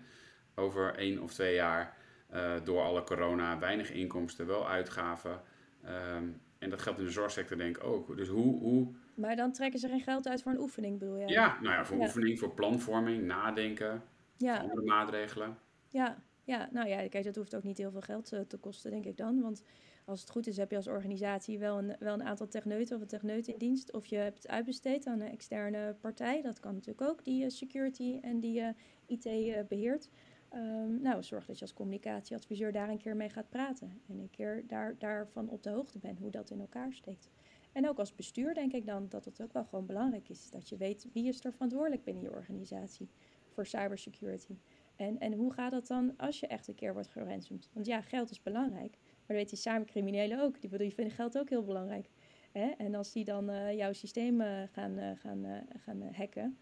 Over 0.55 0.95
één 0.95 1.21
of 1.21 1.33
twee 1.33 1.55
jaar, 1.55 1.97
uh, 2.33 2.53
door 2.63 2.81
alle 2.81 3.03
corona, 3.03 3.59
weinig 3.59 3.91
inkomsten, 3.91 4.47
wel 4.47 4.69
uitgaven. 4.69 5.41
Ehm, 5.83 6.23
en 6.57 6.69
dat 6.69 6.81
geldt 6.81 6.99
in 6.99 7.05
de 7.05 7.11
zorgsector 7.11 7.57
denk 7.57 7.77
ik 7.77 7.83
ook. 7.83 8.17
Dus 8.17 8.27
hoe, 8.27 8.59
hoe... 8.59 8.87
Maar 9.15 9.35
dan 9.35 9.51
trekken 9.51 9.79
ze 9.79 9.87
geen 9.87 10.01
geld 10.01 10.27
uit 10.27 10.41
voor 10.41 10.51
een 10.51 10.59
oefening, 10.59 10.99
bedoel 10.99 11.17
je? 11.17 11.27
Ja, 11.27 11.57
nou 11.61 11.73
ja, 11.73 11.85
voor 11.85 11.97
oefening, 11.97 12.39
voor 12.39 12.53
planvorming, 12.53 13.23
nadenken, 13.23 14.03
ja. 14.37 14.57
andere 14.57 14.81
maatregelen. 14.81 15.57
Ja, 15.87 16.17
ja, 16.43 16.69
nou 16.71 16.87
ja, 16.87 17.07
kijk, 17.07 17.23
dat 17.23 17.35
hoeft 17.35 17.55
ook 17.55 17.63
niet 17.63 17.77
heel 17.77 17.91
veel 17.91 18.01
geld 18.01 18.33
eh, 18.33 18.39
te 18.39 18.57
kosten, 18.57 18.91
denk 18.91 19.05
ik 19.05 19.17
dan. 19.17 19.41
Want 19.41 19.63
als 20.05 20.21
het 20.21 20.29
goed 20.29 20.47
is, 20.47 20.57
heb 20.57 20.69
je 20.69 20.75
als 20.75 20.87
organisatie 20.87 21.59
wel 21.59 21.77
een, 21.77 21.95
wel 21.99 22.13
een 22.13 22.23
aantal 22.23 22.47
techneuten 22.47 22.95
of 22.95 23.01
een 23.01 23.07
techneut 23.07 23.47
in 23.47 23.57
dienst. 23.57 23.93
Of 23.93 24.05
je 24.05 24.15
hebt 24.15 24.37
het 24.37 24.47
uitbesteed 24.47 25.07
aan 25.07 25.19
een 25.19 25.31
externe 25.31 25.95
partij. 26.01 26.41
Dat 26.41 26.59
kan 26.59 26.73
natuurlijk 26.73 27.09
ook, 27.09 27.23
die 27.23 27.43
uh, 27.43 27.49
security 27.49 28.19
en 28.21 28.39
die 28.39 28.59
uh, 28.59 28.69
IT 29.05 29.25
uh, 29.25 29.57
beheert. 29.67 30.09
Um, 30.53 31.01
nou, 31.01 31.23
zorg 31.23 31.45
dat 31.45 31.55
je 31.55 31.61
als 31.61 31.73
communicatieadviseur 31.73 32.71
daar 32.71 32.89
een 32.89 32.97
keer 32.97 33.15
mee 33.15 33.29
gaat 33.29 33.49
praten. 33.49 34.01
En 34.07 34.19
een 34.19 34.29
keer 34.29 34.63
daar, 34.67 34.95
daarvan 34.97 35.49
op 35.49 35.63
de 35.63 35.69
hoogte 35.69 35.99
bent, 35.99 36.19
hoe 36.19 36.31
dat 36.31 36.49
in 36.49 36.59
elkaar 36.59 36.93
steekt. 36.93 37.29
En 37.71 37.89
ook 37.89 37.99
als 37.99 38.15
bestuur 38.15 38.53
denk 38.53 38.73
ik 38.73 38.85
dan 38.85 39.05
dat 39.09 39.25
het 39.25 39.41
ook 39.41 39.53
wel 39.53 39.63
gewoon 39.63 39.85
belangrijk 39.85 40.29
is. 40.29 40.49
Dat 40.49 40.69
je 40.69 40.77
weet 40.77 41.07
wie 41.13 41.27
is 41.27 41.43
er 41.43 41.51
verantwoordelijk 41.51 42.03
binnen 42.03 42.23
je 42.23 42.31
organisatie 42.31 43.09
voor 43.49 43.65
cybersecurity. 43.65 44.57
En, 44.95 45.19
en 45.19 45.33
hoe 45.33 45.53
gaat 45.53 45.71
dat 45.71 45.87
dan 45.87 46.13
als 46.17 46.39
je 46.39 46.47
echt 46.47 46.67
een 46.67 46.75
keer 46.75 46.93
wordt 46.93 47.07
geransomd? 47.07 47.69
Want 47.73 47.85
ja, 47.85 48.01
geld 48.01 48.31
is 48.31 48.41
belangrijk. 48.41 48.97
Maar 49.27 49.37
dat 49.37 49.49
weten 49.51 49.75
die 49.77 49.85
criminelen 49.85 50.41
ook. 50.41 50.61
Die, 50.61 50.77
die 50.77 50.93
vinden 50.93 51.13
geld 51.13 51.37
ook 51.37 51.49
heel 51.49 51.63
belangrijk. 51.63 52.09
Hè? 52.51 52.69
En 52.77 52.95
als 52.95 53.11
die 53.11 53.23
dan 53.25 53.49
uh, 53.49 53.73
jouw 53.73 53.93
systeem 53.93 54.41
uh, 54.41 54.47
gaan, 54.71 54.99
uh, 54.99 55.11
gaan, 55.15 55.45
gaan 55.85 56.01
hacken 56.13 56.57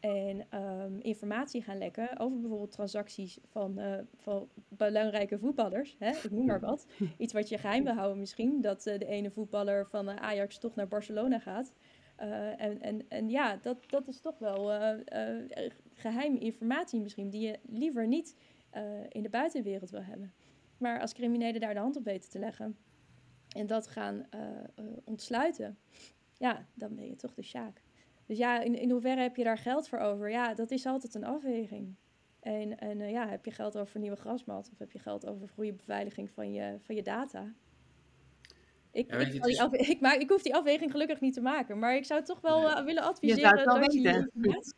en 0.00 0.46
um, 0.60 1.00
informatie 1.00 1.62
gaan 1.62 1.78
lekken 1.78 2.18
over 2.18 2.40
bijvoorbeeld 2.40 2.72
transacties 2.72 3.38
van, 3.50 3.80
van 4.16 4.48
belangrijke 4.68 5.38
voetballers, 5.38 5.96
hè? 5.98 6.10
ik 6.10 6.30
noem 6.30 6.46
maar 6.46 6.60
wat. 6.60 6.86
Iets 7.18 7.32
wat 7.32 7.48
je 7.48 7.58
geheim 7.58 7.84
wil 7.84 7.92
houden 7.92 8.18
misschien, 8.18 8.60
dat 8.60 8.82
de 8.82 9.06
ene 9.06 9.30
voetballer 9.30 9.86
van 9.86 10.20
Ajax 10.20 10.58
toch 10.58 10.74
naar 10.74 10.88
Barcelona 10.88 11.38
gaat. 11.38 11.72
en, 12.16 12.80
en, 12.80 13.08
en 13.08 13.30
ja, 13.30 13.56
dat, 13.56 13.90
dat 13.90 14.08
is 14.08 14.20
toch 14.20 14.38
wel 14.38 14.70
geheime 15.94 16.38
informatie 16.38 17.00
misschien, 17.00 17.30
die 17.30 17.46
je 17.46 17.58
liever 17.68 18.06
niet 18.06 18.36
in 19.08 19.22
de 19.22 19.30
buitenwereld 19.30 19.90
wil 19.90 20.02
hebben. 20.02 20.32
Maar 20.78 21.00
als 21.00 21.12
criminelen 21.12 21.60
daar 21.60 21.74
de 21.74 21.80
hand 21.80 21.96
op 21.96 22.04
weten 22.04 22.30
te 22.30 22.38
leggen 22.38 22.76
en 23.48 23.66
dat 23.66 23.86
gaan 23.86 24.26
uh, 24.34 24.40
uh, 24.40 24.96
ontsluiten, 25.04 25.78
ja, 26.38 26.66
dan 26.74 26.94
ben 26.94 27.06
je 27.06 27.16
toch 27.16 27.34
de 27.34 27.42
sjaak. 27.42 27.82
Dus 28.26 28.38
ja, 28.38 28.60
in, 28.60 28.74
in 28.78 28.90
hoeverre 28.90 29.20
heb 29.20 29.36
je 29.36 29.44
daar 29.44 29.58
geld 29.58 29.88
voor 29.88 29.98
over? 29.98 30.30
Ja, 30.30 30.54
dat 30.54 30.70
is 30.70 30.86
altijd 30.86 31.14
een 31.14 31.24
afweging. 31.24 31.94
En, 32.40 32.78
en 32.78 33.00
uh, 33.00 33.10
ja, 33.10 33.28
heb 33.28 33.44
je 33.44 33.50
geld 33.50 33.78
over 33.78 34.00
nieuwe 34.00 34.16
grasmat 34.16 34.70
of 34.72 34.78
heb 34.78 34.92
je 34.92 34.98
geld 34.98 35.26
over 35.26 35.48
goede 35.48 35.72
beveiliging 35.72 36.30
van 36.30 36.52
je, 36.52 36.76
van 36.82 36.94
je 36.94 37.02
data? 37.02 37.52
Ik, 38.90 39.10
ja, 39.10 39.18
ik, 39.18 39.70
ik, 39.88 40.00
maak, 40.00 40.16
ik 40.16 40.28
hoef 40.28 40.42
die 40.42 40.54
afweging 40.54 40.90
gelukkig 40.90 41.20
niet 41.20 41.34
te 41.34 41.40
maken, 41.40 41.78
maar 41.78 41.96
ik 41.96 42.04
zou 42.04 42.22
toch 42.22 42.40
wel 42.40 42.84
willen 42.84 43.02
adviseren 43.02 43.58
je 43.58 43.64
dat 43.64 43.92
je, 43.94 44.72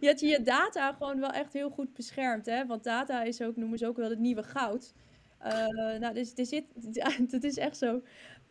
dat 0.00 0.20
je 0.20 0.26
je 0.26 0.42
data 0.42 0.92
gewoon 0.92 1.20
wel 1.20 1.30
echt 1.30 1.52
heel 1.52 1.70
goed 1.70 1.92
beschermt. 1.92 2.46
Hè? 2.46 2.66
Want 2.66 2.84
data 2.84 3.22
is 3.22 3.42
ook, 3.42 3.56
noemen 3.56 3.78
ze 3.78 3.86
ook 3.86 3.96
wel 3.96 4.10
het 4.10 4.18
nieuwe 4.18 4.42
goud. 4.42 4.92
Uh, 5.44 5.98
nou, 5.98 6.14
dus 6.14 6.34
er 6.34 6.46
zit, 6.46 6.64
dat 7.32 7.44
is 7.44 7.56
echt 7.56 7.76
zo. 7.76 8.02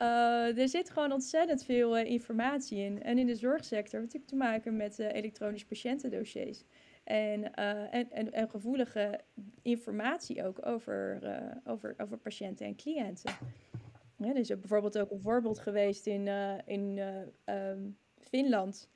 Uh, 0.02 0.58
er 0.58 0.70
zit 0.70 0.90
gewoon 0.90 1.12
ontzettend 1.12 1.64
veel 1.64 1.98
uh, 2.00 2.06
informatie 2.06 2.78
in. 2.78 3.04
En 3.04 3.18
in 3.18 3.26
de 3.26 3.36
zorgsector 3.36 4.00
heeft 4.00 4.14
natuurlijk 4.14 4.28
te 4.28 4.36
maken 4.36 4.76
met 4.76 5.00
elektronisch 5.00 5.66
patiëntendossiers. 5.66 6.64
En, 7.04 7.54
en, 7.92 8.32
en, 8.34 8.50
gevoelige 8.50 9.20
informatie 9.62 10.46
ook 10.46 10.66
over, 10.66 11.20
over, 11.66 11.96
over 11.98 12.18
patiënten 12.18 12.66
en 12.66 12.76
cliënten. 12.76 13.34
Ja, 14.18 14.30
er 14.30 14.36
is 14.36 14.48
bijvoorbeeld 14.48 14.98
ook 14.98 15.12
een 15.12 15.22
voorbeeld 15.22 15.60
geweest 15.60 16.08
in, 16.08 16.28
in 16.66 17.00
um, 17.46 17.98
Finland, 18.20 18.90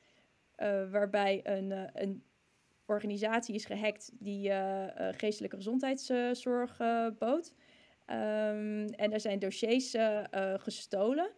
waarbij 0.91 1.39
een, 1.43 1.89
een 1.93 2.23
organisatie 2.85 3.55
is 3.55 3.65
gehackt 3.65 4.11
die 4.19 4.51
geestelijke 5.11 5.55
gezondheidszorg 5.55 6.77
bood. 7.17 7.53
Um, 8.09 8.85
en 8.85 9.13
er 9.13 9.19
zijn 9.19 9.39
dossiers 9.39 9.95
uh, 9.95 10.23
gestolen 10.57 11.31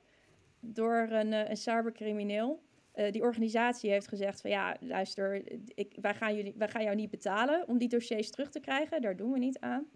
door 0.59 1.07
een, 1.09 1.31
uh, 1.31 1.49
een 1.49 1.57
cybercrimineel. 1.57 2.65
die 3.11 3.21
organisatie 3.21 3.89
heeft 3.89 4.07
gezegd 4.07 4.41
van 4.41 4.49
ja, 4.49 4.75
luister, 4.79 5.43
ik, 5.75 5.97
wij, 6.01 6.13
gaan 6.13 6.35
jullie, 6.35 6.53
wij 6.57 6.67
gaan 6.67 6.83
jou 6.83 6.95
niet 6.95 7.09
betalen 7.09 7.67
om 7.67 7.77
die 7.77 7.87
dossiers 7.87 8.29
terug 8.29 8.49
te 8.49 8.59
krijgen. 8.59 9.01
Daar 9.01 9.15
doen 9.15 9.31
we 9.31 9.39
niet 9.39 9.59
aan. 9.59 9.87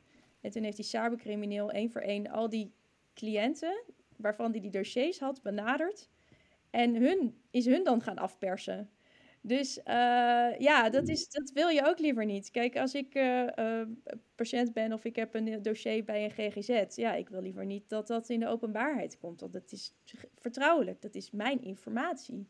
En 0.41 0.51
toen 0.51 0.63
heeft 0.63 0.75
die 0.75 0.85
cybercrimineel 0.85 1.71
één 1.71 1.91
voor 1.91 2.01
één 2.01 2.29
al 2.29 2.49
die 2.49 2.73
cliënten 3.13 3.83
waarvan 4.17 4.51
die 4.51 4.61
die 4.61 4.71
dossiers 4.71 5.19
had 5.19 5.41
benaderd. 5.41 6.09
En 6.69 6.95
hun, 6.95 7.41
is 7.51 7.65
hun 7.65 7.83
dan 7.83 8.01
gaan 8.01 8.17
afpersen. 8.17 8.89
Dus 9.43 9.77
uh, 9.77 9.83
ja, 10.57 10.89
dat, 10.89 11.07
is, 11.07 11.29
dat 11.29 11.51
wil 11.51 11.67
je 11.67 11.85
ook 11.85 11.99
liever 11.99 12.25
niet. 12.25 12.51
Kijk, 12.51 12.77
als 12.77 12.93
ik 12.93 13.15
uh, 13.15 13.47
uh, 13.55 13.81
patiënt 14.35 14.73
ben 14.73 14.93
of 14.93 15.05
ik 15.05 15.15
heb 15.15 15.33
een 15.33 15.61
dossier 15.61 16.03
bij 16.03 16.23
een 16.23 16.31
GGZ, 16.31 16.95
ja, 16.95 17.13
ik 17.13 17.29
wil 17.29 17.41
liever 17.41 17.65
niet 17.65 17.89
dat 17.89 18.07
dat 18.07 18.29
in 18.29 18.39
de 18.39 18.47
openbaarheid 18.47 19.17
komt. 19.19 19.39
Want 19.39 19.53
dat 19.53 19.71
is 19.71 19.93
vertrouwelijk, 20.39 21.01
dat 21.01 21.15
is 21.15 21.31
mijn 21.31 21.61
informatie. 21.61 22.47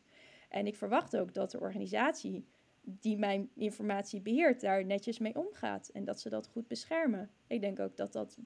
En 0.48 0.66
ik 0.66 0.76
verwacht 0.76 1.16
ook 1.16 1.34
dat 1.34 1.50
de 1.50 1.60
organisatie 1.60 2.44
die 2.82 3.18
mijn 3.18 3.50
informatie 3.54 4.20
beheert, 4.20 4.60
daar 4.60 4.84
netjes 4.84 5.18
mee 5.18 5.36
omgaat. 5.36 5.88
En 5.88 6.04
dat 6.04 6.20
ze 6.20 6.28
dat 6.28 6.48
goed 6.48 6.68
beschermen. 6.68 7.30
Ik 7.46 7.60
denk 7.60 7.80
ook 7.80 7.96
dat, 7.96 8.12
dat, 8.12 8.38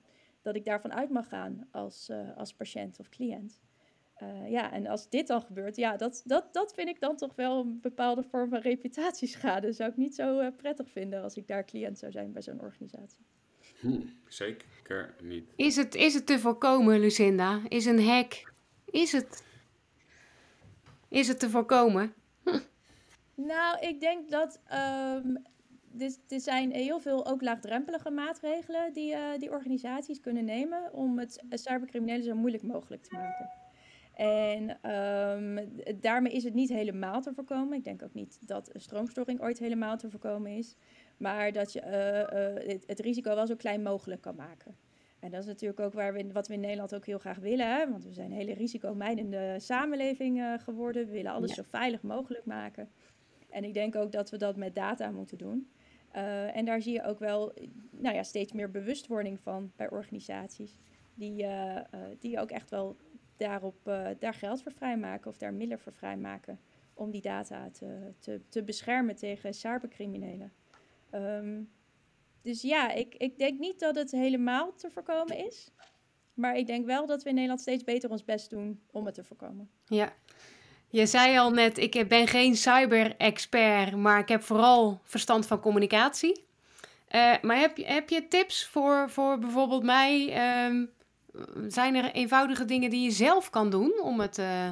dat 0.42 0.56
ik 0.56 0.64
daarvan 0.64 0.92
uit 0.92 1.10
mag 1.10 1.28
gaan 1.28 1.68
als, 1.70 2.10
als 2.36 2.54
patiënt 2.54 3.00
of 3.00 3.08
cliënt. 3.08 3.60
Uh, 4.22 4.50
ja, 4.50 4.72
en 4.72 4.86
als 4.86 5.08
dit 5.08 5.26
dan 5.26 5.42
gebeurt, 5.42 5.76
ja, 5.76 5.96
dat, 5.96 6.22
dat, 6.24 6.54
dat 6.54 6.74
vind 6.74 6.88
ik 6.88 7.00
dan 7.00 7.16
toch 7.16 7.34
wel 7.34 7.60
een 7.60 7.80
bepaalde 7.80 8.22
vorm 8.22 8.48
van 8.48 8.58
reputatieschade. 8.58 9.72
Zou 9.72 9.90
ik 9.90 9.96
niet 9.96 10.14
zo 10.14 10.40
uh, 10.40 10.48
prettig 10.56 10.90
vinden 10.90 11.22
als 11.22 11.36
ik 11.36 11.46
daar 11.46 11.64
cliënt 11.64 11.98
zou 11.98 12.12
zijn 12.12 12.32
bij 12.32 12.42
zo'n 12.42 12.60
organisatie. 12.60 13.24
Hm, 13.80 14.00
zeker 14.28 15.14
niet. 15.22 15.52
Is 15.56 15.76
het, 15.76 15.94
is 15.94 16.14
het 16.14 16.26
te 16.26 16.38
voorkomen, 16.38 17.00
Lucinda? 17.00 17.60
Is 17.68 17.84
een 17.84 18.04
hack, 18.04 18.52
is 18.84 19.12
het, 19.12 19.44
is 21.08 21.28
het 21.28 21.38
te 21.38 21.50
voorkomen? 21.50 22.14
Hm. 22.42 22.58
Nou, 23.34 23.78
ik 23.80 24.00
denk 24.00 24.30
dat 24.30 24.60
um, 24.72 25.42
er, 25.98 26.14
er 26.28 26.40
zijn 26.40 26.70
heel 26.70 27.00
veel 27.00 27.26
ook 27.26 27.42
laagdrempelige 27.42 28.10
maatregelen 28.10 28.92
die, 28.92 29.12
uh, 29.12 29.38
die 29.38 29.50
organisaties 29.50 30.20
kunnen 30.20 30.44
nemen 30.44 30.92
om 30.92 31.18
het 31.18 31.44
cybercriminelen 31.50 32.24
zo 32.24 32.34
moeilijk 32.34 32.62
mogelijk 32.62 33.02
te 33.02 33.14
maken. 33.14 33.50
En 34.16 34.90
um, 34.90 35.68
daarmee 36.00 36.32
is 36.32 36.44
het 36.44 36.54
niet 36.54 36.68
helemaal 36.68 37.20
te 37.20 37.34
voorkomen. 37.34 37.78
Ik 37.78 37.84
denk 37.84 38.02
ook 38.02 38.14
niet 38.14 38.38
dat 38.40 38.74
een 38.74 38.80
stroomstoring 38.80 39.40
ooit 39.40 39.58
helemaal 39.58 39.96
te 39.96 40.10
voorkomen 40.10 40.50
is. 40.50 40.76
Maar 41.16 41.52
dat 41.52 41.72
je 41.72 41.80
uh, 41.80 41.88
uh, 41.88 42.68
het, 42.68 42.84
het, 42.86 43.00
risico 43.00 43.34
wel 43.34 43.46
zo 43.46 43.56
klein 43.56 43.82
mogelijk 43.82 44.20
kan 44.20 44.36
maken. 44.36 44.76
En 45.20 45.30
dat 45.30 45.40
is 45.40 45.46
natuurlijk 45.46 45.80
ook 45.80 45.92
waar 45.92 46.12
we, 46.12 46.32
wat 46.32 46.48
we 46.48 46.54
in 46.54 46.60
Nederland 46.60 46.94
ook 46.94 47.06
heel 47.06 47.18
graag 47.18 47.38
willen. 47.38 47.76
Hè? 47.76 47.90
Want 47.90 48.04
we 48.04 48.12
zijn 48.12 48.30
een 48.30 48.36
hele 48.36 48.54
risicomijdende 48.54 49.56
samenleving 49.58 50.38
uh, 50.38 50.58
geworden. 50.58 51.06
We 51.06 51.12
willen 51.12 51.32
alles 51.32 51.54
zo 51.54 51.62
veilig 51.68 52.02
mogelijk 52.02 52.44
maken. 52.44 52.88
En 53.50 53.64
ik 53.64 53.74
denk 53.74 53.94
ook 53.96 54.12
dat 54.12 54.30
we 54.30 54.36
dat 54.36 54.56
met 54.56 54.74
data 54.74 55.10
moeten 55.10 55.38
doen. 55.38 55.70
en 56.52 56.64
daar 56.64 56.82
zie 56.82 56.92
je 56.92 57.04
ook 57.04 57.18
wel 57.18 57.52
nou 57.90 58.14
ja, 58.14 58.22
steeds 58.22 58.52
meer 58.52 58.70
bewustwording 58.70 59.40
van 59.40 59.72
bij 59.76 59.90
organisaties. 59.90 60.76
Die, 61.14 61.46
die 62.18 62.40
ook 62.40 62.50
echt 62.50 62.70
wel 62.70 62.96
daarop, 63.36 63.76
uh, 63.88 64.08
daar 64.18 64.34
geld 64.34 64.62
voor 64.62 64.72
vrijmaken 64.72 65.30
of 65.30 65.36
daar 65.36 65.52
middelen 65.52 65.78
voor 65.78 65.92
vrijmaken 65.92 66.60
om 66.94 67.10
die 67.10 67.20
data 67.20 67.70
te, 67.70 68.12
te, 68.18 68.40
te 68.48 68.62
beschermen 68.62 69.16
tegen 69.16 69.54
cybercriminelen. 69.54 70.52
Um, 71.14 71.70
dus 72.42 72.62
ja, 72.62 72.92
ik, 72.92 73.14
ik 73.14 73.38
denk 73.38 73.58
niet 73.58 73.80
dat 73.80 73.94
het 73.94 74.10
helemaal 74.10 74.74
te 74.74 74.90
voorkomen 74.90 75.46
is. 75.46 75.70
Maar 76.34 76.56
ik 76.56 76.66
denk 76.66 76.86
wel 76.86 77.06
dat 77.06 77.22
we 77.22 77.28
in 77.28 77.34
Nederland 77.34 77.60
steeds 77.60 77.84
beter 77.84 78.10
ons 78.10 78.24
best 78.24 78.50
doen 78.50 78.80
om 78.90 79.06
het 79.06 79.14
te 79.14 79.24
voorkomen. 79.24 79.70
Ja, 79.86 80.12
je 80.88 81.06
zei 81.06 81.38
al 81.38 81.50
net, 81.50 81.78
ik 81.78 82.08
ben 82.08 82.26
geen 82.26 82.56
cyber-expert, 82.56 83.96
maar 83.96 84.18
ik 84.18 84.28
heb 84.28 84.42
vooral 84.42 85.00
verstand 85.02 85.46
van 85.46 85.60
communicatie. 85.60 86.44
Uh, 87.14 87.34
maar 87.42 87.58
heb 87.58 87.76
je, 87.76 87.84
heb 87.84 88.08
je 88.08 88.28
tips 88.28 88.66
voor, 88.66 89.10
voor 89.10 89.38
bijvoorbeeld 89.38 89.82
mij 89.82 90.36
um, 90.66 90.90
zijn 91.68 91.94
er 91.94 92.12
eenvoudige 92.12 92.64
dingen 92.64 92.90
die 92.90 93.02
je 93.02 93.10
zelf 93.10 93.50
kan 93.50 93.70
doen 93.70 94.00
om 94.02 94.20
het. 94.20 94.38
Uh, 94.38 94.70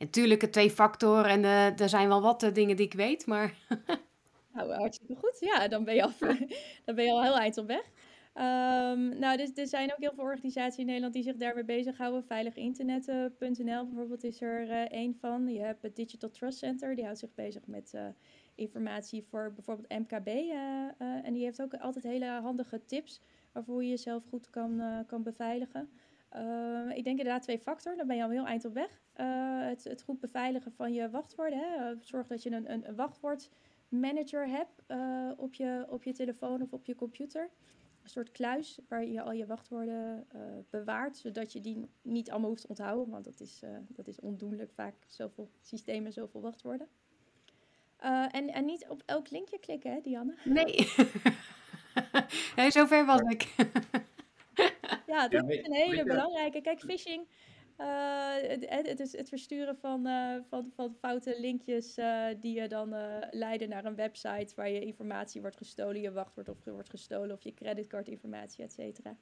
natuurlijk 0.00 0.40
het 0.40 0.52
twee 0.52 0.70
factor 0.70 1.24
en 1.24 1.42
uh, 1.42 1.80
er 1.80 1.88
zijn 1.88 2.08
wel 2.08 2.22
wat 2.22 2.42
uh, 2.42 2.52
dingen 2.54 2.76
die 2.76 2.86
ik 2.86 2.92
weet, 2.92 3.26
maar. 3.26 3.54
nou, 4.54 4.72
hartstikke 4.72 5.14
goed. 5.14 5.36
Ja, 5.40 5.68
dan 5.68 5.84
ben 5.84 5.94
je 5.94 6.02
al, 6.02 6.12
dan 6.84 6.94
ben 6.94 7.04
je 7.04 7.10
al 7.10 7.22
heel 7.22 7.38
eind 7.38 7.58
op 7.58 7.66
weg. 7.66 7.84
Um, 8.34 9.18
nou, 9.18 9.36
dus, 9.36 9.50
er 9.54 9.66
zijn 9.66 9.92
ook 9.92 10.00
heel 10.00 10.12
veel 10.14 10.24
organisaties 10.24 10.78
in 10.78 10.86
Nederland 10.86 11.12
die 11.12 11.22
zich 11.22 11.36
daarmee 11.36 11.64
bezighouden. 11.64 12.24
Veiliginternet.nl 12.24 13.86
bijvoorbeeld 13.86 14.24
is 14.24 14.40
er 14.40 14.62
uh, 14.62 14.80
één 14.80 15.16
van. 15.20 15.48
Je 15.48 15.60
hebt 15.60 15.82
het 15.82 15.96
Digital 15.96 16.30
Trust 16.30 16.58
Center, 16.58 16.94
die 16.94 17.04
houdt 17.04 17.18
zich 17.18 17.34
bezig 17.34 17.66
met 17.66 17.94
informatie 18.54 19.24
voor 19.30 19.52
bijvoorbeeld 19.54 19.88
MKB. 19.88 20.28
En 20.98 21.32
die 21.32 21.44
heeft 21.44 21.62
ook 21.62 21.74
altijd 21.74 22.04
hele 22.04 22.26
handige 22.26 22.84
tips 22.84 23.20
hoe 23.52 23.82
je 23.82 23.88
jezelf 23.88 24.24
goed 24.28 24.50
kan, 24.50 24.80
uh, 24.80 24.98
kan 25.06 25.22
beveiligen. 25.22 25.90
Uh, 26.36 26.96
ik 26.96 27.04
denk 27.04 27.18
inderdaad 27.18 27.42
twee 27.42 27.58
factor, 27.58 27.96
dan 27.96 28.06
ben 28.06 28.16
je 28.16 28.22
al 28.22 28.30
heel 28.30 28.46
eind 28.46 28.64
op 28.64 28.74
weg. 28.74 29.00
Uh, 29.20 29.66
het, 29.66 29.84
het, 29.84 30.02
goed 30.02 30.20
beveiligen 30.20 30.72
van 30.72 30.92
je 30.92 31.10
wachtwoorden. 31.10 31.58
Hè. 31.58 31.94
Zorg 32.00 32.26
dat 32.26 32.42
je 32.42 32.50
een, 32.50 32.72
een, 32.72 32.94
wachtwoordmanager 32.94 34.48
hebt 34.48 34.82
op, 35.38 35.54
je, 35.54 35.86
op 35.88 36.02
je 36.02 36.12
telefoon 36.12 36.62
of 36.62 36.72
op 36.72 36.84
je 36.86 36.94
computer. 36.94 37.50
Een 38.02 38.10
soort 38.10 38.30
kluis 38.30 38.78
waar 38.88 39.04
je 39.04 39.22
al 39.22 39.32
je 39.32 39.46
wachtwoorden 39.46 40.26
bewaart, 40.70 41.16
zodat 41.16 41.52
je 41.52 41.60
die 41.60 41.88
niet 42.02 42.30
allemaal 42.30 42.48
hoeft 42.48 42.62
te 42.62 42.68
onthouden, 42.68 43.10
want 43.10 43.24
dat 43.24 43.40
is, 43.40 43.62
dat 43.88 44.06
is 44.06 44.20
ondoenlijk 44.20 44.72
vaak, 44.72 44.94
zoveel 45.06 45.50
systemen, 45.60 46.12
zoveel 46.12 46.40
wachtwoorden. 46.40 46.88
en, 48.30 48.52
en 48.52 48.64
niet 48.64 48.86
op 48.88 49.02
elk 49.06 49.30
linkje 49.30 49.58
klikken, 49.58 49.92
hè, 49.92 50.00
Dianne? 50.00 50.34
Nee. 50.44 50.74
hey, 52.56 52.70
zover 52.70 53.06
was 53.06 53.20
ik. 53.20 53.54
ja, 55.06 55.28
dat 55.28 55.48
is 55.48 55.66
een 55.66 55.72
hele 55.72 56.04
belangrijke. 56.04 56.60
Kijk, 56.60 56.80
phishing. 56.80 57.26
Uh, 57.78 58.34
het, 58.36 58.86
het, 58.86 59.00
is 59.00 59.16
het 59.16 59.28
versturen 59.28 59.76
van, 59.76 60.06
uh, 60.06 60.36
van, 60.48 60.72
van 60.74 60.94
foute 61.00 61.36
linkjes 61.40 61.98
uh, 61.98 62.26
die 62.40 62.60
je 62.60 62.68
dan 62.68 62.94
leiden 63.30 63.68
naar 63.68 63.84
een 63.84 63.94
website 63.94 64.54
waar 64.54 64.70
je 64.70 64.80
informatie 64.80 65.40
wordt 65.40 65.56
gestolen, 65.56 66.00
je 66.00 66.12
wachtwoord 66.12 66.48
of 66.48 66.56
wordt 66.64 66.90
gestolen 66.90 67.36
of 67.36 67.42
je 67.42 67.54
creditcardinformatie, 67.54 68.64
et 68.64 68.72
cetera 68.72 69.16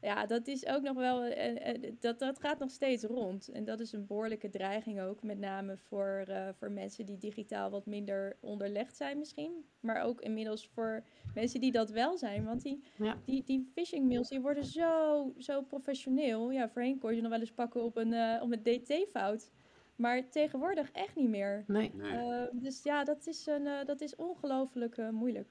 ja, 0.00 0.26
dat 0.26 0.46
is 0.46 0.66
ook 0.66 0.82
nog 0.82 0.96
wel, 0.96 1.26
uh, 1.26 1.54
uh, 1.54 1.92
dat, 2.00 2.18
dat 2.18 2.40
gaat 2.40 2.58
nog 2.58 2.70
steeds 2.70 3.04
rond. 3.04 3.48
En 3.48 3.64
dat 3.64 3.80
is 3.80 3.92
een 3.92 4.06
behoorlijke 4.06 4.50
dreiging 4.50 5.00
ook, 5.00 5.22
met 5.22 5.38
name 5.38 5.76
voor, 5.76 6.24
uh, 6.28 6.48
voor 6.58 6.70
mensen 6.70 7.06
die 7.06 7.18
digitaal 7.18 7.70
wat 7.70 7.86
minder 7.86 8.36
onderlegd 8.40 8.96
zijn 8.96 9.18
misschien. 9.18 9.64
Maar 9.80 10.02
ook 10.02 10.20
inmiddels 10.20 10.68
voor 10.68 11.04
mensen 11.34 11.60
die 11.60 11.72
dat 11.72 11.90
wel 11.90 12.18
zijn. 12.18 12.44
Want 12.44 12.62
die, 12.62 12.82
ja. 12.96 13.16
die, 13.24 13.44
die 13.44 13.70
phishing 13.74 14.08
mails 14.08 14.28
die 14.28 14.40
worden 14.40 14.64
zo, 14.64 15.32
zo 15.38 15.62
professioneel. 15.62 16.50
Ja, 16.50 16.68
voorheen 16.68 16.98
kon 16.98 17.14
je 17.14 17.20
nog 17.20 17.30
wel 17.30 17.40
eens 17.40 17.52
pakken 17.52 17.82
op 17.82 17.96
een, 17.96 18.40
op 18.42 18.52
een 18.52 18.62
DT-fout. 18.62 19.50
Maar 19.96 20.28
tegenwoordig 20.30 20.90
echt 20.92 21.16
niet 21.16 21.28
meer. 21.28 21.64
Nee. 21.66 21.90
nee. 21.94 22.48
dus 22.52 22.82
ja, 22.82 23.04
dat 23.04 23.26
is, 23.26 23.46
een, 23.46 23.86
dat 23.86 24.00
is 24.00 24.16
ongelooflijk 24.16 25.10
moeilijk. 25.10 25.48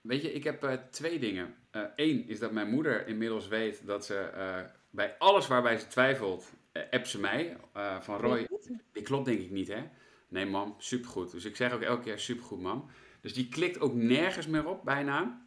Weet 0.00 0.22
je, 0.22 0.32
ik 0.32 0.44
heb 0.44 0.64
uh, 0.64 0.72
twee 0.90 1.18
dingen. 1.18 1.54
Eén 1.96 2.18
uh, 2.18 2.28
is 2.28 2.38
dat 2.38 2.52
mijn 2.52 2.68
moeder 2.68 3.06
inmiddels 3.06 3.48
weet 3.48 3.86
dat 3.86 4.04
ze 4.04 4.30
uh, 4.34 4.60
bij 4.90 5.18
alles 5.18 5.46
waarbij 5.46 5.78
ze 5.78 5.86
twijfelt, 5.86 6.52
appt 6.90 7.08
ze 7.08 7.20
mij. 7.20 7.56
van 8.00 8.20
Roy, 8.20 8.48
die 8.92 9.02
klopt 9.02 9.24
denk 9.24 9.40
ik 9.40 9.50
niet 9.50 9.68
hè? 9.68 9.82
Nee 10.28 10.46
mam, 10.46 10.74
supergoed. 10.78 11.30
Dus 11.30 11.44
ik 11.44 11.56
zeg 11.56 11.72
ook 11.72 11.80
elke 11.80 12.02
keer 12.02 12.18
supergoed 12.18 12.60
mam. 12.60 12.90
Dus 13.20 13.34
die 13.34 13.48
klikt 13.48 13.80
ook 13.80 13.94
nergens 13.94 14.46
meer 14.46 14.66
op, 14.66 14.84
bijna. 14.84 15.46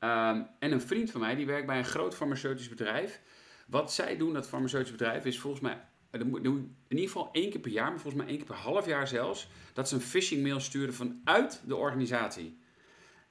Um, 0.00 0.48
en 0.58 0.72
een 0.72 0.80
vriend 0.80 1.10
van 1.10 1.20
mij, 1.20 1.34
die 1.34 1.46
werkt 1.46 1.66
bij 1.66 1.78
een 1.78 1.84
groot 1.84 2.14
farmaceutisch 2.14 2.68
bedrijf. 2.68 3.20
Wat 3.66 3.92
zij 3.92 4.16
doen, 4.16 4.32
dat 4.32 4.48
farmaceutisch 4.48 4.92
bedrijf, 4.92 5.24
is 5.24 5.40
volgens 5.40 5.62
mij 5.62 5.80
in 6.10 6.76
ieder 6.88 7.06
geval 7.06 7.28
één 7.32 7.50
keer 7.50 7.60
per 7.60 7.70
jaar, 7.70 7.90
maar 7.90 8.00
volgens 8.00 8.22
mij 8.22 8.26
één 8.26 8.36
keer 8.36 8.46
per 8.46 8.56
half 8.56 8.86
jaar 8.86 9.08
zelfs, 9.08 9.48
dat 9.72 9.88
ze 9.88 9.94
een 9.94 10.00
phishing 10.00 10.42
mail 10.42 10.60
sturen 10.60 10.94
vanuit 10.94 11.62
de 11.66 11.76
organisatie. 11.76 12.58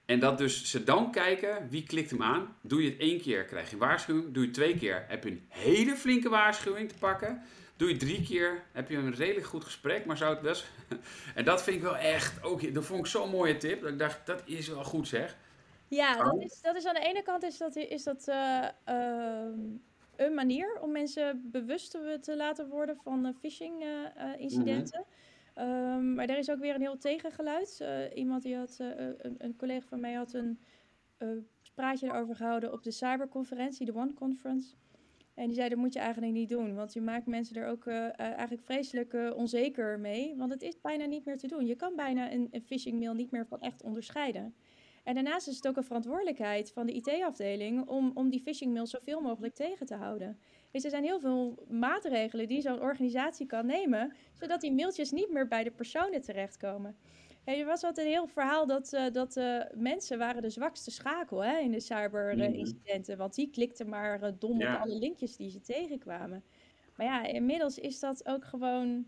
En 0.10 0.20
dat 0.20 0.38
dus 0.38 0.64
ze 0.66 0.84
dan 0.84 1.12
kijken 1.12 1.70
wie 1.70 1.84
klikt 1.84 2.10
hem 2.10 2.24
aan. 2.24 2.56
Doe 2.62 2.84
je 2.84 2.90
het 2.90 3.00
één 3.00 3.22
keer, 3.22 3.46
krijg 3.46 3.68
je 3.68 3.74
een 3.74 3.80
waarschuwing. 3.80 4.34
Doe 4.34 4.42
je 4.42 4.48
het 4.48 4.54
twee 4.54 4.78
keer, 4.78 5.06
heb 5.08 5.24
je 5.24 5.30
een 5.30 5.46
hele 5.48 5.96
flinke 5.96 6.30
waarschuwing 6.30 6.90
te 6.90 6.96
pakken. 7.00 7.42
Doe 7.78 7.90
je 7.90 7.98
drie 7.98 8.24
keer, 8.24 8.64
heb 8.72 8.90
je 8.90 8.98
een 8.98 9.14
redelijk 9.14 9.46
goed 9.46 9.64
gesprek, 9.64 10.06
maar 10.06 10.18
zou 10.18 10.34
het 10.34 10.42
best. 10.42 10.66
en 11.36 11.46
dat 11.46 11.64
vind 11.64 11.76
ik 11.76 11.82
wel 11.82 11.98
echt, 11.98 12.44
ook, 12.44 12.74
dat 12.74 12.86
vond 12.86 13.00
ik 13.00 13.06
zo'n 13.06 13.30
mooie 13.30 13.58
tip. 13.58 13.82
Dat 13.82 13.92
ik 13.92 14.00
dacht, 14.00 14.26
dat 14.26 14.42
is 14.46 14.68
wel 14.68 14.84
goed 14.84 15.08
zeg. 15.08 15.38
Ja, 15.88 16.24
dat 16.24 16.42
is, 16.42 16.60
dat 16.62 16.76
is 16.76 16.86
aan 16.86 16.94
de 16.94 17.06
ene 17.06 17.24
kant 17.24 17.44
is 17.44 17.58
dat, 17.58 17.76
is 17.76 18.04
dat 18.04 18.26
uh, 18.28 18.68
uh, 18.90 19.46
een 20.16 20.34
manier 20.34 20.80
om 20.82 20.92
mensen 20.92 21.50
bewust 21.52 21.92
te 22.22 22.36
laten 22.36 22.70
worden 22.70 22.98
van 23.04 23.26
uh, 23.26 23.32
phishing 23.40 23.84
uh, 23.84 23.90
incidenten. 24.38 25.00
Mm 25.00 25.06
-hmm. 25.06 25.18
Um, 25.60 26.14
maar 26.14 26.30
er 26.30 26.38
is 26.38 26.50
ook 26.50 26.60
weer 26.60 26.76
een 26.76 26.82
heel 26.82 26.98
tegengeluid. 26.98 27.80
Uh, 27.82 28.18
iemand 28.18 28.44
die 28.44 28.56
had, 28.56 28.78
uh, 28.82 28.88
een, 28.98 29.36
een, 29.38 29.56
collega 29.56 29.88
van 29.88 30.00
mij 30.00 30.14
had 30.14 30.34
een 30.34 30.60
uh, 31.18 31.30
praatje 31.74 32.08
erover 32.08 32.36
gehouden 32.36 32.74
op 32.74 32.84
de 32.84 32.92
cyberconferentie, 32.92 33.86
de 33.86 33.96
One 33.96 34.14
Conference. 34.14 34.76
En 35.34 35.46
die 35.46 35.56
zei, 35.56 35.70
dat 35.70 35.78
moet 35.78 35.94
je 35.94 36.00
eigenlijk 36.00 36.34
niet 36.34 36.50
doen, 36.50 36.76
want 36.76 36.94
je 36.94 37.02
maakt 37.02 37.26
mensen 37.26 37.56
er 37.56 37.68
ook 37.68 37.88
eigenlijk 37.88 38.62
vreselijk 38.64 39.14
onzeker 39.36 40.00
mee. 40.00 40.36
Want 40.38 40.52
het 40.52 40.62
is 40.62 40.82
bijna 40.82 41.06
niet 41.06 41.26
meer 41.26 41.38
te 41.38 41.48
doen. 41.48 41.66
Je 41.66 41.76
kan 41.76 41.96
bijna 41.96 42.32
een, 42.32 42.48
een 42.52 42.62
phishing 42.62 43.00
mail 43.00 43.14
niet 43.14 43.32
meer 43.32 43.46
van 43.46 43.60
echt 43.60 43.84
onderscheiden. 43.84 44.54
En 45.04 45.14
daarnaast 45.14 45.48
is 45.48 45.56
het 45.56 45.68
ook 45.68 45.78
een 45.78 45.84
verantwoordelijkheid 45.84 46.72
van 46.72 46.86
de 46.86 46.94
IT-afdeling 46.94 47.88
om, 47.88 48.12
om 48.14 48.30
die 48.30 48.42
phishing 48.42 48.74
mails 48.74 48.90
zoveel 48.90 49.22
mogelijk 49.22 49.56
tegen 49.56 49.86
te 49.86 49.96
houden. 49.96 50.40
Dus 50.72 50.84
er 50.84 50.90
zijn 50.90 51.04
heel 51.04 51.20
veel 51.20 51.66
maatregelen 51.70 52.48
die 52.48 52.62
zo'n 52.62 52.82
organisatie 52.82 53.46
kan 53.46 53.66
nemen, 53.66 54.14
zodat 54.34 54.62
die 54.62 54.74
mailtjes 54.74 55.12
niet 55.12 55.32
meer 55.32 55.48
bij 55.48 55.64
de 55.64 55.72
personen 55.72 56.22
terechtkomen. 56.22 56.98
Hey, 57.44 57.60
er 57.60 57.66
was 57.66 57.84
altijd 57.84 58.06
een 58.06 58.14
heel 58.14 58.28
verhaal 58.28 58.68
dat, 58.68 58.94
uh, 58.94 59.12
dat 59.12 59.38
uh, 59.38 59.62
mensen 59.74 60.18
waren 60.18 60.42
de 60.42 60.50
zwakste 60.50 60.92
schakel 60.92 61.44
hè, 61.44 61.58
in 61.58 61.72
de 61.72 61.80
cyberincidenten. 61.80 63.14
Mm. 63.14 63.20
Want 63.20 63.36
die 63.36 63.50
klikten 63.50 63.90
maar 63.90 64.24
uh, 64.24 64.30
dom 64.40 64.60
ja. 64.60 64.76
op 64.76 64.82
alle 64.82 64.98
linkjes 64.98 65.36
die 65.36 65.50
ze 65.50 65.62
tegenkwamen. 65.62 66.44
Maar 66.96 67.06
ja, 67.06 67.26
inmiddels 67.26 67.78
is 67.78 68.00
dat 68.00 68.28
ook 68.28 68.46
gewoon... 68.46 69.08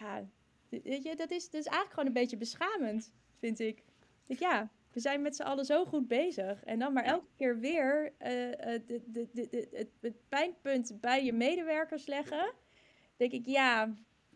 Ja, 0.00 0.24
weet 0.68 1.02
je, 1.02 1.16
dat 1.16 1.30
is, 1.30 1.50
dat 1.50 1.60
is 1.60 1.66
eigenlijk 1.66 1.90
gewoon 1.90 2.06
een 2.06 2.12
beetje 2.12 2.36
beschamend, 2.36 3.12
vind 3.38 3.60
ik. 3.60 3.84
ik 4.26 4.38
ja, 4.38 4.70
we 4.94 5.00
zijn 5.00 5.22
met 5.22 5.36
z'n 5.36 5.42
allen 5.42 5.64
zo 5.64 5.84
goed 5.84 6.08
bezig. 6.08 6.64
En 6.64 6.78
dan 6.78 6.92
maar 6.92 7.04
elke 7.04 7.26
keer 7.36 7.58
weer 7.58 8.04
uh, 8.04 8.28
de, 8.86 9.02
de, 9.06 9.28
de, 9.32 9.68
het, 9.72 9.88
het 10.00 10.28
pijnpunt 10.28 11.00
bij 11.00 11.24
je 11.24 11.32
medewerkers 11.32 12.06
leggen. 12.06 12.52
Denk 13.16 13.32
ik, 13.32 13.46
ja, 13.46 13.84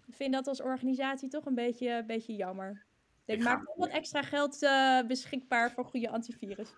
ik 0.06 0.14
vind 0.14 0.32
dat 0.32 0.46
als 0.46 0.62
organisatie 0.62 1.28
toch 1.28 1.44
een 1.44 1.54
beetje, 1.54 1.90
een 1.90 2.06
beetje 2.06 2.34
jammer. 2.34 2.86
Ik, 3.24 3.42
maak 3.42 3.64
toch 3.64 3.76
wat 3.76 3.88
extra 3.88 4.22
geld 4.22 4.62
uh, 4.62 5.00
beschikbaar 5.06 5.70
voor 5.70 5.84
goede 5.84 6.10
antivirus. 6.10 6.68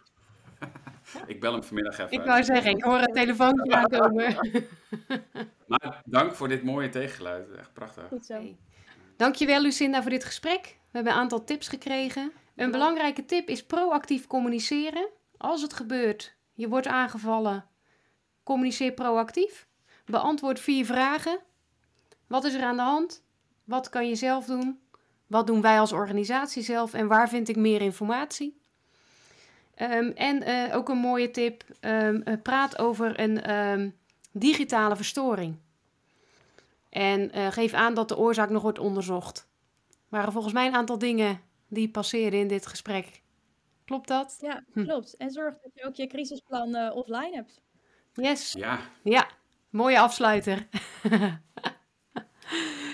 ik 1.27 1.41
bel 1.41 1.53
hem 1.53 1.63
vanmiddag 1.63 1.99
even. 1.99 2.13
Ik 2.13 2.25
wou 2.25 2.45
zeggen, 2.45 2.71
ik 2.71 2.83
hoor 2.83 2.99
een 2.99 3.15
telefoontje 3.15 3.75
aankomen. 3.75 4.37
maar 5.67 6.03
dank 6.05 6.35
voor 6.35 6.49
dit 6.49 6.63
mooie 6.63 6.89
tegengeluid. 6.89 7.51
Echt 7.51 7.73
prachtig. 7.73 8.09
Goed 8.09 8.27
zo. 8.27 8.55
Dankjewel 9.17 9.61
Lucinda 9.61 10.03
voor 10.03 10.11
dit 10.11 10.25
gesprek. 10.25 10.63
We 10.63 10.97
hebben 10.97 11.13
een 11.13 11.19
aantal 11.19 11.45
tips 11.45 11.69
gekregen. 11.69 12.33
Een 12.57 12.71
belangrijke 12.71 13.25
tip 13.25 13.49
is 13.49 13.67
proactief 13.67 14.27
communiceren. 14.27 15.09
Als 15.37 15.63
het 15.63 15.73
gebeurt, 15.73 16.35
je 16.53 16.69
wordt 16.69 16.87
aangevallen, 16.87 17.67
communiceer 18.43 18.93
proactief. 18.93 19.69
Beantwoord 20.05 20.61
vier 20.61 20.85
vragen. 20.85 21.39
Wat 22.27 22.45
is 22.45 22.55
er 22.55 22.63
aan 22.63 22.77
de 22.77 22.83
hand? 22.83 23.23
Wat 23.65 23.89
kan 23.89 24.09
je 24.09 24.15
zelf 24.15 24.47
doen? 24.47 24.81
Wat 25.27 25.47
doen 25.47 25.61
wij 25.61 25.81
als 25.81 25.93
organisatie 25.93 26.63
zelf 26.63 26.95
en 26.95 27.07
waar 27.07 27.29
vind 27.29 27.49
ik 27.49 27.57
meer 27.57 27.81
informatie? 27.81 28.61
Um, 29.77 30.11
en 30.11 30.49
uh, 30.49 30.77
ook 30.77 30.89
een 30.89 30.99
mooie 30.99 31.31
tip: 31.31 31.65
um, 31.81 32.23
uh, 32.25 32.35
praat 32.43 32.79
over 32.79 33.21
een 33.21 33.57
um, 33.57 33.97
digitale 34.33 34.97
verstoring. 34.97 35.57
En 36.89 37.39
uh, 37.39 37.47
geef 37.47 37.73
aan 37.73 37.95
dat 37.95 38.09
de 38.09 38.17
oorzaak 38.17 38.51
nog 38.51 38.63
wordt 38.63 38.79
onderzocht. 38.79 39.49
Waren 40.09 40.33
volgens 40.33 40.53
mij 40.55 40.67
een 40.67 40.75
aantal 40.75 40.99
dingen 40.99 41.41
die 41.71 41.91
passeren 41.91 42.39
in 42.39 42.49
dit 42.49 42.67
gesprek. 42.67 43.23
Klopt 43.85 44.09
dat? 44.09 44.37
Ja, 44.41 44.65
hm. 44.73 44.85
klopt. 44.85 45.17
En 45.17 45.31
zorg 45.31 45.59
dat 45.63 45.71
je 45.75 45.85
ook 45.85 45.95
je 45.95 46.07
crisisplan 46.07 46.77
uh, 46.77 46.97
offline 46.97 47.35
hebt. 47.35 47.63
Yes. 48.13 48.53
Ja. 48.53 48.81
Ja, 49.03 49.31
mooie 49.71 49.99
afsluiter. 49.99 50.69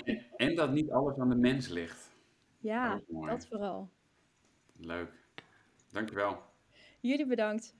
en, 0.03 0.25
en, 0.35 0.55
dat 0.55 0.71
niet 0.71 0.91
alles 0.91 1.17
aan 1.17 1.29
de 1.29 1.35
mens 1.35 1.67
ligt. 1.67 2.11
Ja, 2.59 3.01
dat 3.07 3.47
vooral. 3.47 3.89
Leuk. 4.79 5.11
Dankjewel. 5.91 6.41
Jullie 6.99 7.25
bedankt. 7.25 7.75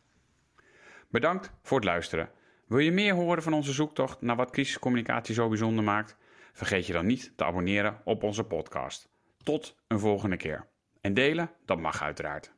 Bedankt 1.10 1.52
voor 1.62 1.78
het 1.78 1.86
luisteren. 1.86 2.32
Wil 2.68 2.80
je 2.80 2.92
meer 2.92 3.14
horen 3.14 3.44
van 3.44 3.54
onze 3.54 3.72
zoektocht 3.72 4.22
naar 4.22 4.36
wat 4.36 4.52
crisiscommunicatie 4.52 5.36
zo 5.36 5.50
bijzonder 5.50 5.84
maakt? 5.84 6.18
Vergeet 6.54 6.88
je 6.88 6.94
dan 6.94 7.06
niet 7.06 7.34
te 7.36 7.46
abonneren 7.46 8.02
op 8.04 8.24
onze 8.24 8.44
podcast. 8.44 9.10
Tot 9.44 9.76
een 9.88 10.00
volgende 10.00 10.38
keer. 10.38 10.68
En 11.08 11.14
delen, 11.14 11.50
dat 11.66 11.80
mag 11.80 12.02
uiteraard. 12.02 12.52